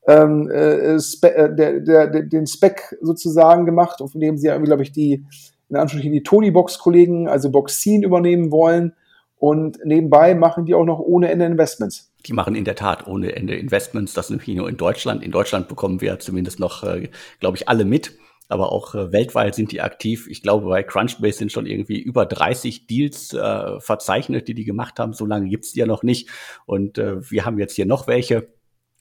Ähm, 0.07 0.49
äh, 0.49 0.99
Spe 0.99 1.35
äh, 1.35 1.55
der, 1.55 1.79
der, 1.79 2.07
der, 2.07 2.21
den 2.23 2.47
Spec 2.47 2.95
sozusagen 3.01 3.65
gemacht, 3.65 4.01
auf 4.01 4.11
dem 4.13 4.37
sie 4.37 4.47
ja 4.47 4.53
irgendwie, 4.53 4.69
glaube 4.69 4.83
ich, 4.83 4.91
die, 4.91 5.25
in 5.69 5.75
Anführungsstrichen, 5.75 6.13
die 6.13 6.23
Tony-Box-Kollegen, 6.23 7.27
also 7.27 7.49
Boxin 7.49 8.03
übernehmen 8.03 8.51
wollen. 8.51 8.93
Und 9.37 9.79
nebenbei 9.83 10.33
machen 10.33 10.65
die 10.65 10.73
auch 10.73 10.85
noch 10.85 10.99
ohne 10.99 11.29
Ende 11.29 11.45
Investments. 11.45 12.11
Die 12.25 12.33
machen 12.33 12.55
in 12.55 12.65
der 12.65 12.75
Tat 12.75 13.07
ohne 13.07 13.35
Ende 13.35 13.55
Investments. 13.55 14.13
Das 14.13 14.29
nicht 14.29 14.47
nur 14.47 14.69
in 14.69 14.77
Deutschland. 14.77 15.23
In 15.23 15.31
Deutschland 15.31 15.67
bekommen 15.67 16.01
wir 16.01 16.19
zumindest 16.19 16.59
noch, 16.59 16.83
äh, 16.83 17.09
glaube 17.39 17.57
ich, 17.57 17.67
alle 17.67 17.83
mit 17.83 18.13
aber 18.47 18.71
auch 18.71 18.95
äh, 18.95 19.11
weltweit 19.11 19.55
sind 19.55 19.71
die 19.71 19.81
aktiv. 19.81 20.27
Ich 20.29 20.41
glaube, 20.41 20.67
bei 20.67 20.83
Crunchbase 20.83 21.39
sind 21.39 21.51
schon 21.51 21.65
irgendwie 21.65 21.99
über 21.99 22.25
30 22.25 22.87
Deals 22.87 23.33
äh, 23.33 23.79
verzeichnet, 23.79 24.47
die 24.47 24.53
die 24.53 24.65
gemacht 24.65 24.99
haben. 24.99 25.13
So 25.13 25.25
lange 25.25 25.49
gibt's 25.49 25.73
die 25.73 25.79
ja 25.79 25.85
noch 25.85 26.03
nicht. 26.03 26.29
Und 26.65 26.97
äh, 26.97 27.29
wir 27.29 27.45
haben 27.45 27.59
jetzt 27.59 27.75
hier 27.75 27.85
noch 27.85 28.07
welche. 28.07 28.47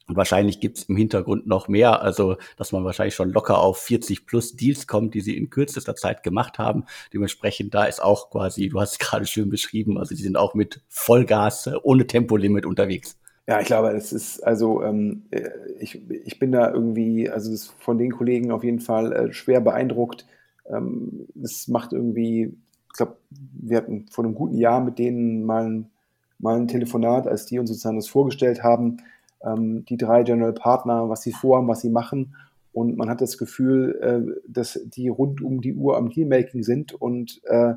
Und 0.06 0.16
wahrscheinlich 0.16 0.60
gibt's 0.60 0.84
im 0.84 0.96
Hintergrund 0.96 1.46
noch 1.46 1.66
mehr, 1.66 2.02
also 2.02 2.36
dass 2.58 2.72
man 2.72 2.84
wahrscheinlich 2.84 3.14
schon 3.14 3.30
locker 3.30 3.58
auf 3.58 3.78
40 3.78 4.26
plus 4.26 4.54
Deals 4.54 4.86
kommt, 4.86 5.14
die 5.14 5.22
sie 5.22 5.34
in 5.34 5.48
kürzester 5.48 5.96
Zeit 5.96 6.22
gemacht 6.22 6.58
haben. 6.58 6.84
Dementsprechend 7.14 7.72
da 7.72 7.84
ist 7.84 8.02
auch 8.02 8.30
quasi, 8.30 8.68
du 8.68 8.80
hast 8.80 8.92
es 8.92 8.98
gerade 9.06 9.26
schön 9.26 9.48
beschrieben, 9.48 9.98
also 9.98 10.14
die 10.14 10.22
sind 10.22 10.36
auch 10.36 10.54
mit 10.54 10.82
Vollgas, 10.88 11.68
äh, 11.68 11.76
ohne 11.82 12.06
Tempolimit 12.06 12.66
unterwegs. 12.66 13.16
Ja, 13.46 13.60
ich 13.60 13.66
glaube, 13.66 13.90
es 13.90 14.12
ist, 14.12 14.40
also 14.40 14.82
ähm, 14.82 15.24
äh, 15.30 15.50
ich, 15.78 16.00
ich 16.10 16.38
bin 16.38 16.50
da 16.52 16.70
irgendwie, 16.72 17.28
also 17.28 17.50
das 17.50 17.66
von 17.66 17.98
den 17.98 18.12
Kollegen 18.12 18.50
auf 18.50 18.64
jeden 18.64 18.80
Fall 18.80 19.12
äh, 19.12 19.32
schwer 19.32 19.60
beeindruckt. 19.60 20.26
Ähm, 20.66 21.26
es 21.42 21.68
macht 21.68 21.92
irgendwie, 21.92 22.56
ich 22.88 22.96
glaube, 22.96 23.18
wir 23.30 23.76
hatten 23.76 24.06
vor 24.10 24.24
einem 24.24 24.34
guten 24.34 24.56
Jahr 24.56 24.82
mit 24.82 24.98
denen 24.98 25.44
mal 25.44 25.66
ein, 25.66 25.90
mal 26.38 26.56
ein 26.56 26.68
Telefonat, 26.68 27.26
als 27.26 27.44
die 27.44 27.58
uns 27.58 27.68
sozusagen 27.68 27.96
das 27.96 28.08
vorgestellt 28.08 28.62
haben, 28.62 28.98
ähm, 29.44 29.84
die 29.84 29.98
drei 29.98 30.22
General 30.22 30.54
Partner, 30.54 31.10
was 31.10 31.20
sie 31.20 31.32
vorhaben, 31.32 31.68
was 31.68 31.82
sie 31.82 31.90
machen. 31.90 32.34
Und 32.72 32.96
man 32.96 33.10
hat 33.10 33.20
das 33.20 33.36
Gefühl, 33.36 33.98
äh, 34.00 34.40
dass 34.48 34.80
die 34.86 35.08
rund 35.08 35.42
um 35.42 35.60
die 35.60 35.74
Uhr 35.74 35.98
am 35.98 36.08
Dealmaking 36.08 36.62
sind 36.62 36.94
und 36.94 37.42
äh, 37.44 37.74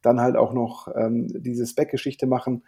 dann 0.00 0.20
halt 0.20 0.36
auch 0.36 0.52
noch 0.52 0.86
ähm, 0.94 1.26
diese 1.42 1.66
Spec-Geschichte 1.66 2.28
machen 2.28 2.62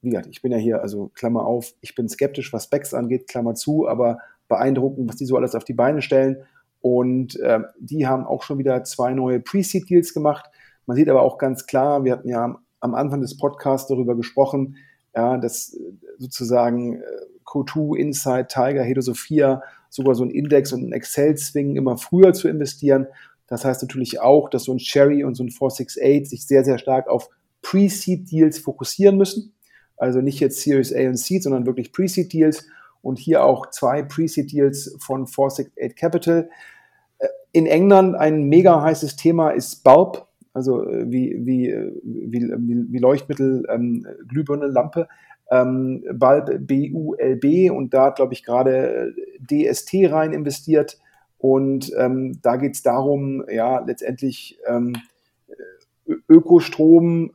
wie 0.00 0.10
gesagt, 0.10 0.28
ich 0.30 0.42
bin 0.42 0.52
ja 0.52 0.58
hier, 0.58 0.80
also 0.82 1.10
Klammer 1.14 1.44
auf, 1.44 1.74
ich 1.80 1.94
bin 1.94 2.08
skeptisch, 2.08 2.52
was 2.52 2.64
Specs 2.64 2.94
angeht, 2.94 3.28
Klammer 3.28 3.54
zu, 3.54 3.86
aber 3.88 4.18
beeindruckend, 4.48 5.08
was 5.08 5.16
die 5.16 5.26
so 5.26 5.36
alles 5.36 5.54
auf 5.54 5.64
die 5.64 5.74
Beine 5.74 6.02
stellen. 6.02 6.44
Und 6.80 7.38
äh, 7.40 7.60
die 7.78 8.06
haben 8.06 8.26
auch 8.26 8.42
schon 8.42 8.58
wieder 8.58 8.84
zwei 8.84 9.12
neue 9.12 9.40
Pre-Seed-Deals 9.40 10.14
gemacht. 10.14 10.46
Man 10.86 10.96
sieht 10.96 11.08
aber 11.08 11.22
auch 11.22 11.38
ganz 11.38 11.66
klar, 11.66 12.04
wir 12.04 12.12
hatten 12.12 12.28
ja 12.28 12.58
am, 12.80 12.94
Anfang 12.94 13.20
des 13.20 13.36
Podcasts 13.36 13.88
darüber 13.88 14.16
gesprochen, 14.16 14.76
ja, 15.14 15.36
dass 15.36 15.74
äh, 15.74 15.92
sozusagen 16.18 16.96
äh, 16.96 17.04
Co2, 17.44 17.96
Insight, 17.96 18.48
Tiger, 18.48 18.82
Hedo 18.82 19.02
Sophia 19.02 19.62
sogar 19.90 20.14
so 20.14 20.24
ein 20.24 20.30
Index 20.30 20.72
und 20.72 20.88
ein 20.88 20.92
Excel 20.92 21.36
zwingen, 21.36 21.76
immer 21.76 21.98
früher 21.98 22.32
zu 22.32 22.48
investieren. 22.48 23.06
Das 23.46 23.64
heißt 23.64 23.82
natürlich 23.82 24.20
auch, 24.20 24.48
dass 24.48 24.64
so 24.64 24.72
ein 24.72 24.78
Cherry 24.78 25.24
und 25.24 25.34
so 25.34 25.42
ein 25.42 25.50
468 25.50 26.30
sich 26.30 26.46
sehr, 26.46 26.64
sehr 26.64 26.78
stark 26.78 27.08
auf 27.08 27.28
Pre-Seed-Deals 27.62 28.58
fokussieren 28.58 29.16
müssen. 29.16 29.52
Also 29.96 30.20
nicht 30.20 30.40
jetzt 30.40 30.60
Series 30.60 30.94
A 30.94 31.00
und 31.08 31.18
Seed, 31.18 31.42
sondern 31.42 31.66
wirklich 31.66 31.92
Pre-Seed-Deals 31.92 32.66
und 33.02 33.18
hier 33.18 33.44
auch 33.44 33.70
zwei 33.70 34.02
Pre-Seed-Deals 34.02 34.96
von 34.98 35.26
468 35.26 35.96
Capital. 35.96 36.50
Äh, 37.18 37.28
in 37.52 37.66
England 37.66 38.16
ein 38.16 38.44
mega 38.44 38.80
heißes 38.80 39.16
Thema 39.16 39.50
ist 39.50 39.84
Bulb, 39.84 40.26
also 40.52 40.86
äh, 40.88 41.10
wie, 41.10 41.36
wie, 41.44 41.68
äh, 41.68 41.92
wie, 42.02 42.86
wie 42.90 42.98
Leuchtmittel, 42.98 43.66
ähm, 43.68 44.06
Glühbirne, 44.28 44.66
Lampe. 44.66 45.08
Ähm, 45.52 46.04
Bulb, 46.12 46.66
B-U-L-B 46.66 47.70
und 47.70 47.92
da 47.92 48.06
hat, 48.06 48.16
glaube 48.16 48.34
ich, 48.34 48.44
gerade 48.44 49.12
DST 49.40 49.94
rein 50.10 50.32
investiert. 50.32 50.98
Und 51.38 51.92
ähm, 51.98 52.38
da 52.42 52.56
geht 52.56 52.74
es 52.76 52.82
darum, 52.82 53.44
ja, 53.50 53.80
letztendlich 53.80 54.58
ähm, 54.66 54.92
Ökostrom 56.28 57.32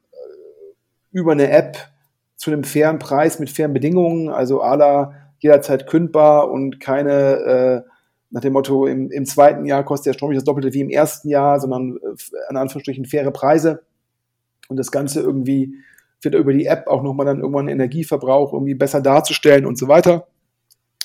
über 1.16 1.32
eine 1.32 1.50
App 1.50 1.78
zu 2.36 2.52
einem 2.52 2.66
fairen 2.66 3.00
Preis 3.00 3.40
mit 3.40 3.50
fairen 3.50 3.74
Bedingungen, 3.74 4.28
also 4.30 4.62
ALA 4.62 5.14
jederzeit 5.40 5.88
kündbar 5.88 6.52
und 6.52 6.82
keine 6.82 7.84
äh, 7.86 7.90
nach 8.32 8.42
dem 8.42 8.52
Motto, 8.52 8.86
im, 8.86 9.10
im 9.12 9.26
zweiten 9.26 9.66
Jahr 9.66 9.86
kostet 9.86 10.08
der 10.08 10.14
Strom 10.14 10.32
nicht 10.32 10.40
das 10.40 10.44
Doppelte 10.44 10.74
wie 10.74 10.82
im 10.82 10.90
ersten 10.90 11.30
Jahr, 11.30 11.62
sondern 11.62 11.98
äh, 11.98 12.50
in 12.50 12.58
Anführungsstrichen 12.58 13.06
faire 13.06 13.32
Preise 13.32 13.84
und 14.68 14.76
das 14.76 14.92
Ganze 14.92 15.22
irgendwie 15.22 15.76
vielleicht 16.20 16.38
über 16.38 16.52
die 16.52 16.66
App 16.66 16.88
auch 16.88 17.02
nochmal 17.02 17.26
dann 17.26 17.40
irgendwann 17.40 17.70
Energieverbrauch 17.70 18.52
irgendwie 18.52 18.76
besser 18.76 19.00
darzustellen 19.00 19.66
und 19.66 19.78
so 19.78 19.88
weiter, 19.88 20.28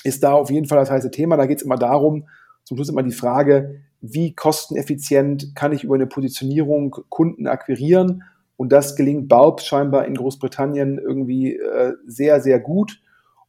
ist 0.03 0.23
da 0.23 0.33
auf 0.33 0.49
jeden 0.49 0.67
Fall 0.67 0.79
das 0.79 0.91
heiße 0.91 1.11
Thema. 1.11 1.37
Da 1.37 1.45
geht 1.45 1.59
es 1.59 1.63
immer 1.63 1.77
darum, 1.77 2.27
zum 2.65 2.75
Schluss 2.75 2.89
immer 2.89 3.03
die 3.03 3.11
Frage, 3.11 3.81
wie 4.01 4.35
kosteneffizient 4.35 5.55
kann 5.55 5.71
ich 5.71 5.85
über 5.85 5.95
eine 5.95 6.07
Positionierung 6.07 6.97
Kunden 7.07 7.47
akquirieren? 7.47 8.23
Und 8.61 8.71
das 8.71 8.95
gelingt 8.95 9.27
Bulb 9.27 9.59
scheinbar 9.59 10.05
in 10.05 10.13
Großbritannien 10.13 10.99
irgendwie 10.99 11.55
äh, 11.55 11.93
sehr, 12.05 12.41
sehr 12.41 12.59
gut. 12.59 13.01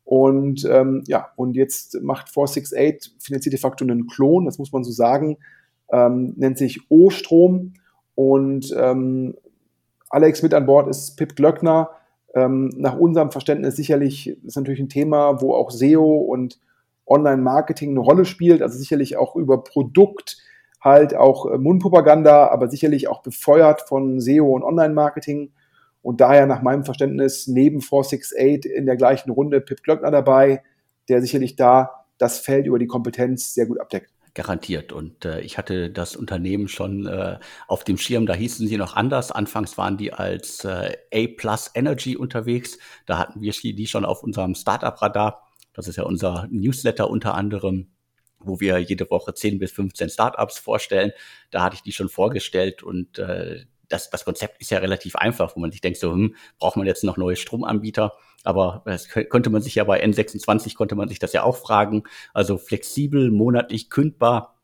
Und 0.04 0.64
ähm, 0.64 1.04
ja, 1.06 1.28
und 1.36 1.54
jetzt 1.54 2.00
macht 2.00 2.30
468, 2.30 3.16
finanziert 3.20 3.52
de 3.52 3.60
facto 3.60 3.84
einen 3.84 4.06
Klon, 4.06 4.46
das 4.46 4.56
muss 4.56 4.72
man 4.72 4.84
so 4.84 4.90
sagen, 4.90 5.36
ähm, 5.90 6.32
nennt 6.38 6.56
sich 6.56 6.90
O-Strom. 6.90 7.74
Und 8.14 8.74
ähm, 8.74 9.34
Alex 10.08 10.42
mit 10.42 10.54
an 10.54 10.64
Bord 10.64 10.88
ist 10.88 11.16
Pip 11.18 11.36
Glöckner. 11.36 11.90
Ähm, 12.34 12.70
nach 12.74 12.96
unserem 12.96 13.32
Verständnis 13.32 13.76
sicherlich 13.76 14.28
ist 14.46 14.56
natürlich 14.56 14.80
ein 14.80 14.88
Thema, 14.88 15.42
wo 15.42 15.52
auch 15.52 15.70
SEO 15.70 16.20
und 16.20 16.58
Online-Marketing 17.04 17.90
eine 17.90 18.00
Rolle 18.00 18.24
spielt, 18.24 18.62
also 18.62 18.78
sicherlich 18.78 19.18
auch 19.18 19.36
über 19.36 19.62
Produkt, 19.62 20.38
halt 20.82 21.14
auch 21.14 21.46
äh, 21.46 21.58
Mundpropaganda, 21.58 22.48
aber 22.48 22.68
sicherlich 22.68 23.08
auch 23.08 23.22
befeuert 23.22 23.82
von 23.82 24.20
SEO 24.20 24.54
und 24.54 24.62
Online-Marketing. 24.62 25.52
Und 26.02 26.20
daher 26.20 26.46
nach 26.46 26.62
meinem 26.62 26.84
Verständnis 26.84 27.46
neben 27.46 27.80
468 27.80 28.70
in 28.70 28.86
der 28.86 28.96
gleichen 28.96 29.30
Runde 29.30 29.60
Pip 29.60 29.82
Glöckner 29.82 30.10
dabei, 30.10 30.62
der 31.08 31.22
sicherlich 31.22 31.56
da 31.56 32.04
das 32.18 32.40
Feld 32.40 32.66
über 32.66 32.78
die 32.78 32.86
Kompetenz 32.86 33.54
sehr 33.54 33.66
gut 33.66 33.80
abdeckt 33.80 34.10
garantiert. 34.34 34.92
Und 34.92 35.24
äh, 35.24 35.40
ich 35.40 35.58
hatte 35.58 35.90
das 35.90 36.16
Unternehmen 36.16 36.68
schon 36.68 37.06
äh, 37.06 37.38
auf 37.68 37.84
dem 37.84 37.98
Schirm, 37.98 38.26
da 38.26 38.34
hießen 38.34 38.66
sie 38.66 38.76
noch 38.76 38.96
anders. 38.96 39.30
Anfangs 39.30 39.76
waren 39.76 39.96
die 39.96 40.12
als 40.12 40.64
äh, 40.64 40.96
A 41.12 41.26
Plus 41.36 41.70
Energy 41.74 42.16
unterwegs. 42.16 42.78
Da 43.06 43.18
hatten 43.18 43.40
wir 43.40 43.52
die 43.52 43.86
schon 43.86 44.04
auf 44.04 44.22
unserem 44.22 44.54
Startup-Radar. 44.54 45.42
Das 45.74 45.88
ist 45.88 45.96
ja 45.96 46.04
unser 46.04 46.48
Newsletter 46.50 47.10
unter 47.10 47.34
anderem, 47.34 47.88
wo 48.44 48.60
wir 48.60 48.78
jede 48.78 49.08
Woche 49.10 49.34
10 49.34 49.58
bis 49.58 49.72
15 49.72 50.10
Startups 50.10 50.58
vorstellen. 50.58 51.12
Da 51.50 51.62
hatte 51.62 51.76
ich 51.76 51.82
die 51.82 51.92
schon 51.92 52.08
vorgestellt 52.08 52.82
und 52.82 53.18
äh, 53.18 53.64
das, 53.88 54.10
das 54.10 54.24
Konzept 54.24 54.60
ist 54.60 54.70
ja 54.70 54.78
relativ 54.78 55.16
einfach, 55.16 55.54
wo 55.54 55.60
man 55.60 55.70
sich 55.70 55.80
denkt, 55.80 55.98
so, 55.98 56.12
hm, 56.12 56.34
braucht 56.58 56.76
man 56.76 56.86
jetzt 56.86 57.04
noch 57.04 57.16
neue 57.16 57.36
Stromanbieter? 57.36 58.14
Aber 58.42 58.82
das 58.86 59.08
könnte 59.08 59.50
man 59.50 59.62
sich 59.62 59.76
ja 59.76 59.84
bei 59.84 60.02
N26 60.02 60.74
konnte 60.74 60.94
man 60.94 61.08
sich 61.08 61.18
das 61.18 61.32
ja 61.32 61.42
auch 61.42 61.56
fragen. 61.56 62.04
Also 62.32 62.58
flexibel, 62.58 63.30
monatlich 63.30 63.90
kündbar, 63.90 64.58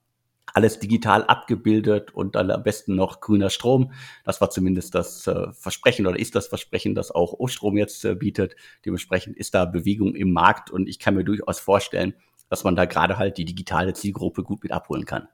alles 0.55 0.79
digital 0.79 1.25
abgebildet 1.25 2.13
und 2.13 2.35
dann 2.35 2.51
am 2.51 2.63
besten 2.63 2.95
noch 2.95 3.21
grüner 3.21 3.51
Strom. 3.51 3.93
Das 4.25 4.41
war 4.41 4.51
zumindest 4.51 4.95
das 4.95 5.27
äh, 5.27 5.53
Versprechen 5.53 6.07
oder 6.07 6.19
ist 6.19 6.35
das 6.35 6.49
Versprechen, 6.49 6.95
das 6.95 7.11
auch 7.11 7.35
O-Strom 7.35 7.77
jetzt 7.77 8.05
äh, 8.05 8.15
bietet. 8.15 8.57
Dementsprechend 8.85 9.37
ist 9.37 9.55
da 9.55 9.67
Bewegung 9.67 10.15
im 10.15 10.33
Markt 10.33 10.71
und 10.71 10.89
ich 10.89 10.99
kann 10.99 11.15
mir 11.15 11.25
durchaus 11.25 11.61
vorstellen, 11.61 12.15
dass 12.49 12.65
man 12.65 12.77
da 12.77 12.85
gerade 12.85 13.19
halt 13.19 13.39
die 13.39 13.45
digitale 13.45 13.93
Zielgruppe 13.95 14.43
gut 14.43 14.63
mit 14.63 14.73
abholen 14.73 15.05
kann. 15.05 15.29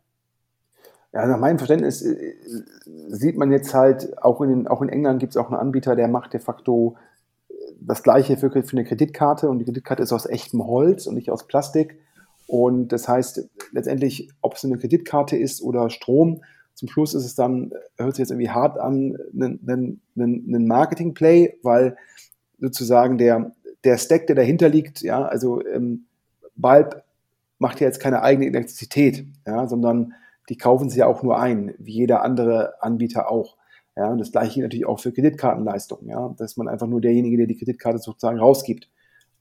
Ja, 1.13 1.27
nach 1.27 1.39
meinem 1.39 1.59
Verständnis 1.59 2.03
äh, 2.03 2.35
sieht 3.09 3.37
man 3.37 3.53
jetzt 3.53 3.73
halt, 3.73 4.21
auch 4.23 4.41
in, 4.41 4.67
auch 4.67 4.83
in 4.83 4.89
England 4.89 5.21
gibt 5.21 5.31
es 5.31 5.37
auch 5.37 5.47
einen 5.47 5.61
Anbieter, 5.61 5.95
der 5.95 6.09
macht 6.09 6.33
de 6.33 6.41
facto 6.41 6.97
äh, 7.49 7.55
das 7.81 8.03
gleiche 8.03 8.37
für, 8.37 8.51
für 8.51 8.73
eine 8.73 8.85
Kreditkarte 8.85 9.49
und 9.49 9.61
die 9.61 9.65
Kreditkarte 9.65 10.03
ist 10.03 10.13
aus 10.13 10.27
echtem 10.27 10.67
Holz 10.67 11.07
und 11.07 11.15
nicht 11.15 11.31
aus 11.31 11.47
Plastik. 11.47 12.01
Und 12.49 12.89
das 12.89 13.09
heißt, 13.09 13.49
letztendlich, 13.71 14.31
ob 14.41 14.55
es 14.55 14.65
eine 14.65 14.77
Kreditkarte 14.77 15.37
ist 15.37 15.63
oder 15.63 15.89
Strom, 15.89 16.43
zum 16.75 16.89
Schluss 16.89 17.15
ist 17.15 17.25
es 17.25 17.37
dann, 17.37 17.73
hört 17.97 18.17
sich 18.17 18.25
jetzt 18.25 18.33
irgendwie 18.33 18.51
hart 18.51 18.79
an, 18.79 19.17
ein, 19.33 20.01
ein, 20.17 20.67
Marketing-Play, 20.67 21.59
weil 21.63 21.97
sozusagen 22.59 23.17
der, 23.17 23.53
der 23.85 23.97
Stack, 23.99 24.27
der 24.27 24.35
dahinter 24.35 24.69
liegt, 24.69 25.01
ja, 25.03 25.25
also 25.25 25.65
ähm, 25.65 26.07
Bulb 26.57 27.04
macht 27.59 27.81
ja 27.81 27.87
jetzt 27.87 28.01
keine 28.01 28.23
eigene 28.23 28.47
Elektrizität, 28.47 29.27
ja, 29.47 29.67
sondern 29.67 30.15
die 30.49 30.57
kaufen 30.57 30.91
sie 30.91 30.99
ja 30.99 31.07
auch 31.07 31.23
nur 31.23 31.39
ein, 31.39 31.75
wie 31.79 31.93
jeder 31.93 32.23
andere 32.23 32.83
Anbieter 32.83 33.31
auch. 33.31 33.57
Ja, 33.97 34.09
und 34.09 34.19
das 34.19 34.33
gleiche 34.33 34.55
gilt 34.55 34.65
natürlich 34.65 34.87
auch 34.87 34.99
für 34.99 35.13
Kreditkartenleistungen, 35.13 36.09
ja, 36.09 36.35
dass 36.37 36.57
man 36.57 36.69
einfach 36.69 36.89
nur 36.89 37.01
derjenige, 37.01 37.37
der 37.37 37.47
die 37.47 37.57
Kreditkarte 37.57 37.99
sozusagen 37.99 38.39
rausgibt. 38.39 38.91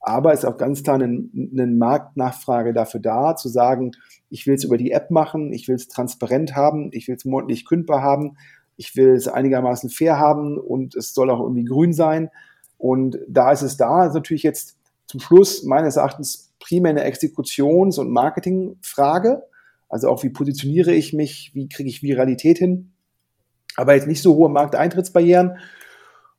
Aber 0.00 0.32
es 0.32 0.40
ist 0.40 0.44
auch 0.44 0.58
ganz 0.58 0.82
klar 0.82 0.96
eine, 0.96 1.28
eine 1.34 1.66
Marktnachfrage 1.66 2.72
dafür 2.72 3.00
da, 3.00 3.36
zu 3.36 3.48
sagen, 3.48 3.92
ich 4.28 4.46
will 4.46 4.54
es 4.54 4.64
über 4.64 4.76
die 4.76 4.92
App 4.92 5.10
machen, 5.10 5.52
ich 5.52 5.66
will 5.66 5.74
es 5.74 5.88
transparent 5.88 6.54
haben, 6.54 6.90
ich 6.92 7.08
will 7.08 7.16
es 7.16 7.24
monatlich 7.24 7.64
kündbar 7.64 8.02
haben, 8.02 8.36
ich 8.76 8.96
will 8.96 9.10
es 9.10 9.28
einigermaßen 9.28 9.90
fair 9.90 10.18
haben 10.18 10.58
und 10.58 10.94
es 10.94 11.14
soll 11.14 11.30
auch 11.30 11.40
irgendwie 11.40 11.64
grün 11.64 11.92
sein. 11.92 12.30
Und 12.76 13.18
da 13.28 13.50
ist 13.50 13.62
es 13.62 13.76
da, 13.76 14.06
ist 14.06 14.14
natürlich 14.14 14.42
jetzt 14.42 14.76
zum 15.06 15.20
Schluss 15.20 15.64
meines 15.64 15.96
Erachtens 15.96 16.52
primär 16.64 16.90
eine 16.90 17.04
Exekutions- 17.04 17.98
und 17.98 18.10
Marketingfrage. 18.10 19.42
Also 19.88 20.08
auch, 20.08 20.22
wie 20.22 20.30
positioniere 20.30 20.92
ich 20.92 21.12
mich, 21.12 21.50
wie 21.54 21.68
kriege 21.68 21.88
ich 21.88 22.02
Viralität 22.02 22.58
hin, 22.58 22.92
aber 23.76 23.94
jetzt 23.94 24.08
nicht 24.08 24.22
so 24.22 24.34
hohe 24.34 24.48
Markteintrittsbarrieren. 24.48 25.58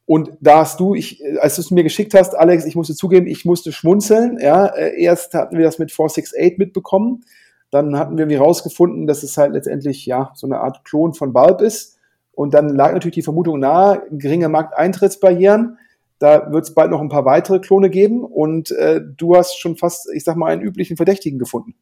Und 0.08 0.32
da 0.40 0.60
hast 0.60 0.80
du, 0.80 0.94
ich, 0.94 1.24
als 1.40 1.56
du 1.56 1.62
es 1.62 1.72
mir 1.72 1.84
geschickt 1.84 2.14
hast, 2.14 2.36
Alex, 2.36 2.66
ich 2.66 2.76
musste 2.76 2.96
zugeben, 2.96 3.28
ich 3.28 3.46
musste 3.46 3.72
schmunzeln. 3.72 4.40
Ja, 4.40 4.66
äh, 4.68 5.02
erst 5.02 5.34
hatten 5.34 5.58
wir 5.58 5.64
das 5.64 5.80
mit 5.80 5.92
468 5.92 6.58
mitbekommen, 6.58 7.24
dann 7.72 7.98
hatten 7.98 8.18
wir 8.18 8.24
irgendwie 8.24 8.38
rausgefunden, 8.38 9.08
dass 9.08 9.24
es 9.24 9.38
halt 9.38 9.54
letztendlich 9.54 10.06
ja 10.06 10.32
so 10.36 10.48
eine 10.48 10.60
Art 10.60 10.84
Klon 10.86 11.14
von 11.14 11.34
Bulb 11.34 11.62
ist. 11.62 11.98
Und 12.32 12.54
dann 12.54 12.70
lag 12.70 12.94
natürlich 12.94 13.16
die 13.16 13.22
Vermutung 13.22 13.60
nahe, 13.60 14.04
geringe 14.12 14.50
Markteintrittsbarrieren. 14.50 15.78
Da 16.20 16.52
wird 16.52 16.64
es 16.64 16.74
bald 16.74 16.92
noch 16.92 17.02
ein 17.02 17.10
paar 17.10 17.26
weitere 17.26 17.60
Klone 17.60 17.90
geben 17.90 18.24
und 18.24 18.72
äh, 18.72 19.02
du 19.02 19.36
hast 19.36 19.60
schon 19.60 19.76
fast, 19.76 20.08
ich 20.14 20.24
sag 20.24 20.38
mal, 20.38 20.52
einen 20.52 20.62
üblichen 20.62 20.98
Verdächtigen 20.98 21.40
gefunden. 21.40 21.76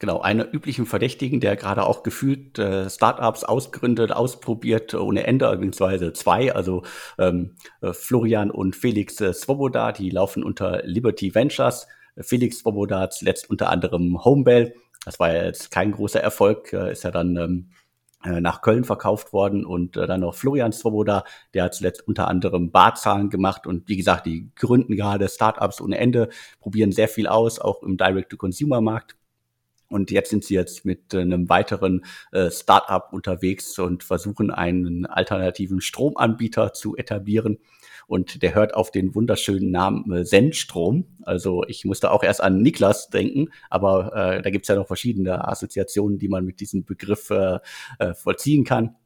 Genau, 0.00 0.20
einer 0.20 0.52
üblichen 0.52 0.86
Verdächtigen, 0.86 1.40
der 1.40 1.56
gerade 1.56 1.84
auch 1.84 2.04
gefühlt 2.04 2.56
äh, 2.58 2.88
Startups 2.88 3.42
ausgründet, 3.42 4.12
ausprobiert 4.12 4.94
ohne 4.94 5.26
Ende, 5.26 5.50
beziehungsweise 5.50 6.12
zwei, 6.12 6.54
also 6.54 6.84
ähm, 7.18 7.56
äh, 7.80 7.92
Florian 7.92 8.52
und 8.52 8.76
Felix 8.76 9.20
äh, 9.20 9.32
Svoboda, 9.32 9.90
die 9.90 10.10
laufen 10.10 10.44
unter 10.44 10.82
Liberty 10.84 11.34
Ventures. 11.34 11.88
Felix 12.20 12.60
Svoboda 12.60 13.10
zuletzt 13.10 13.50
unter 13.50 13.70
anderem 13.70 14.24
Homebell. 14.24 14.74
Das 15.04 15.18
war 15.18 15.32
ja 15.32 15.44
jetzt 15.44 15.70
kein 15.72 15.90
großer 15.90 16.20
Erfolg, 16.20 16.72
äh, 16.72 16.92
ist 16.92 17.02
ja 17.02 17.10
dann 17.10 17.36
ähm, 17.36 17.70
äh, 17.70 17.87
nach 18.24 18.62
Köln 18.62 18.84
verkauft 18.84 19.32
worden 19.32 19.64
und 19.64 19.96
äh, 19.96 20.06
dann 20.06 20.20
noch 20.20 20.34
Florian 20.34 20.72
Svoboda, 20.72 21.24
der 21.54 21.64
hat 21.64 21.74
zuletzt 21.74 22.06
unter 22.06 22.28
anderem 22.28 22.70
Barzahlen 22.70 23.30
gemacht 23.30 23.66
und 23.66 23.88
wie 23.88 23.96
gesagt, 23.96 24.26
die 24.26 24.50
gründen 24.56 24.96
gerade 24.96 25.28
Startups 25.28 25.80
ohne 25.80 25.98
Ende, 25.98 26.28
probieren 26.60 26.92
sehr 26.92 27.08
viel 27.08 27.28
aus, 27.28 27.58
auch 27.60 27.82
im 27.82 27.96
Direct-to-Consumer-Markt 27.96 29.16
und 29.90 30.10
jetzt 30.10 30.30
sind 30.30 30.44
sie 30.44 30.54
jetzt 30.54 30.84
mit 30.84 31.14
äh, 31.14 31.20
einem 31.20 31.48
weiteren 31.48 32.04
äh, 32.32 32.50
Startup 32.50 33.12
unterwegs 33.12 33.78
und 33.78 34.04
versuchen 34.04 34.50
einen 34.50 35.06
alternativen 35.06 35.80
Stromanbieter 35.80 36.72
zu 36.72 36.96
etablieren. 36.96 37.58
Und 38.08 38.42
der 38.42 38.54
hört 38.54 38.74
auf 38.74 38.90
den 38.90 39.14
wunderschönen 39.14 39.70
Namen 39.70 40.10
äh, 40.10 40.24
Sendstrom. 40.24 41.04
Also 41.22 41.62
ich 41.68 41.84
musste 41.84 42.10
auch 42.10 42.24
erst 42.24 42.42
an 42.42 42.62
Niklas 42.62 43.10
denken, 43.10 43.50
aber 43.70 44.16
äh, 44.16 44.42
da 44.42 44.50
gibt's 44.50 44.68
ja 44.68 44.74
noch 44.74 44.86
verschiedene 44.86 45.46
Assoziationen, 45.46 46.18
die 46.18 46.28
man 46.28 46.44
mit 46.44 46.58
diesem 46.58 46.84
Begriff 46.84 47.30
äh, 47.30 47.58
äh, 47.98 48.14
vollziehen 48.14 48.64
kann 48.64 48.96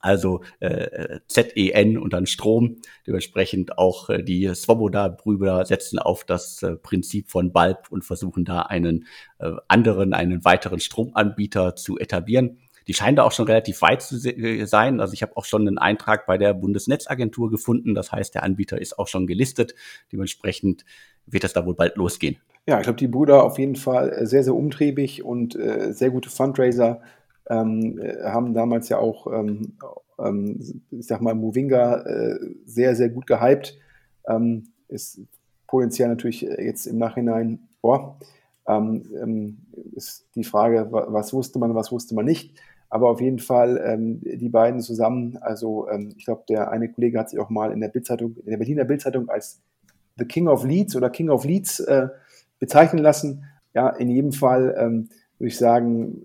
also 0.00 0.42
äh, 0.60 1.20
ZEN 1.26 1.98
und 1.98 2.12
dann 2.12 2.26
Strom. 2.26 2.76
Dementsprechend 3.06 3.78
auch 3.78 4.08
äh, 4.10 4.22
die 4.22 4.54
Svoboda-Brüder 4.54 5.66
setzen 5.66 5.98
auf 5.98 6.24
das 6.24 6.62
äh, 6.62 6.76
Prinzip 6.76 7.30
von 7.30 7.52
Bulb 7.52 7.88
und 7.90 8.04
versuchen 8.04 8.44
da 8.44 8.62
einen 8.62 9.06
äh, 9.38 9.52
anderen, 9.66 10.12
einen 10.14 10.44
weiteren 10.44 10.80
Stromanbieter 10.80 11.76
zu 11.76 11.98
etablieren. 11.98 12.58
Die 12.88 12.94
scheinen 12.94 13.16
da 13.16 13.22
auch 13.22 13.32
schon 13.32 13.46
relativ 13.46 13.82
weit 13.82 14.02
zu 14.02 14.16
äh, 14.16 14.64
sein. 14.64 15.00
Also 15.00 15.12
ich 15.12 15.22
habe 15.22 15.36
auch 15.36 15.44
schon 15.44 15.68
einen 15.68 15.78
Eintrag 15.78 16.26
bei 16.26 16.38
der 16.38 16.54
Bundesnetzagentur 16.54 17.50
gefunden. 17.50 17.94
Das 17.94 18.10
heißt, 18.12 18.34
der 18.34 18.42
Anbieter 18.42 18.80
ist 18.80 18.98
auch 18.98 19.08
schon 19.08 19.26
gelistet. 19.26 19.74
Dementsprechend 20.10 20.84
wird 21.26 21.44
das 21.44 21.52
da 21.52 21.66
wohl 21.66 21.74
bald 21.74 21.96
losgehen. 21.96 22.38
Ja, 22.66 22.78
ich 22.78 22.84
glaube, 22.84 22.98
die 22.98 23.08
Brüder 23.08 23.44
auf 23.44 23.58
jeden 23.58 23.76
Fall 23.76 24.10
äh, 24.10 24.26
sehr, 24.26 24.44
sehr 24.44 24.54
umtriebig 24.54 25.22
und 25.22 25.54
äh, 25.56 25.92
sehr 25.92 26.10
gute 26.10 26.30
Fundraiser 26.30 27.00
ähm, 27.48 27.98
äh, 27.98 28.24
haben 28.24 28.54
damals 28.54 28.88
ja 28.88 28.98
auch, 28.98 29.26
ähm, 29.32 29.78
ähm, 30.18 30.82
ich 30.90 31.06
sag 31.06 31.20
mal, 31.20 31.34
Movinga 31.34 32.02
äh, 32.02 32.38
sehr, 32.66 32.94
sehr 32.94 33.08
gut 33.08 33.26
gehypt. 33.26 33.78
Ähm, 34.26 34.68
ist 34.88 35.20
potenziell 35.66 36.08
natürlich 36.08 36.42
jetzt 36.42 36.86
im 36.86 36.98
Nachhinein, 36.98 37.68
boah, 37.80 38.18
ähm, 38.66 39.04
ähm, 39.22 39.58
ist 39.94 40.26
die 40.34 40.44
Frage, 40.44 40.88
was 40.90 41.32
wusste 41.32 41.58
man, 41.58 41.74
was 41.74 41.90
wusste 41.90 42.14
man 42.14 42.26
nicht. 42.26 42.54
Aber 42.90 43.10
auf 43.10 43.20
jeden 43.20 43.38
Fall 43.38 43.82
ähm, 43.84 44.20
die 44.22 44.48
beiden 44.48 44.80
zusammen, 44.80 45.36
also 45.40 45.88
ähm, 45.88 46.14
ich 46.16 46.24
glaube, 46.24 46.44
der 46.48 46.70
eine 46.70 46.90
Kollege 46.90 47.18
hat 47.18 47.30
sich 47.30 47.38
auch 47.38 47.50
mal 47.50 47.72
in 47.72 47.80
der 47.80 47.88
Bildzeitung, 47.88 48.36
in 48.44 48.50
der 48.50 48.56
Berliner 48.56 48.84
Bildzeitung 48.84 49.28
als 49.28 49.60
The 50.16 50.24
King 50.24 50.48
of 50.48 50.64
Leads 50.64 50.96
oder 50.96 51.10
King 51.10 51.28
of 51.28 51.44
Leads 51.44 51.80
äh, 51.80 52.08
bezeichnen 52.58 53.02
lassen. 53.02 53.44
Ja, 53.74 53.90
in 53.90 54.08
jedem 54.08 54.32
Fall 54.32 54.74
ähm, 54.78 55.08
würde 55.38 55.48
ich 55.48 55.58
sagen, 55.58 56.22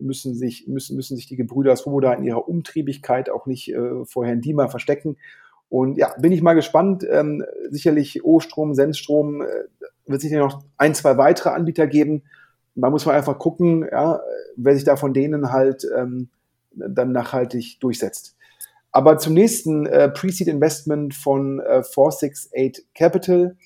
müssen 0.00 0.34
sich, 0.34 0.66
müssen, 0.66 0.96
müssen 0.96 1.16
sich 1.16 1.26
die 1.26 1.36
Gebrüder 1.36 1.76
Swoboda 1.76 2.12
in 2.14 2.24
ihrer 2.24 2.48
Umtriebigkeit 2.48 3.30
auch 3.30 3.46
nicht 3.46 3.72
äh, 3.72 4.04
vor 4.04 4.26
Herrn 4.26 4.40
Diemer 4.40 4.68
verstecken. 4.68 5.16
Und 5.68 5.98
ja, 5.98 6.14
bin 6.18 6.32
ich 6.32 6.42
mal 6.42 6.54
gespannt. 6.54 7.06
Ähm, 7.08 7.44
sicherlich 7.70 8.24
O-Strom, 8.24 8.74
Sensstrom, 8.74 9.42
äh, 9.42 9.46
wird 10.06 10.22
sicher 10.22 10.38
noch 10.38 10.62
ein, 10.76 10.94
zwei 10.94 11.18
weitere 11.18 11.50
Anbieter 11.50 11.86
geben. 11.86 12.22
Da 12.82 12.90
muss 12.90 13.06
man 13.06 13.16
einfach 13.16 13.38
gucken, 13.38 13.86
ja, 13.90 14.20
wer 14.56 14.74
sich 14.74 14.84
da 14.84 14.96
von 14.96 15.14
denen 15.14 15.52
halt 15.52 15.86
ähm, 15.96 16.28
dann 16.72 17.12
nachhaltig 17.12 17.78
durchsetzt. 17.80 18.36
Aber 18.90 19.18
zum 19.18 19.34
nächsten 19.34 19.86
äh, 19.86 20.08
Pre-Seed 20.08 20.48
Investment 20.48 21.14
von 21.14 21.60
äh, 21.60 21.82
468 21.82 22.86
Capital. 22.94 23.56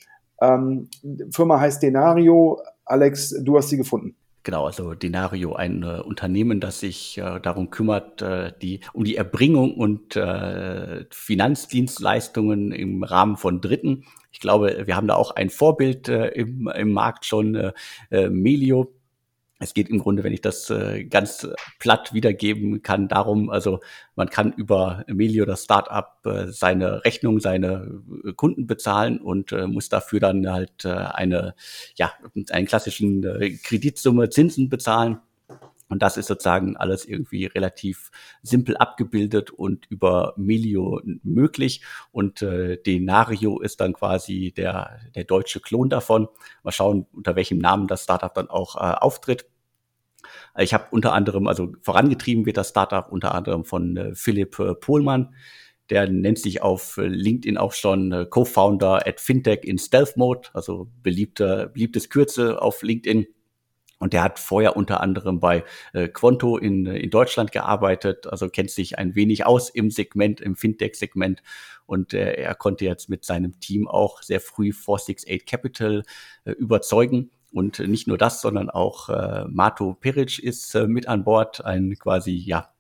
Ähm, 0.41 0.89
Firma 1.31 1.61
heißt 1.61 1.83
Denario. 1.83 2.61
Alex, 2.85 3.35
du 3.43 3.57
hast 3.57 3.69
sie 3.69 3.77
gefunden. 3.77 4.17
Genau, 4.45 4.67
also 4.67 4.95
Denario, 4.95 5.55
ein 5.55 5.85
äh, 5.85 6.01
Unternehmen, 6.01 6.59
das 6.59 6.81
sich 6.81 7.17
äh, 7.19 7.39
darum 7.41 7.71
kümmert, 7.71 8.23
äh, 8.23 8.53
die, 8.61 8.81
um 8.93 9.05
die 9.05 9.15
Erbringung 9.15 9.77
und 9.77 10.17
äh, 10.17 11.05
Finanzdienstleistungen 11.11 12.73
im 12.73 13.05
Rahmen 13.05 13.37
von 13.37 13.61
Dritten. 13.61 14.05
Ich 14.33 14.41
glaube, 14.41 14.83
wir 14.87 14.97
haben 14.97 15.07
da 15.07 15.15
auch 15.15 15.31
ein 15.37 15.49
Vorbild 15.49 16.09
äh, 16.09 16.29
im, 16.31 16.67
im 16.67 16.93
Markt 16.93 17.25
schon, 17.25 17.55
äh 18.11 18.29
Melio 18.31 18.93
es 19.63 19.75
geht 19.75 19.89
im 19.89 19.99
Grunde, 19.99 20.25
wenn 20.25 20.33
ich 20.33 20.41
das 20.41 20.69
äh, 20.71 21.05
ganz 21.05 21.49
platt 21.79 22.13
wiedergeben 22.13 22.83
kann, 22.83 23.09
darum, 23.09 23.49
also 23.49 23.81
man 24.17 24.29
kann 24.29 24.53
über 24.53 25.05
Emilio, 25.07 25.45
das 25.45 25.65
Startup, 25.65 26.19
äh, 26.27 26.49
seine 26.49 27.05
Rechnung, 27.05 27.41
seine 27.41 28.03
äh, 28.25 28.33
Kunden 28.33 28.67
bezahlen 28.67 29.19
und 29.21 29.53
muss 29.53 29.89
dafür 29.89 30.21
dann 30.21 30.51
halt 30.51 30.85
eine, 30.87 31.55
ja, 31.95 32.13
einen 32.51 32.67
klassischen 32.67 33.23
Kreditsumme 33.63 34.31
Zinsen 34.31 34.69
bezahlen. 34.69 35.21
Und 35.93 36.01
das 36.01 36.17
ist 36.17 36.27
sozusagen 36.27 36.75
alles 36.79 37.05
irgendwie 37.05 37.45
relativ 37.45 38.11
simpel 38.43 38.79
abgebildet 38.79 39.51
und 39.51 39.85
über 39.91 40.33
Melio 40.39 41.03
möglich. 41.23 41.83
Und 42.13 42.41
äh, 42.41 42.79
Denario 42.79 43.61
ist 43.61 43.79
dann 43.83 43.93
quasi 43.93 44.55
der, 44.57 44.99
der 45.15 45.25
deutsche 45.25 45.61
Klon 45.61 45.91
davon. 45.91 46.29
Mal 46.63 46.73
schauen, 46.73 47.07
unter 47.13 47.37
welchem 47.37 47.59
Namen 47.59 47.89
das 47.89 48.05
Startup 48.05 48.33
dann 48.33 48.49
auch 48.49 48.77
äh, 48.77 48.95
auftritt. 48.95 49.52
Ich 50.59 50.75
habe 50.75 50.87
unter 50.91 51.13
anderem, 51.13 51.47
also 51.47 51.73
vorangetrieben 51.81 52.45
wird 52.47 52.57
das 52.57 52.71
Startup 52.71 53.11
unter 53.11 53.35
anderem 53.35 53.65
von 53.65 53.97
äh, 53.97 54.15
Philipp 54.15 54.59
äh, 54.59 54.75
Pohlmann. 54.75 55.35
Der 55.91 56.09
nennt 56.09 56.39
sich 56.39 56.63
auf 56.63 56.99
äh, 56.99 57.07
LinkedIn 57.07 57.57
auch 57.57 57.73
schon 57.73 58.13
äh, 58.13 58.27
Co-Founder 58.29 59.07
at 59.07 59.21
Fintech 59.21 59.65
in 59.65 59.79
Stealth 59.79 60.17
Mode, 60.17 60.49
also 60.53 60.91
beliebter, 61.03 61.69
beliebtes 61.69 62.11
Kürze 62.11 62.61
auf 62.61 62.83
LinkedIn. 62.83 63.27
Und 63.99 64.13
der 64.13 64.25
hat 64.25 64.41
vorher 64.41 64.77
unter 64.77 65.01
anderem 65.01 65.39
bei 65.39 65.65
äh, 65.93 66.09
Quanto 66.09 66.59
in, 66.59 66.87
in 66.87 67.11
Deutschland 67.11 67.53
gearbeitet, 67.53 68.27
also 68.27 68.49
kennt 68.49 68.71
sich 68.71 68.99
ein 68.99 69.15
wenig 69.15 69.47
aus 69.47 69.71
im 69.71 69.93
Segment, 69.93 70.41
im 70.41 70.57
Fintech-Segment. 70.57 71.43
Und 71.87 72.13
äh, 72.13 72.33
er 72.35 72.55
konnte 72.57 72.85
jetzt 72.85 73.09
mit 73.09 73.25
seinem 73.25 73.61
Team 73.61 73.87
auch 73.87 74.21
sehr 74.23 74.41
früh 74.41 74.73
468 74.73 75.47
Capital 75.47 76.03
äh, 76.45 76.51
überzeugen. 76.51 77.31
Und 77.53 77.79
nicht 77.81 78.09
nur 78.09 78.19
das, 78.19 78.41
sondern 78.41 78.71
auch 78.71 79.09
äh, 79.11 79.45
Mato 79.49 79.95
Peric 79.95 80.39
ist 80.39 80.75
äh, 80.75 80.87
mit 80.87 81.07
an 81.07 81.23
Bord, 81.23 81.65
ein 81.65 81.97
quasi, 81.99 82.33
ja, 82.33 82.71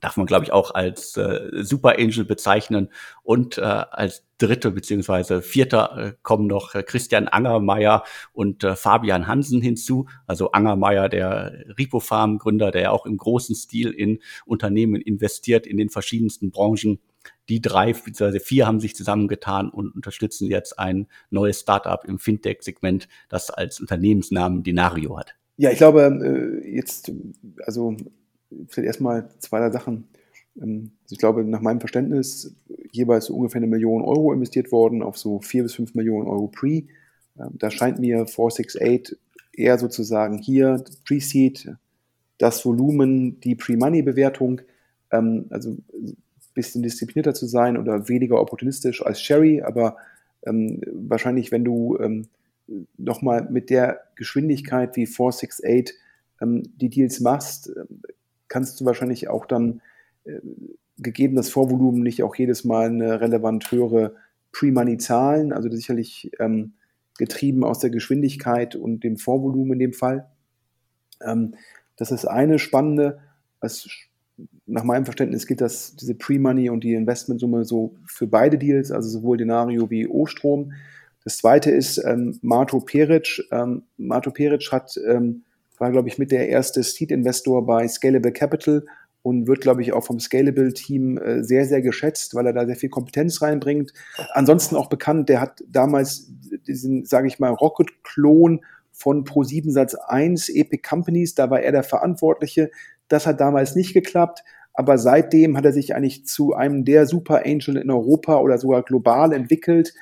darf 0.00 0.16
man 0.16 0.26
glaube 0.26 0.44
ich 0.44 0.52
auch 0.52 0.74
als 0.74 1.16
äh, 1.16 1.48
Super 1.62 1.96
Angel 1.98 2.24
bezeichnen. 2.24 2.90
Und 3.22 3.58
äh, 3.58 3.62
als 3.62 4.26
dritte 4.38 4.70
beziehungsweise 4.70 5.42
vierter 5.42 5.96
äh, 5.96 6.12
kommen 6.22 6.46
noch 6.46 6.74
äh, 6.74 6.82
Christian 6.82 7.28
Angermeier 7.28 8.04
und 8.32 8.64
äh, 8.64 8.76
Fabian 8.76 9.26
Hansen 9.26 9.60
hinzu. 9.60 10.06
Also 10.26 10.52
Angermeier, 10.52 11.08
der 11.08 11.64
Ripofarm-Gründer, 11.78 12.70
der 12.70 12.92
auch 12.92 13.06
im 13.06 13.16
großen 13.16 13.54
Stil 13.54 13.90
in 13.90 14.20
Unternehmen 14.46 15.00
investiert, 15.00 15.66
in 15.66 15.76
den 15.76 15.90
verschiedensten 15.90 16.50
Branchen 16.50 17.00
die 17.50 17.60
drei 17.60 17.92
bzw. 17.92 18.38
vier 18.38 18.66
haben 18.66 18.80
sich 18.80 18.94
zusammengetan 18.94 19.68
und 19.68 19.94
unterstützen 19.94 20.48
jetzt 20.48 20.78
ein 20.78 21.08
neues 21.30 21.60
Startup 21.60 22.02
im 22.06 22.18
Fintech-Segment, 22.18 23.08
das 23.28 23.50
als 23.50 23.80
Unternehmensnamen 23.80 24.62
Dinario 24.62 25.18
hat. 25.18 25.34
Ja, 25.56 25.70
ich 25.70 25.78
glaube, 25.78 26.02
äh, 26.02 26.74
jetzt, 26.74 27.12
also 27.66 27.96
vielleicht 28.68 28.86
erstmal 28.86 29.28
zwei 29.40 29.70
Sachen. 29.70 30.08
Ähm, 30.60 30.92
also 31.02 31.12
ich 31.12 31.18
glaube, 31.18 31.44
nach 31.44 31.60
meinem 31.60 31.80
Verständnis 31.80 32.54
jeweils 32.92 33.26
so 33.26 33.34
ungefähr 33.34 33.58
eine 33.58 33.66
Million 33.66 34.02
Euro 34.02 34.32
investiert 34.32 34.72
worden 34.72 35.02
auf 35.02 35.18
so 35.18 35.40
vier 35.40 35.64
bis 35.64 35.74
fünf 35.74 35.94
Millionen 35.94 36.28
Euro 36.28 36.46
Pre. 36.46 36.68
Ähm, 36.70 36.86
da 37.36 37.70
scheint 37.70 37.98
mir 37.98 38.26
468 38.26 39.18
eher 39.52 39.76
sozusagen 39.78 40.38
hier 40.38 40.84
Pre-Seed, 41.04 41.74
das 42.38 42.64
Volumen, 42.64 43.40
die 43.40 43.56
Pre-Money-Bewertung. 43.56 44.62
Ähm, 45.10 45.46
also 45.50 45.76
bisschen 46.54 46.82
disziplinierter 46.82 47.34
zu 47.34 47.46
sein 47.46 47.76
oder 47.76 48.08
weniger 48.08 48.40
opportunistisch 48.40 49.04
als 49.04 49.20
Sherry, 49.20 49.62
aber 49.62 49.96
ähm, 50.46 50.80
wahrscheinlich, 50.86 51.52
wenn 51.52 51.64
du 51.64 51.98
ähm, 51.98 52.28
nochmal 52.96 53.48
mit 53.50 53.70
der 53.70 54.00
Geschwindigkeit 54.16 54.96
wie 54.96 55.06
468 55.06 55.96
ähm, 56.40 56.62
die 56.76 56.88
Deals 56.88 57.20
machst, 57.20 57.68
äh, 57.68 57.84
kannst 58.48 58.80
du 58.80 58.84
wahrscheinlich 58.84 59.28
auch 59.28 59.46
dann, 59.46 59.80
äh, 60.24 60.40
gegeben 60.98 61.36
das 61.36 61.48
Vorvolumen, 61.48 62.02
nicht 62.02 62.22
auch 62.22 62.34
jedes 62.34 62.64
Mal 62.64 62.86
eine 62.86 63.20
relevant 63.20 63.70
höhere 63.70 64.16
Pre-Money 64.52 64.98
zahlen, 64.98 65.52
also 65.52 65.70
sicherlich 65.70 66.30
ähm, 66.38 66.74
getrieben 67.16 67.64
aus 67.64 67.78
der 67.78 67.90
Geschwindigkeit 67.90 68.76
und 68.76 69.04
dem 69.04 69.16
Vorvolumen 69.16 69.74
in 69.74 69.78
dem 69.78 69.92
Fall. 69.92 70.30
Ähm, 71.22 71.54
das 71.96 72.10
ist 72.10 72.26
eine 72.26 72.58
spannende. 72.58 73.20
Was 73.60 73.88
nach 74.70 74.84
meinem 74.84 75.04
Verständnis 75.04 75.46
gilt 75.46 75.60
das, 75.60 75.96
diese 75.96 76.14
Pre-Money 76.14 76.70
und 76.70 76.84
die 76.84 76.94
Investmentsumme 76.94 77.64
so 77.64 77.94
für 78.06 78.26
beide 78.26 78.58
Deals, 78.58 78.90
also 78.90 79.08
sowohl 79.08 79.36
Denario 79.36 79.90
wie 79.90 80.06
O-Strom. 80.06 80.72
Das 81.24 81.38
zweite 81.38 81.70
ist 81.70 81.98
ähm, 81.98 82.38
Marto 82.42 82.80
Peric. 82.80 83.42
Ähm, 83.50 83.82
Marto 83.96 84.30
Peric 84.30 84.72
hat, 84.72 84.98
ähm, 85.06 85.42
war, 85.78 85.90
glaube 85.90 86.08
ich, 86.08 86.18
mit 86.18 86.30
der 86.30 86.48
erste 86.48 86.82
Seed-Investor 86.82 87.66
bei 87.66 87.86
Scalable 87.86 88.32
Capital 88.32 88.84
und 89.22 89.46
wird, 89.46 89.60
glaube 89.60 89.82
ich, 89.82 89.92
auch 89.92 90.04
vom 90.04 90.18
Scalable-Team 90.18 91.18
äh, 91.18 91.44
sehr, 91.44 91.66
sehr 91.66 91.82
geschätzt, 91.82 92.34
weil 92.34 92.46
er 92.46 92.52
da 92.52 92.64
sehr 92.64 92.76
viel 92.76 92.88
Kompetenz 92.88 93.42
reinbringt. 93.42 93.92
Ansonsten 94.32 94.76
auch 94.76 94.88
bekannt, 94.88 95.28
der 95.28 95.40
hat 95.40 95.62
damals 95.68 96.30
diesen, 96.66 97.04
sage 97.04 97.28
ich 97.28 97.38
mal, 97.38 97.50
Rocket-Klon 97.50 98.60
von 98.92 99.24
Pro7 99.24 99.70
Satz 99.72 99.94
1, 99.94 100.48
Epic 100.50 100.82
Companies, 100.88 101.34
da 101.34 101.50
war 101.50 101.60
er 101.60 101.72
der 101.72 101.82
Verantwortliche. 101.82 102.70
Das 103.08 103.26
hat 103.26 103.40
damals 103.40 103.74
nicht 103.74 103.92
geklappt. 103.92 104.42
Aber 104.80 104.96
seitdem 104.96 105.58
hat 105.58 105.66
er 105.66 105.74
sich 105.74 105.94
eigentlich 105.94 106.24
zu 106.24 106.54
einem 106.54 106.86
der 106.86 107.04
Super 107.04 107.42
Angel 107.44 107.76
in 107.76 107.90
Europa 107.90 108.38
oder 108.38 108.56
sogar 108.56 108.82
global 108.82 109.34
entwickelt. 109.34 109.92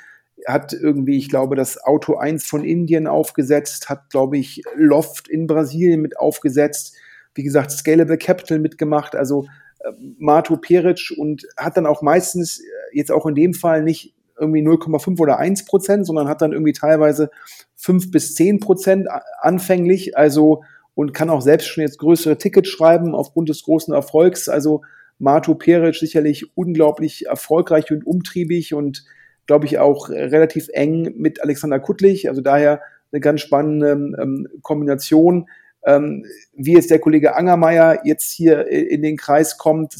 Hat 0.47 0.73
irgendwie, 0.73 1.19
ich 1.19 1.29
glaube, 1.29 1.57
das 1.57 1.83
Auto 1.83 2.15
1 2.15 2.47
von 2.47 2.63
Indien 2.63 3.09
aufgesetzt, 3.09 3.89
hat, 3.89 4.09
glaube 4.09 4.39
ich, 4.39 4.63
Loft 4.77 5.27
in 5.27 5.49
Brasilien 5.49 6.01
mit 6.01 6.17
aufgesetzt. 6.17 6.95
Wie 7.35 7.43
gesagt, 7.43 7.73
Scalable 7.73 8.19
Capital 8.19 8.61
mitgemacht. 8.61 9.17
Also 9.17 9.47
äh, 9.81 9.91
Mato 10.17 10.57
Peric 10.57 11.13
und 11.17 11.43
hat 11.57 11.77
dann 11.77 11.87
auch 11.87 12.01
meistens, 12.01 12.61
äh, 12.61 12.63
jetzt 12.93 13.11
auch 13.11 13.27
in 13.27 13.35
dem 13.35 13.55
Fall, 13.55 13.83
nicht 13.83 14.15
irgendwie 14.39 14.63
0,5 14.63 15.19
oder 15.19 15.39
1 15.39 15.65
Prozent, 15.65 16.07
sondern 16.07 16.29
hat 16.29 16.41
dann 16.41 16.53
irgendwie 16.53 16.73
teilweise 16.73 17.31
5 17.75 18.13
bis 18.13 18.37
10 18.37 18.61
Prozent 18.61 19.09
anfänglich. 19.41 20.17
Also 20.17 20.63
und 20.99 21.15
kann 21.15 21.31
auch 21.31 21.43
selbst 21.43 21.69
schon 21.69 21.83
jetzt 21.83 22.01
größere 22.01 22.39
Tickets 22.39 22.69
schreiben 22.69 23.15
aufgrund 23.15 23.49
des 23.49 23.63
großen 23.63 23.95
Erfolgs. 23.95 24.49
Also 24.49 24.83
Mato 25.21 25.55
Peric 25.55 25.95
sicherlich 25.95 26.57
unglaublich 26.57 27.27
erfolgreich 27.27 27.93
und 27.93 28.05
umtriebig 28.05 28.75
und 28.75 29.05
glaube 29.47 29.67
ich 29.67 29.79
auch 29.79 30.09
relativ 30.09 30.67
eng 30.73 31.15
mit 31.17 31.41
Alexander 31.41 31.79
Kuttlich. 31.79 32.29
Also 32.29 32.41
daher 32.41 32.81
eine 33.13 33.21
ganz 33.21 33.43
spannende 33.43 33.91
ähm, 34.21 34.49
Kombination. 34.63 35.49
Ähm, 35.87 36.25
wie 36.57 36.75
jetzt 36.75 36.91
der 36.91 36.99
Kollege 36.99 37.37
Angermeier 37.37 38.01
jetzt 38.05 38.33
hier 38.33 38.67
in 38.67 39.03
den 39.03 39.17
Kreis 39.17 39.57
kommt, 39.57 39.95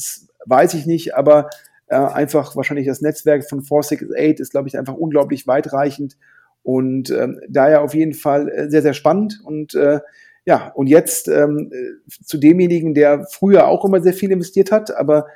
weiß 0.47 0.73
ich 0.73 0.85
nicht, 0.85 1.15
aber 1.15 1.49
äh, 1.87 1.95
einfach 1.95 2.57
wahrscheinlich 2.57 2.87
das 2.87 2.99
Netzwerk 2.99 3.47
von 3.47 3.61
468 3.61 4.41
ist, 4.41 4.51
glaube 4.51 4.67
ich, 4.67 4.77
einfach 4.77 4.95
unglaublich 4.95 5.47
weitreichend 5.47 6.17
und 6.61 7.09
ähm, 7.09 7.39
daher 7.47 7.83
auf 7.83 7.93
jeden 7.93 8.13
Fall 8.13 8.49
äh, 8.49 8.69
sehr, 8.69 8.81
sehr 8.81 8.93
spannend 8.93 9.39
und 9.45 9.75
äh, 9.75 10.01
ja, 10.49 10.71
und 10.73 10.87
jetzt 10.87 11.27
ähm, 11.27 11.71
zu 12.25 12.39
demjenigen, 12.39 12.95
der 12.95 13.27
früher 13.29 13.67
auch 13.67 13.85
immer 13.85 14.01
sehr 14.01 14.13
viel 14.13 14.31
investiert 14.31 14.71
hat, 14.71 14.89
aber 14.89 15.27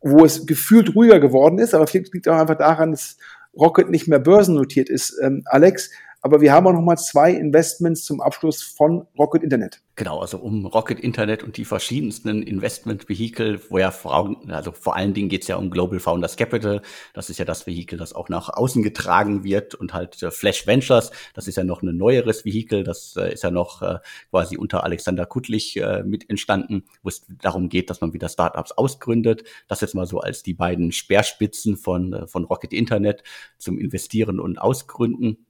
wo 0.00 0.24
es 0.24 0.46
gefühlt 0.46 0.96
ruhiger 0.96 1.20
geworden 1.20 1.60
ist, 1.60 1.74
aber 1.74 1.86
vielleicht 1.86 2.12
liegt 2.12 2.26
auch 2.28 2.36
einfach 2.36 2.58
daran, 2.58 2.90
dass 2.90 3.18
Rocket 3.56 3.88
nicht 3.88 4.08
mehr 4.08 4.18
börsennotiert 4.18 4.90
ist, 4.90 5.16
ähm, 5.22 5.42
Alex. 5.44 5.92
Aber 6.26 6.40
wir 6.40 6.52
haben 6.52 6.66
auch 6.66 6.72
noch 6.72 6.82
mal 6.82 6.96
zwei 6.96 7.30
Investments 7.30 8.02
zum 8.02 8.20
Abschluss 8.20 8.60
von 8.60 9.06
Rocket 9.16 9.44
Internet. 9.44 9.80
Genau, 9.94 10.18
also 10.18 10.38
um 10.38 10.66
Rocket 10.66 10.98
Internet 10.98 11.44
und 11.44 11.56
die 11.56 11.64
verschiedensten 11.64 12.42
Investment-Vehikel, 12.42 13.60
wo 13.70 13.78
ja 13.78 13.92
vor, 13.92 14.36
also 14.48 14.72
vor 14.72 14.96
allen 14.96 15.14
Dingen 15.14 15.28
geht 15.28 15.42
es 15.42 15.48
ja 15.48 15.54
um 15.54 15.70
Global 15.70 16.00
Founders 16.00 16.36
Capital. 16.36 16.82
Das 17.14 17.30
ist 17.30 17.38
ja 17.38 17.44
das 17.44 17.68
Vehikel, 17.68 17.96
das 17.96 18.12
auch 18.12 18.28
nach 18.28 18.48
außen 18.48 18.82
getragen 18.82 19.44
wird 19.44 19.76
und 19.76 19.94
halt 19.94 20.20
äh, 20.20 20.32
Flash 20.32 20.66
Ventures, 20.66 21.12
das 21.32 21.46
ist 21.46 21.58
ja 21.58 21.62
noch 21.62 21.82
ein 21.82 21.96
neueres 21.96 22.44
Vehikel, 22.44 22.82
das 22.82 23.14
äh, 23.16 23.32
ist 23.32 23.44
ja 23.44 23.52
noch 23.52 23.80
äh, 23.82 24.00
quasi 24.30 24.56
unter 24.56 24.82
Alexander 24.82 25.26
Kuttlich 25.26 25.80
mit 26.04 26.28
entstanden, 26.28 26.82
wo 27.04 27.08
es 27.08 27.24
darum 27.40 27.68
geht, 27.68 27.88
dass 27.88 28.00
man 28.00 28.12
wieder 28.12 28.28
Startups 28.28 28.72
ausgründet. 28.72 29.44
Das 29.68 29.80
jetzt 29.80 29.94
mal 29.94 30.06
so 30.06 30.18
als 30.18 30.42
die 30.42 30.54
beiden 30.54 30.90
Speerspitzen 30.90 31.76
von, 31.76 32.26
von 32.26 32.44
Rocket 32.44 32.72
Internet 32.72 33.22
zum 33.58 33.78
Investieren 33.78 34.40
und 34.40 34.58
Ausgründen. 34.58 35.45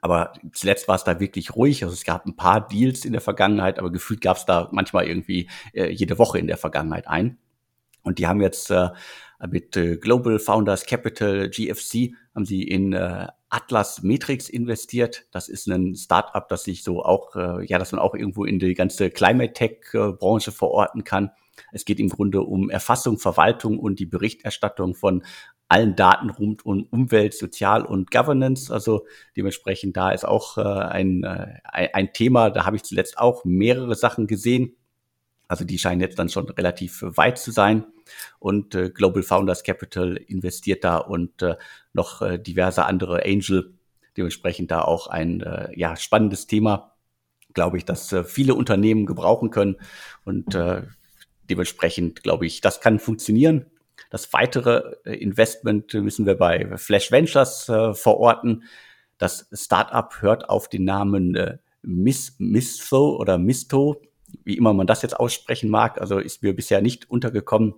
Aber 0.00 0.32
zuletzt 0.52 0.88
war 0.88 0.96
es 0.96 1.04
da 1.04 1.20
wirklich 1.20 1.54
ruhig. 1.54 1.82
Also 1.84 1.94
es 1.94 2.04
gab 2.04 2.26
ein 2.26 2.36
paar 2.36 2.66
Deals 2.66 3.04
in 3.04 3.12
der 3.12 3.20
Vergangenheit, 3.20 3.78
aber 3.78 3.90
gefühlt 3.90 4.20
gab 4.20 4.36
es 4.36 4.46
da 4.46 4.68
manchmal 4.72 5.06
irgendwie 5.06 5.48
äh, 5.72 5.90
jede 5.90 6.18
Woche 6.18 6.38
in 6.38 6.46
der 6.46 6.56
Vergangenheit 6.56 7.06
ein. 7.06 7.38
Und 8.02 8.18
die 8.18 8.26
haben 8.26 8.40
jetzt 8.40 8.70
äh, 8.70 8.88
mit 9.48 9.76
äh, 9.76 9.96
Global 9.96 10.38
Founders 10.38 10.86
Capital 10.86 11.48
GFC 11.48 12.14
haben 12.34 12.44
sie 12.44 12.62
in 12.62 12.92
äh, 12.92 13.26
Atlas 13.48 14.02
Matrix 14.02 14.48
investiert. 14.48 15.26
Das 15.32 15.48
ist 15.48 15.66
ein 15.66 15.94
Startup, 15.96 16.48
das 16.48 16.64
sich 16.64 16.82
so 16.82 17.02
auch, 17.02 17.34
äh, 17.36 17.64
ja, 17.66 17.78
dass 17.78 17.92
man 17.92 18.00
auch 18.00 18.14
irgendwo 18.14 18.44
in 18.44 18.58
die 18.58 18.74
ganze 18.74 19.10
Climate 19.10 19.52
Tech 19.52 19.80
Branche 19.92 20.52
verorten 20.52 21.04
kann. 21.04 21.30
Es 21.72 21.84
geht 21.84 22.00
im 22.00 22.08
Grunde 22.08 22.42
um 22.42 22.70
Erfassung, 22.70 23.18
Verwaltung 23.18 23.78
und 23.78 23.98
die 23.98 24.06
Berichterstattung 24.06 24.94
von 24.94 25.24
allen 25.70 25.94
Daten 25.94 26.30
rund 26.30 26.66
um 26.66 26.84
Umwelt, 26.90 27.32
Sozial 27.32 27.84
und 27.86 28.10
Governance. 28.10 28.72
Also 28.72 29.06
dementsprechend 29.36 29.96
da 29.96 30.10
ist 30.10 30.26
auch 30.26 30.58
äh, 30.58 30.62
ein, 30.62 31.22
äh, 31.22 31.60
ein 31.92 32.12
Thema, 32.12 32.50
da 32.50 32.66
habe 32.66 32.76
ich 32.76 32.82
zuletzt 32.82 33.18
auch 33.18 33.44
mehrere 33.44 33.94
Sachen 33.94 34.26
gesehen. 34.26 34.76
Also 35.46 35.64
die 35.64 35.78
scheinen 35.78 36.00
jetzt 36.00 36.18
dann 36.18 36.28
schon 36.28 36.48
relativ 36.50 37.02
weit 37.02 37.38
zu 37.38 37.52
sein. 37.52 37.86
Und 38.40 38.74
äh, 38.74 38.90
Global 38.90 39.22
Founders 39.22 39.62
Capital 39.62 40.16
investiert 40.16 40.82
da 40.82 40.96
und 40.96 41.40
äh, 41.42 41.56
noch 41.92 42.20
äh, 42.20 42.38
diverse 42.38 42.84
andere 42.84 43.24
Angel. 43.24 43.74
Dementsprechend 44.16 44.72
da 44.72 44.82
auch 44.82 45.06
ein 45.06 45.40
äh, 45.40 45.68
ja, 45.78 45.94
spannendes 45.94 46.48
Thema, 46.48 46.96
glaube 47.54 47.76
ich, 47.76 47.84
dass 47.84 48.12
äh, 48.12 48.24
viele 48.24 48.56
Unternehmen 48.56 49.06
gebrauchen 49.06 49.50
können. 49.50 49.76
Und 50.24 50.56
äh, 50.56 50.82
dementsprechend 51.48 52.24
glaube 52.24 52.46
ich, 52.46 52.60
das 52.60 52.80
kann 52.80 52.98
funktionieren. 52.98 53.66
Das 54.10 54.32
weitere 54.32 54.96
äh, 55.04 55.14
Investment 55.14 55.94
müssen 55.94 56.26
wir 56.26 56.34
bei 56.34 56.76
Flash 56.76 57.10
Ventures 57.10 57.68
äh, 57.68 57.94
verorten. 57.94 58.64
Das 59.18 59.48
Startup 59.52 60.20
hört 60.20 60.48
auf 60.50 60.68
den 60.68 60.84
Namen 60.84 61.34
äh, 61.36 61.58
Miss, 61.82 62.34
Misto 62.38 63.16
oder 63.16 63.38
Misto, 63.38 64.02
wie 64.44 64.56
immer 64.56 64.74
man 64.74 64.86
das 64.86 65.02
jetzt 65.02 65.18
aussprechen 65.18 65.70
mag. 65.70 66.00
Also 66.00 66.18
ist 66.18 66.42
mir 66.42 66.54
bisher 66.54 66.82
nicht 66.82 67.10
untergekommen. 67.10 67.74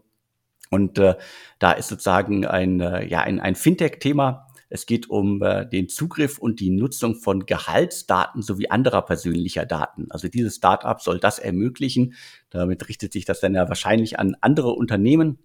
Und 0.70 0.98
äh, 0.98 1.16
da 1.58 1.72
ist 1.72 1.88
sozusagen 1.88 2.46
ein, 2.46 2.80
äh, 2.80 3.06
ja, 3.06 3.20
ein, 3.20 3.40
ein 3.40 3.54
Fintech-Thema. 3.54 4.48
Es 4.70 4.86
geht 4.86 5.10
um 5.10 5.42
äh, 5.42 5.68
den 5.68 5.90
Zugriff 5.90 6.38
und 6.38 6.60
die 6.60 6.70
Nutzung 6.70 7.14
von 7.14 7.44
Gehaltsdaten 7.44 8.40
sowie 8.40 8.70
anderer 8.70 9.02
persönlicher 9.02 9.66
Daten. 9.66 10.06
Also 10.10 10.28
dieses 10.28 10.56
Startup 10.56 10.98
soll 10.98 11.20
das 11.20 11.38
ermöglichen. 11.38 12.14
Damit 12.48 12.88
richtet 12.88 13.12
sich 13.12 13.26
das 13.26 13.40
dann 13.40 13.54
ja 13.54 13.68
wahrscheinlich 13.68 14.18
an 14.18 14.34
andere 14.40 14.70
Unternehmen, 14.70 15.38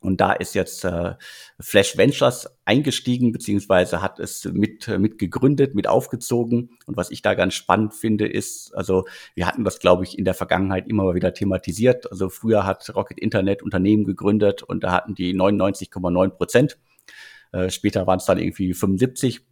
und 0.00 0.20
da 0.20 0.32
ist 0.32 0.54
jetzt 0.54 0.84
äh, 0.84 1.14
Flash 1.58 1.96
Ventures 1.96 2.48
eingestiegen, 2.64 3.32
beziehungsweise 3.32 4.00
hat 4.00 4.20
es 4.20 4.44
mit, 4.44 4.86
mit 4.86 5.18
gegründet, 5.18 5.74
mit 5.74 5.88
aufgezogen. 5.88 6.70
Und 6.86 6.96
was 6.96 7.10
ich 7.10 7.20
da 7.20 7.34
ganz 7.34 7.54
spannend 7.54 7.94
finde, 7.94 8.28
ist, 8.28 8.72
also 8.76 9.06
wir 9.34 9.46
hatten 9.46 9.64
das, 9.64 9.80
glaube 9.80 10.04
ich, 10.04 10.16
in 10.16 10.24
der 10.24 10.34
Vergangenheit 10.34 10.86
immer 10.86 11.02
mal 11.02 11.14
wieder 11.16 11.34
thematisiert. 11.34 12.10
Also 12.12 12.28
früher 12.28 12.64
hat 12.64 12.94
Rocket 12.94 13.18
Internet 13.18 13.62
Unternehmen 13.62 14.04
gegründet 14.04 14.62
und 14.62 14.84
da 14.84 14.92
hatten 14.92 15.16
die 15.16 15.34
99,9 15.34 16.28
Prozent. 16.30 16.78
Äh, 17.50 17.70
später 17.70 18.06
waren 18.06 18.18
es 18.18 18.24
dann 18.26 18.38
irgendwie 18.38 18.74
75. 18.74 19.47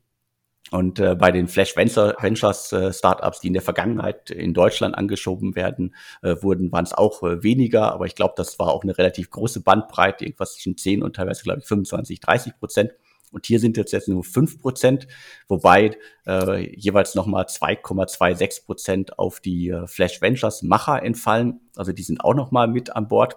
Und 0.71 0.99
äh, 0.99 1.15
bei 1.15 1.31
den 1.31 1.47
Flash 1.47 1.77
Venture, 1.77 2.17
Ventures 2.19 2.73
äh, 2.73 2.93
Startups, 2.93 3.41
die 3.41 3.49
in 3.49 3.53
der 3.53 3.63
Vergangenheit 3.63 4.31
in 4.31 4.53
Deutschland 4.53 4.97
angeschoben 4.97 5.55
werden, 5.55 5.95
äh, 6.23 6.37
wurden, 6.41 6.73
waren 6.73 6.85
es 6.85 6.93
auch 6.93 7.23
äh, 7.23 7.43
weniger. 7.43 7.93
Aber 7.93 8.07
ich 8.07 8.17
glaube, 8.17 8.35
das 8.37 8.59
war 8.59 8.69
auch 8.69 8.83
eine 8.83 8.99
relativ 8.99 9.31
große 9.31 9.61
Bandbreite, 9.61 10.25
irgendwas 10.25 10.55
zwischen 10.55 10.77
10 10.77 11.03
und 11.03 11.15
teilweise, 11.17 11.45
glaube 11.45 11.61
ich, 11.61 11.67
25, 11.67 12.21
30 12.21 12.59
Prozent. 12.59 12.93
Und 13.33 13.47
hier 13.47 13.61
sind 13.61 13.77
jetzt, 13.77 13.93
jetzt 13.93 14.09
nur 14.09 14.25
5 14.25 14.61
Prozent, 14.61 15.07
wobei 15.49 15.97
äh, 16.27 16.75
jeweils 16.77 17.15
nochmal 17.15 17.45
2,26 17.45 18.65
Prozent 18.65 19.19
auf 19.19 19.41
die 19.41 19.69
äh, 19.69 19.87
Flash 19.87 20.23
Ventures 20.23 20.63
Macher 20.63 21.03
entfallen. 21.03 21.61
Also 21.77 21.93
die 21.93 22.03
sind 22.03 22.25
auch 22.25 22.35
nochmal 22.35 22.69
mit 22.69 22.95
an 22.95 23.09
Bord. 23.09 23.37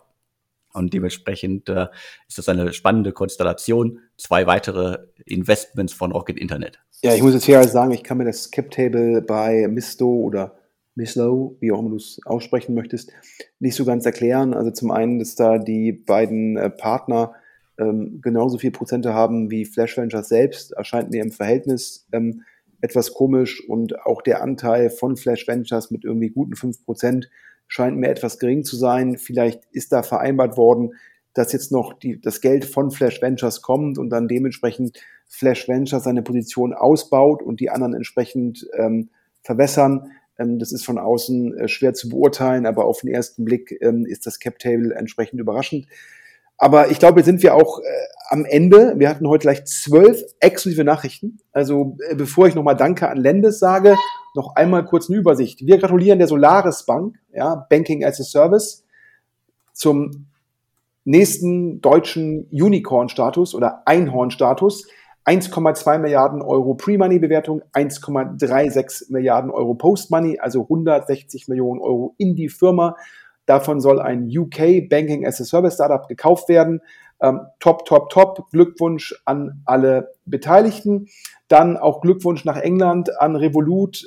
Und 0.73 0.93
dementsprechend 0.93 1.69
äh, 1.69 1.87
ist 2.27 2.37
das 2.37 2.49
eine 2.49 2.73
spannende 2.73 3.11
Konstellation. 3.11 3.99
Zwei 4.17 4.45
weitere 4.45 4.99
Investments 5.25 5.93
von 5.93 6.11
Rocket 6.11 6.37
Internet. 6.37 6.79
Ja, 7.01 7.15
ich 7.15 7.21
muss 7.21 7.33
jetzt 7.33 7.45
hier 7.45 7.63
sagen, 7.63 7.91
ich 7.91 8.03
kann 8.03 8.17
mir 8.17 8.25
das 8.25 8.51
Cap-Table 8.51 9.21
bei 9.21 9.67
Misto 9.67 10.07
oder 10.07 10.59
Mislow, 10.95 11.55
wie 11.59 11.71
auch 11.71 11.79
immer 11.79 11.89
du 11.89 11.95
es 11.95 12.19
aussprechen 12.25 12.75
möchtest, 12.75 13.11
nicht 13.59 13.75
so 13.75 13.85
ganz 13.85 14.05
erklären. 14.05 14.53
Also 14.53 14.71
zum 14.71 14.91
einen, 14.91 15.17
dass 15.19 15.35
da 15.35 15.57
die 15.57 15.93
beiden 15.93 16.57
äh, 16.57 16.69
Partner 16.69 17.33
ähm, 17.79 18.19
genauso 18.21 18.57
viel 18.57 18.71
Prozente 18.71 19.13
haben 19.13 19.49
wie 19.49 19.65
Flash 19.65 19.97
Ventures 19.97 20.27
selbst, 20.27 20.73
erscheint 20.73 21.09
mir 21.09 21.23
im 21.23 21.31
Verhältnis 21.31 22.07
ähm, 22.11 22.43
etwas 22.81 23.13
komisch 23.13 23.63
und 23.67 24.05
auch 24.05 24.21
der 24.21 24.41
Anteil 24.41 24.89
von 24.89 25.17
Flash 25.17 25.47
Ventures 25.47 25.91
mit 25.91 26.03
irgendwie 26.03 26.29
guten 26.29 26.53
5% 26.53 27.25
scheint 27.69 27.97
mir 27.97 28.09
etwas 28.09 28.39
gering 28.39 28.65
zu 28.65 28.75
sein. 28.75 29.17
Vielleicht 29.17 29.63
ist 29.71 29.93
da 29.93 30.03
vereinbart 30.03 30.57
worden, 30.57 30.95
dass 31.33 31.53
jetzt 31.53 31.71
noch 31.71 31.93
die, 31.93 32.19
das 32.19 32.41
Geld 32.41 32.65
von 32.65 32.91
Flash 32.91 33.21
Ventures 33.21 33.61
kommt 33.61 33.97
und 33.97 34.09
dann 34.09 34.27
dementsprechend 34.27 34.99
Flash 35.27 35.69
Ventures 35.69 36.03
seine 36.03 36.23
Position 36.23 36.73
ausbaut 36.73 37.41
und 37.41 37.61
die 37.61 37.69
anderen 37.69 37.93
entsprechend 37.93 38.67
ähm, 38.77 39.09
verwässern. 39.43 40.11
Ähm, 40.37 40.57
das 40.57 40.71
ist 40.71 40.83
von 40.83 40.97
außen 40.97 41.57
äh, 41.57 41.67
schwer 41.67 41.93
zu 41.93 42.09
beurteilen, 42.09 42.65
aber 42.65 42.85
auf 42.85 43.01
den 43.01 43.11
ersten 43.11 43.45
Blick 43.45 43.77
ähm, 43.81 44.05
ist 44.05 44.25
das 44.25 44.39
Cap 44.39 44.57
Table 44.57 44.93
entsprechend 44.95 45.39
überraschend. 45.39 45.87
Aber 46.59 46.91
ich 46.91 46.99
glaube, 46.99 47.21
jetzt 47.21 47.25
sind 47.25 47.41
wir 47.41 47.55
auch 47.55 47.79
äh, 47.79 47.83
am 48.29 48.45
Ende. 48.45 48.93
Wir 48.97 49.09
hatten 49.09 49.27
heute 49.27 49.43
gleich 49.43 49.65
zwölf 49.65 50.21
exklusive 50.41 50.83
Nachrichten. 50.83 51.39
Also 51.53 51.97
äh, 52.09 52.15
bevor 52.15 52.47
ich 52.47 52.53
nochmal 52.53 52.75
Danke 52.75 53.09
an 53.09 53.17
Lendes 53.17 53.59
sage, 53.59 53.95
noch 54.35 54.55
einmal 54.55 54.85
kurz 54.85 55.09
eine 55.09 55.17
Übersicht. 55.17 55.65
Wir 55.65 55.77
gratulieren 55.77 56.19
der 56.19 56.27
Solaris 56.27 56.85
Bank, 56.85 57.15
ja, 57.33 57.65
Banking 57.69 58.03
as 58.03 58.19
a 58.19 58.23
Service, 58.23 58.83
zum 59.71 60.27
nächsten 61.05 61.79
deutschen 61.79 62.47
Unicorn-Status 62.51 63.55
oder 63.55 63.83
Einhorn-Status. 63.85 64.87
1,2 65.25 65.99
Milliarden 65.99 66.41
Euro 66.41 66.73
Pre-Money-Bewertung, 66.73 67.61
1,36 67.73 69.11
Milliarden 69.11 69.51
Euro 69.51 69.75
Post-Money, 69.75 70.39
also 70.39 70.63
160 70.63 71.47
Millionen 71.47 71.79
Euro 71.81 72.15
in 72.17 72.35
die 72.35 72.49
Firma. 72.49 72.95
Davon 73.49 73.81
soll 73.81 73.99
ein 73.99 74.29
UK 74.29 74.87
Banking 74.87 75.25
as 75.25 75.41
a 75.41 75.43
Service 75.43 75.73
Startup 75.73 76.07
gekauft 76.07 76.49
werden. 76.49 76.81
Ähm, 77.19 77.39
top, 77.59 77.83
top, 77.85 78.11
top. 78.11 78.51
Glückwunsch 78.51 79.19
an 79.25 79.63
alle 79.65 80.11
Beteiligten. 80.27 81.07
Dann 81.47 81.75
auch 81.75 82.01
Glückwunsch 82.01 82.45
nach 82.45 82.57
England 82.57 83.19
an 83.19 83.35
Revolut. 83.35 84.05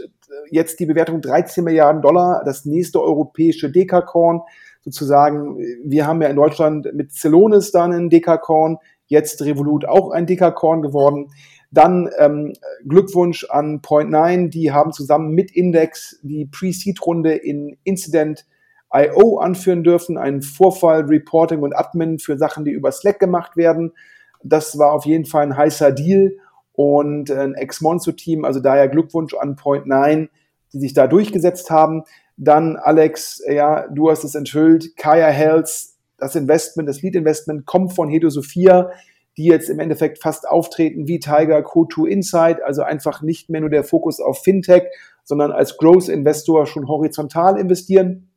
Jetzt 0.49 0.79
die 0.79 0.87
Bewertung 0.87 1.21
13 1.21 1.65
Milliarden 1.65 2.03
Dollar, 2.03 2.43
das 2.45 2.67
nächste 2.67 3.03
europäische 3.03 3.69
Dekakorn. 3.69 4.43
Sozusagen, 4.85 5.59
wir 5.85 6.07
haben 6.07 6.23
ja 6.23 6.29
in 6.29 6.37
Deutschland 6.37 6.95
mit 6.95 7.11
Celonis 7.11 7.73
dann 7.73 7.93
ein 7.93 8.11
Dekakorn, 8.11 8.79
jetzt 9.09 9.43
Revolut 9.43 9.87
auch 9.87 10.13
ein 10.13 10.27
Dekakorn 10.27 10.83
geworden. 10.83 11.33
Dann 11.73 12.09
ähm, 12.21 12.53
Glückwunsch 12.87 13.45
an 13.51 13.81
Point9, 13.81 14.51
die 14.51 14.71
haben 14.71 14.93
zusammen 14.93 15.35
mit 15.35 15.51
Index 15.51 16.21
die 16.23 16.45
Pre-Seed-Runde 16.45 17.35
in 17.35 17.77
Incident 17.83 18.47
IO 18.93 19.39
anführen 19.39 19.85
dürfen, 19.85 20.19
ein 20.19 20.43
Vorfall, 20.43 21.03
Reporting 21.03 21.61
und 21.61 21.75
Admin 21.75 22.19
für 22.19 22.37
Sachen, 22.37 22.65
die 22.65 22.73
über 22.73 22.93
Slack 22.93 23.19
gemacht 23.19 23.57
werden. 23.57 23.93
Das 24.43 24.79
war 24.79 24.93
auf 24.93 25.07
jeden 25.07 25.25
Fall 25.25 25.45
ein 25.45 25.57
heißer 25.57 25.93
Deal 25.93 26.37
und 26.73 27.31
ein 27.31 27.55
Ex-Monzo-Team, 27.55 28.45
also 28.45 28.61
daher 28.61 28.89
Glückwunsch 28.89 29.35
an 29.35 29.57
Point9, 29.57 30.29
die 30.73 30.79
sich 30.79 30.95
da 30.95 31.07
durchgesetzt 31.07 31.71
haben. 31.71 32.05
Dann 32.37 32.77
Alex, 32.77 33.43
ja, 33.47 33.87
du 33.89 34.11
hast 34.11 34.25
es 34.25 34.35
enthüllt, 34.35 34.97
Kaya 34.97 35.29
Health, 35.29 35.71
das 36.19 36.35
Investment, 36.35 36.89
das 36.89 37.03
Lead-Investment 37.03 37.67
kommt 37.67 37.93
von 37.93 38.09
Hedo 38.09 38.31
Sophia, 38.31 38.91
die 39.37 39.45
jetzt 39.45 39.71
im 39.71 39.81
Endeffekt 39.81 40.23
fast 40.23 40.47
auftreten 40.47 41.09
wie 41.09 41.19
Tiger, 41.19 41.59
Co2 41.61 42.07
Insight, 42.07 42.63
also 42.63 42.83
einfach 42.83 43.23
nicht 43.23 43.49
mehr 43.49 43.61
nur 43.61 43.71
der 43.71 43.85
Fokus 43.85 44.21
auf 44.21 44.43
Fintech, 44.43 44.85
sondern 45.25 45.53
als 45.53 45.79
Growth-Investor 45.79 46.67
schon 46.67 46.89
horizontal 46.89 47.59
investieren. 47.59 48.32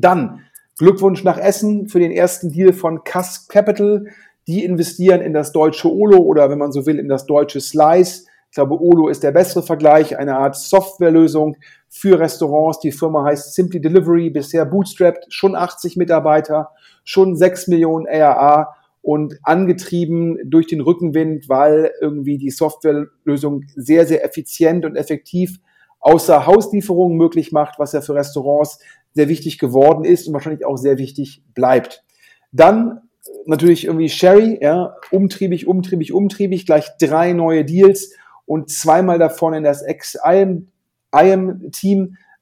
Dann 0.00 0.40
Glückwunsch 0.78 1.24
nach 1.24 1.38
Essen 1.38 1.88
für 1.88 2.00
den 2.00 2.12
ersten 2.12 2.52
Deal 2.52 2.72
von 2.72 3.02
Cass 3.02 3.48
Capital. 3.48 4.06
Die 4.46 4.64
investieren 4.64 5.22
in 5.22 5.32
das 5.32 5.52
deutsche 5.52 5.90
Olo 5.90 6.18
oder 6.18 6.50
wenn 6.50 6.58
man 6.58 6.70
so 6.70 6.86
will, 6.86 6.98
in 6.98 7.08
das 7.08 7.26
deutsche 7.26 7.60
Slice. 7.60 8.26
glaube, 8.52 8.80
Olo 8.80 9.08
ist 9.08 9.22
der 9.22 9.32
bessere 9.32 9.62
Vergleich, 9.62 10.18
eine 10.18 10.36
Art 10.36 10.54
Softwarelösung 10.54 11.56
für 11.88 12.20
Restaurants. 12.20 12.78
Die 12.80 12.92
Firma 12.92 13.24
heißt 13.24 13.54
Simply 13.54 13.80
Delivery, 13.80 14.30
bisher 14.30 14.66
bootstrapped, 14.66 15.26
schon 15.30 15.54
80 15.54 15.96
Mitarbeiter, 15.96 16.70
schon 17.04 17.36
6 17.36 17.68
Millionen 17.68 18.06
ARA 18.06 18.76
und 19.00 19.38
angetrieben 19.42 20.38
durch 20.44 20.66
den 20.66 20.80
Rückenwind, 20.80 21.48
weil 21.48 21.92
irgendwie 22.00 22.38
die 22.38 22.50
Softwarelösung 22.50 23.64
sehr, 23.74 24.06
sehr 24.06 24.24
effizient 24.24 24.84
und 24.84 24.96
effektiv 24.96 25.58
außer 26.00 26.46
Hauslieferungen 26.46 27.16
möglich 27.16 27.50
macht, 27.50 27.78
was 27.78 27.92
ja 27.92 28.00
für 28.00 28.14
Restaurants 28.14 28.78
sehr 29.16 29.28
wichtig 29.28 29.58
geworden 29.58 30.04
ist 30.04 30.28
und 30.28 30.34
wahrscheinlich 30.34 30.64
auch 30.64 30.76
sehr 30.76 30.98
wichtig 30.98 31.42
bleibt. 31.54 32.04
Dann 32.52 33.00
natürlich 33.46 33.86
irgendwie 33.86 34.08
Sherry, 34.10 34.58
ja, 34.60 34.94
umtriebig, 35.10 35.66
umtriebig, 35.66 36.12
umtriebig, 36.12 36.66
gleich 36.66 36.90
drei 37.00 37.32
neue 37.32 37.64
Deals 37.64 38.12
und 38.44 38.70
zweimal 38.70 39.18
davon 39.18 39.54
in 39.54 39.64
das 39.64 39.82
Ex-IAM-Team. 39.82 40.68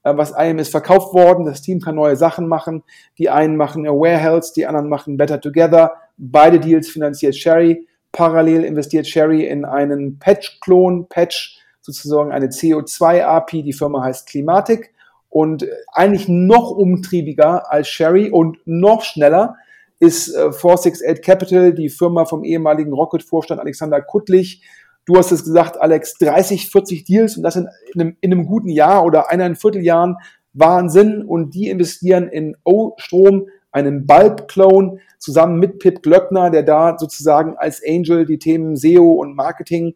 Äh, 0.03 0.17
was 0.17 0.33
IAM 0.33 0.59
ist 0.59 0.73
verkauft 0.73 1.15
worden. 1.15 1.47
Das 1.47 1.63
Team 1.63 1.81
kann 1.81 1.95
neue 1.95 2.17
Sachen 2.17 2.49
machen. 2.49 2.83
Die 3.19 3.31
einen 3.31 3.57
machen 3.57 3.87
Aware 3.87 4.19
Health, 4.19 4.53
die 4.57 4.67
anderen 4.67 4.89
machen 4.89 5.17
Better 5.17 5.41
Together. 5.41 5.93
Beide 6.17 6.59
Deals 6.59 6.89
finanziert 6.89 7.37
Sherry. 7.37 7.87
Parallel 8.11 8.65
investiert 8.65 9.07
Sherry 9.07 9.47
in 9.47 9.65
einen 9.65 10.19
Patch-Klon, 10.19 11.09
Patch, 11.09 11.61
sozusagen 11.81 12.33
eine 12.33 12.49
CO2-API. 12.49 13.63
Die 13.63 13.73
Firma 13.73 14.03
heißt 14.05 14.29
Climatic. 14.29 14.94
Und 15.35 15.67
eigentlich 15.93 16.29
noch 16.29 16.71
umtriebiger 16.71 17.73
als 17.73 17.89
Sherry 17.89 18.31
und 18.31 18.59
noch 18.67 19.03
schneller 19.03 19.57
ist 19.99 20.29
äh, 20.29 20.53
468 20.53 21.25
Capital, 21.25 21.73
die 21.75 21.89
Firma 21.89 22.25
vom 22.25 22.45
ehemaligen 22.45 22.93
Rocket-Vorstand 22.93 23.61
Alexander 23.61 24.01
Kuttlich, 24.01 24.63
Du 25.07 25.17
hast 25.17 25.33
es 25.33 25.45
gesagt, 25.45 25.81
Alex, 25.81 26.17
30, 26.19 26.71
40 26.71 27.05
Deals 27.05 27.37
und 27.37 27.43
das 27.43 27.57
in, 27.57 27.69
in, 27.93 28.01
einem, 28.01 28.17
in 28.21 28.33
einem 28.33 28.47
guten 28.47 28.71
Jahr 28.71 29.05
oder 29.05 29.31
eineinhalb 29.31 29.61
Vierteljahren 29.61 30.17
Wahnsinn. 30.55 31.23
Und 31.23 31.55
die 31.55 31.69
investieren 31.69 32.29
in 32.29 32.57
O-Strom, 32.65 33.49
einen 33.71 34.07
Bulb-Clone, 34.07 34.99
zusammen 35.19 35.59
mit 35.59 35.79
Pip 35.79 36.03
Glöckner, 36.03 36.51
der 36.51 36.63
da 36.63 36.97
sozusagen 36.99 37.57
als 37.57 37.83
Angel 37.87 38.25
die 38.25 38.39
Themen 38.39 38.77
SEO 38.77 39.13
und 39.13 39.35
Marketing 39.35 39.95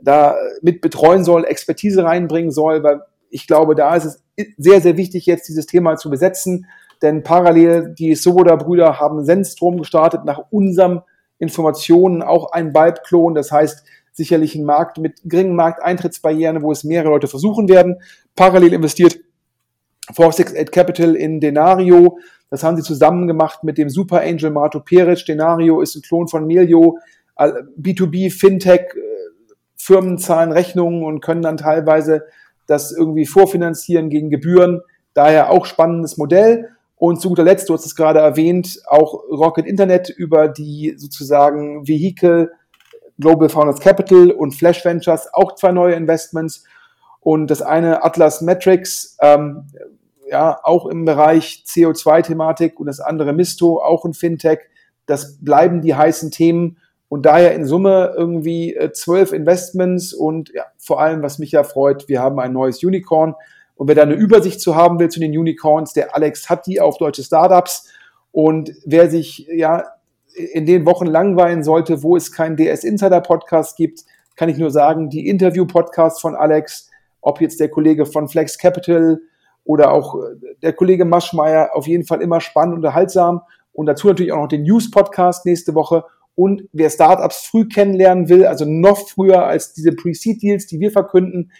da 0.00 0.36
mit 0.62 0.80
betreuen 0.80 1.24
soll, 1.24 1.44
Expertise 1.44 2.04
reinbringen 2.04 2.50
soll, 2.50 2.82
weil 2.82 3.02
ich 3.30 3.46
glaube, 3.46 3.74
da 3.74 3.94
ist 3.94 4.04
es 4.04 4.24
sehr, 4.56 4.80
sehr 4.80 4.96
wichtig, 4.96 5.26
jetzt 5.26 5.48
dieses 5.48 5.66
Thema 5.66 5.96
zu 5.96 6.10
besetzen, 6.10 6.66
denn 7.02 7.22
parallel 7.22 7.94
die 7.96 8.14
Soboda-Brüder 8.14 8.98
haben 8.98 9.24
Sendstrom 9.24 9.78
gestartet, 9.78 10.24
nach 10.24 10.42
unserem 10.50 11.02
Informationen 11.38 12.22
auch 12.22 12.52
ein 12.52 12.72
Bulb-Klon, 12.72 13.34
das 13.34 13.52
heißt, 13.52 13.84
sicherlich 14.12 14.56
ein 14.56 14.64
Markt 14.64 14.98
mit 14.98 15.20
geringen 15.24 15.54
Markteintrittsbarrieren, 15.54 16.62
wo 16.62 16.72
es 16.72 16.82
mehrere 16.82 17.10
Leute 17.10 17.28
versuchen 17.28 17.68
werden. 17.68 18.00
Parallel 18.34 18.72
investiert 18.72 19.20
468 20.12 20.72
Capital 20.72 21.14
in 21.14 21.40
Denario. 21.40 22.18
Das 22.50 22.64
haben 22.64 22.76
sie 22.76 22.82
zusammen 22.82 23.28
gemacht 23.28 23.62
mit 23.62 23.78
dem 23.78 23.88
Super 23.88 24.22
Angel 24.22 24.50
Marto 24.50 24.80
Peric. 24.80 25.24
Denario 25.24 25.80
ist 25.80 25.94
ein 25.94 26.02
Klon 26.02 26.26
von 26.26 26.46
Melio. 26.46 26.98
B2B, 27.36 28.32
Fintech, 28.32 28.80
äh, 28.96 29.54
Firmen 29.76 30.18
zahlen 30.18 30.50
Rechnungen 30.50 31.04
und 31.04 31.20
können 31.20 31.42
dann 31.42 31.56
teilweise 31.56 32.24
das 32.68 32.92
irgendwie 32.92 33.26
vorfinanzieren 33.26 34.10
gegen 34.10 34.30
Gebühren. 34.30 34.82
Daher 35.14 35.50
auch 35.50 35.66
spannendes 35.66 36.16
Modell. 36.16 36.68
Und 36.94 37.20
zu 37.20 37.30
guter 37.30 37.44
Letzt, 37.44 37.68
du 37.68 37.74
hast 37.74 37.86
es 37.86 37.96
gerade 37.96 38.20
erwähnt, 38.20 38.80
auch 38.86 39.14
Rocket 39.30 39.66
Internet 39.66 40.10
über 40.10 40.48
die 40.48 40.94
sozusagen 40.96 41.88
Vehikel 41.88 42.52
Global 43.18 43.48
Founders 43.48 43.80
Capital 43.80 44.30
und 44.30 44.54
Flash 44.54 44.84
Ventures, 44.84 45.32
auch 45.32 45.54
zwei 45.54 45.72
neue 45.72 45.94
Investments. 45.94 46.64
Und 47.20 47.48
das 47.48 47.62
eine 47.62 48.04
Atlas 48.04 48.42
Metrics, 48.42 49.16
ähm, 49.20 49.66
ja, 50.30 50.60
auch 50.62 50.86
im 50.86 51.04
Bereich 51.04 51.64
CO2-Thematik 51.66 52.78
und 52.78 52.86
das 52.86 53.00
andere 53.00 53.32
Misto, 53.32 53.80
auch 53.82 54.04
ein 54.04 54.14
Fintech. 54.14 54.60
Das 55.06 55.38
bleiben 55.40 55.80
die 55.80 55.94
heißen 55.94 56.30
Themen 56.30 56.76
und 57.08 57.24
daher 57.24 57.54
in 57.54 57.64
Summe 57.64 58.14
irgendwie 58.16 58.74
äh, 58.74 58.92
zwölf 58.92 59.32
Investments 59.32 60.12
und 60.12 60.50
ja, 60.52 60.64
vor 60.76 61.00
allem, 61.00 61.22
was 61.22 61.38
mich 61.38 61.52
ja 61.52 61.62
freut, 61.64 62.08
wir 62.08 62.20
haben 62.20 62.38
ein 62.38 62.52
neues 62.52 62.82
Unicorn. 62.84 63.34
Und 63.76 63.88
wer 63.88 63.94
da 63.94 64.02
eine 64.02 64.14
Übersicht 64.14 64.60
zu 64.60 64.76
haben 64.76 64.98
will 64.98 65.08
zu 65.08 65.20
den 65.20 65.36
Unicorns, 65.36 65.92
der 65.92 66.14
Alex 66.14 66.50
hat 66.50 66.66
die 66.66 66.80
auf 66.80 66.98
deutsche 66.98 67.22
Startups. 67.22 67.88
Und 68.32 68.72
wer 68.84 69.08
sich 69.08 69.46
ja 69.50 69.84
in 70.34 70.66
den 70.66 70.84
Wochen 70.84 71.06
langweilen 71.06 71.62
sollte, 71.62 72.02
wo 72.02 72.16
es 72.16 72.32
keinen 72.32 72.56
DS 72.56 72.84
Insider 72.84 73.20
Podcast 73.20 73.76
gibt, 73.76 74.04
kann 74.36 74.48
ich 74.48 74.58
nur 74.58 74.70
sagen, 74.70 75.10
die 75.10 75.28
Interview-Podcasts 75.28 76.20
von 76.20 76.36
Alex, 76.36 76.90
ob 77.20 77.40
jetzt 77.40 77.58
der 77.60 77.68
Kollege 77.68 78.04
von 78.04 78.28
Flex 78.28 78.58
Capital 78.58 79.20
oder 79.64 79.92
auch 79.92 80.14
äh, 80.16 80.36
der 80.62 80.72
Kollege 80.72 81.04
Maschmeyer, 81.04 81.70
auf 81.74 81.86
jeden 81.86 82.04
Fall 82.04 82.20
immer 82.20 82.40
spannend, 82.40 82.76
unterhaltsam. 82.76 83.42
Und 83.72 83.86
dazu 83.86 84.08
natürlich 84.08 84.32
auch 84.32 84.42
noch 84.42 84.48
den 84.48 84.62
News-Podcast 84.62 85.46
nächste 85.46 85.74
Woche. 85.74 86.04
Und 86.38 86.68
wer 86.72 86.88
Startups 86.88 87.46
früh 87.46 87.66
kennenlernen 87.66 88.28
will, 88.28 88.46
also 88.46 88.64
noch 88.64 89.08
früher 89.08 89.44
als 89.44 89.72
diese 89.72 89.90
Pre-Seed-Deals, 89.90 90.68
die 90.68 90.78
wir 90.78 90.92
verkünden, 90.92 91.50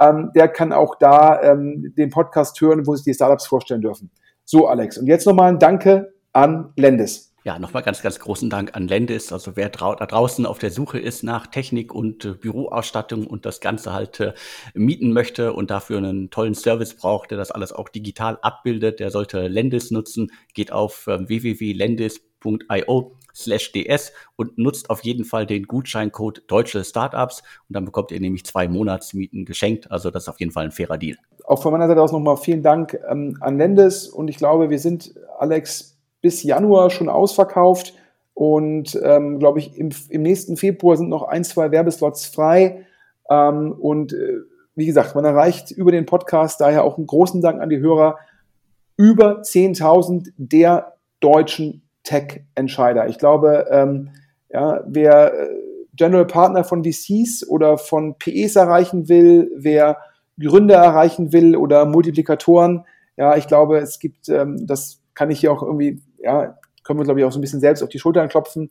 ähm, 0.00 0.32
der 0.34 0.48
kann 0.48 0.72
auch 0.72 0.96
da 0.98 1.40
ähm, 1.40 1.94
den 1.96 2.10
Podcast 2.10 2.60
hören, 2.60 2.84
wo 2.84 2.96
sich 2.96 3.04
die 3.04 3.14
Startups 3.14 3.46
vorstellen 3.46 3.80
dürfen. 3.80 4.10
So, 4.44 4.66
Alex. 4.66 4.98
Und 4.98 5.06
jetzt 5.06 5.24
nochmal 5.24 5.52
ein 5.52 5.60
Danke 5.60 6.14
an 6.32 6.72
Lendes. 6.74 7.32
Ja, 7.44 7.60
nochmal 7.60 7.84
ganz, 7.84 8.02
ganz 8.02 8.18
großen 8.18 8.50
Dank 8.50 8.74
an 8.74 8.88
Lendis. 8.88 9.32
Also 9.32 9.54
wer 9.54 9.68
da 9.68 9.94
draußen 9.94 10.46
auf 10.46 10.58
der 10.58 10.72
Suche 10.72 10.98
ist 10.98 11.22
nach 11.22 11.46
Technik 11.46 11.94
und 11.94 12.24
äh, 12.24 12.32
Büroausstattung 12.32 13.28
und 13.28 13.46
das 13.46 13.60
Ganze 13.60 13.92
halt 13.92 14.18
äh, 14.18 14.32
mieten 14.74 15.12
möchte 15.12 15.52
und 15.52 15.70
dafür 15.70 15.98
einen 15.98 16.30
tollen 16.30 16.56
Service 16.56 16.96
braucht, 16.96 17.30
der 17.30 17.38
das 17.38 17.52
alles 17.52 17.72
auch 17.72 17.88
digital 17.88 18.38
abbildet, 18.42 18.98
der 18.98 19.12
sollte 19.12 19.46
Lendis 19.46 19.92
nutzen. 19.92 20.32
Geht 20.54 20.72
auf 20.72 21.06
äh, 21.06 21.28
www.lendis.io 21.28 23.16
slash 23.34 23.72
ds 23.72 24.12
und 24.36 24.56
nutzt 24.58 24.90
auf 24.90 25.02
jeden 25.04 25.24
Fall 25.24 25.46
den 25.46 25.64
Gutscheincode 25.64 26.44
Deutsche 26.46 26.84
Startups 26.84 27.42
und 27.68 27.76
dann 27.76 27.84
bekommt 27.84 28.10
ihr 28.12 28.20
nämlich 28.20 28.44
zwei 28.44 28.68
Monatsmieten 28.68 29.44
geschenkt. 29.44 29.90
Also 29.90 30.10
das 30.10 30.24
ist 30.24 30.28
auf 30.28 30.40
jeden 30.40 30.52
Fall 30.52 30.64
ein 30.64 30.72
fairer 30.72 30.98
Deal. 30.98 31.16
Auch 31.44 31.62
von 31.62 31.72
meiner 31.72 31.88
Seite 31.88 32.00
aus 32.00 32.12
nochmal 32.12 32.36
vielen 32.36 32.62
Dank 32.62 32.98
ähm, 33.08 33.36
an 33.40 33.58
Lendis 33.58 34.08
und 34.08 34.28
ich 34.28 34.36
glaube, 34.36 34.70
wir 34.70 34.78
sind, 34.78 35.14
Alex, 35.38 35.98
bis 36.20 36.42
Januar 36.42 36.90
schon 36.90 37.08
ausverkauft 37.08 37.94
und 38.34 38.98
ähm, 39.02 39.38
glaube 39.38 39.60
ich, 39.60 39.78
im, 39.78 39.90
im, 40.08 40.22
nächsten 40.22 40.56
Februar 40.56 40.96
sind 40.96 41.08
noch 41.08 41.22
ein, 41.22 41.44
zwei 41.44 41.70
Werbeslots 41.70 42.26
frei. 42.26 42.84
Ähm, 43.30 43.72
und 43.72 44.12
äh, 44.12 44.40
wie 44.74 44.86
gesagt, 44.86 45.14
man 45.14 45.24
erreicht 45.24 45.70
über 45.70 45.92
den 45.92 46.04
Podcast 46.04 46.60
daher 46.60 46.84
auch 46.84 46.98
einen 46.98 47.06
großen 47.06 47.40
Dank 47.40 47.60
an 47.60 47.68
die 47.68 47.78
Hörer. 47.78 48.18
Über 48.96 49.42
10.000 49.42 50.32
der 50.36 50.96
deutschen 51.20 51.83
Tech-Entscheider. 52.04 53.08
Ich 53.08 53.18
glaube, 53.18 53.66
ähm, 53.70 54.10
ja, 54.50 54.82
wer 54.86 55.34
äh, 55.34 55.48
General 55.94 56.26
Partner 56.26 56.64
von 56.64 56.84
VCs 56.84 57.46
oder 57.48 57.78
von 57.78 58.18
PEs 58.18 58.56
erreichen 58.56 59.08
will, 59.08 59.50
wer 59.56 59.98
Gründer 60.40 60.76
erreichen 60.76 61.32
will 61.32 61.56
oder 61.56 61.86
Multiplikatoren, 61.86 62.84
ja, 63.16 63.36
ich 63.36 63.46
glaube, 63.46 63.78
es 63.78 63.98
gibt, 63.98 64.28
ähm, 64.28 64.66
das 64.66 65.00
kann 65.14 65.30
ich 65.30 65.40
hier 65.40 65.52
auch 65.52 65.62
irgendwie 65.62 66.02
ja, 66.24 66.58
können 66.82 66.98
wir, 66.98 67.04
glaube 67.04 67.20
ich, 67.20 67.26
auch 67.26 67.32
so 67.32 67.38
ein 67.38 67.42
bisschen 67.42 67.60
selbst 67.60 67.82
auf 67.82 67.88
die 67.88 67.98
Schultern 67.98 68.28
klopfen. 68.28 68.70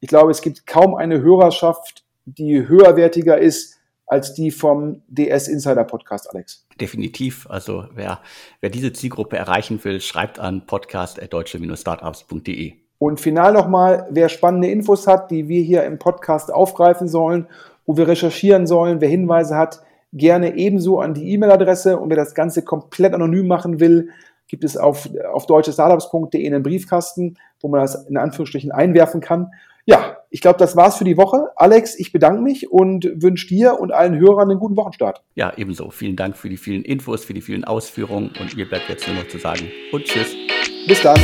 Ich 0.00 0.08
glaube, 0.08 0.30
es 0.30 0.42
gibt 0.42 0.66
kaum 0.66 0.94
eine 0.94 1.20
Hörerschaft, 1.20 2.04
die 2.24 2.66
höherwertiger 2.66 3.38
ist 3.38 3.78
als 4.06 4.34
die 4.34 4.50
vom 4.50 5.02
DS 5.08 5.48
Insider 5.48 5.84
Podcast, 5.84 6.28
Alex. 6.30 6.63
Definitiv. 6.80 7.46
Also 7.48 7.86
wer, 7.94 8.20
wer 8.60 8.70
diese 8.70 8.92
Zielgruppe 8.92 9.36
erreichen 9.36 9.82
will, 9.84 10.00
schreibt 10.00 10.38
an 10.38 10.66
podcast.deutsche-startups.de. 10.66 12.74
Und 12.98 13.20
final 13.20 13.52
nochmal, 13.52 14.06
wer 14.10 14.28
spannende 14.28 14.68
Infos 14.68 15.06
hat, 15.06 15.30
die 15.30 15.48
wir 15.48 15.62
hier 15.62 15.84
im 15.84 15.98
Podcast 15.98 16.52
aufgreifen 16.52 17.08
sollen, 17.08 17.48
wo 17.86 17.96
wir 17.96 18.08
recherchieren 18.08 18.66
sollen, 18.66 19.00
wer 19.00 19.08
Hinweise 19.08 19.56
hat, 19.56 19.80
gerne 20.12 20.56
ebenso 20.56 21.00
an 21.00 21.14
die 21.14 21.32
E-Mail-Adresse. 21.32 21.98
Und 21.98 22.08
wer 22.08 22.16
das 22.16 22.34
Ganze 22.34 22.62
komplett 22.62 23.14
anonym 23.14 23.46
machen 23.46 23.80
will, 23.80 24.10
gibt 24.46 24.64
es 24.64 24.76
auf, 24.76 25.08
auf 25.32 25.46
deutschestartups.de 25.46 26.46
einen 26.46 26.62
Briefkasten, 26.62 27.36
wo 27.60 27.68
man 27.68 27.80
das 27.80 28.06
in 28.06 28.16
Anführungsstrichen 28.16 28.72
einwerfen 28.72 29.20
kann. 29.20 29.52
Ja, 29.86 30.18
ich 30.30 30.40
glaube, 30.40 30.58
das 30.58 30.76
war's 30.76 30.96
für 30.96 31.04
die 31.04 31.16
Woche. 31.16 31.48
Alex, 31.56 31.98
ich 31.98 32.10
bedanke 32.10 32.42
mich 32.42 32.70
und 32.70 33.08
wünsche 33.14 33.46
dir 33.46 33.78
und 33.78 33.92
allen 33.92 34.18
Hörern 34.18 34.50
einen 34.50 34.58
guten 34.58 34.76
Wochenstart. 34.76 35.22
Ja, 35.34 35.52
ebenso. 35.56 35.90
Vielen 35.90 36.16
Dank 36.16 36.36
für 36.36 36.48
die 36.48 36.56
vielen 36.56 36.82
Infos, 36.82 37.24
für 37.24 37.34
die 37.34 37.42
vielen 37.42 37.64
Ausführungen 37.64 38.32
und 38.40 38.56
mir 38.56 38.68
bleibt 38.68 38.88
jetzt 38.88 39.06
nur 39.06 39.16
noch 39.16 39.28
zu 39.28 39.38
sagen 39.38 39.70
und 39.92 40.04
tschüss. 40.04 40.34
Bis 40.88 41.02
dann. 41.02 41.20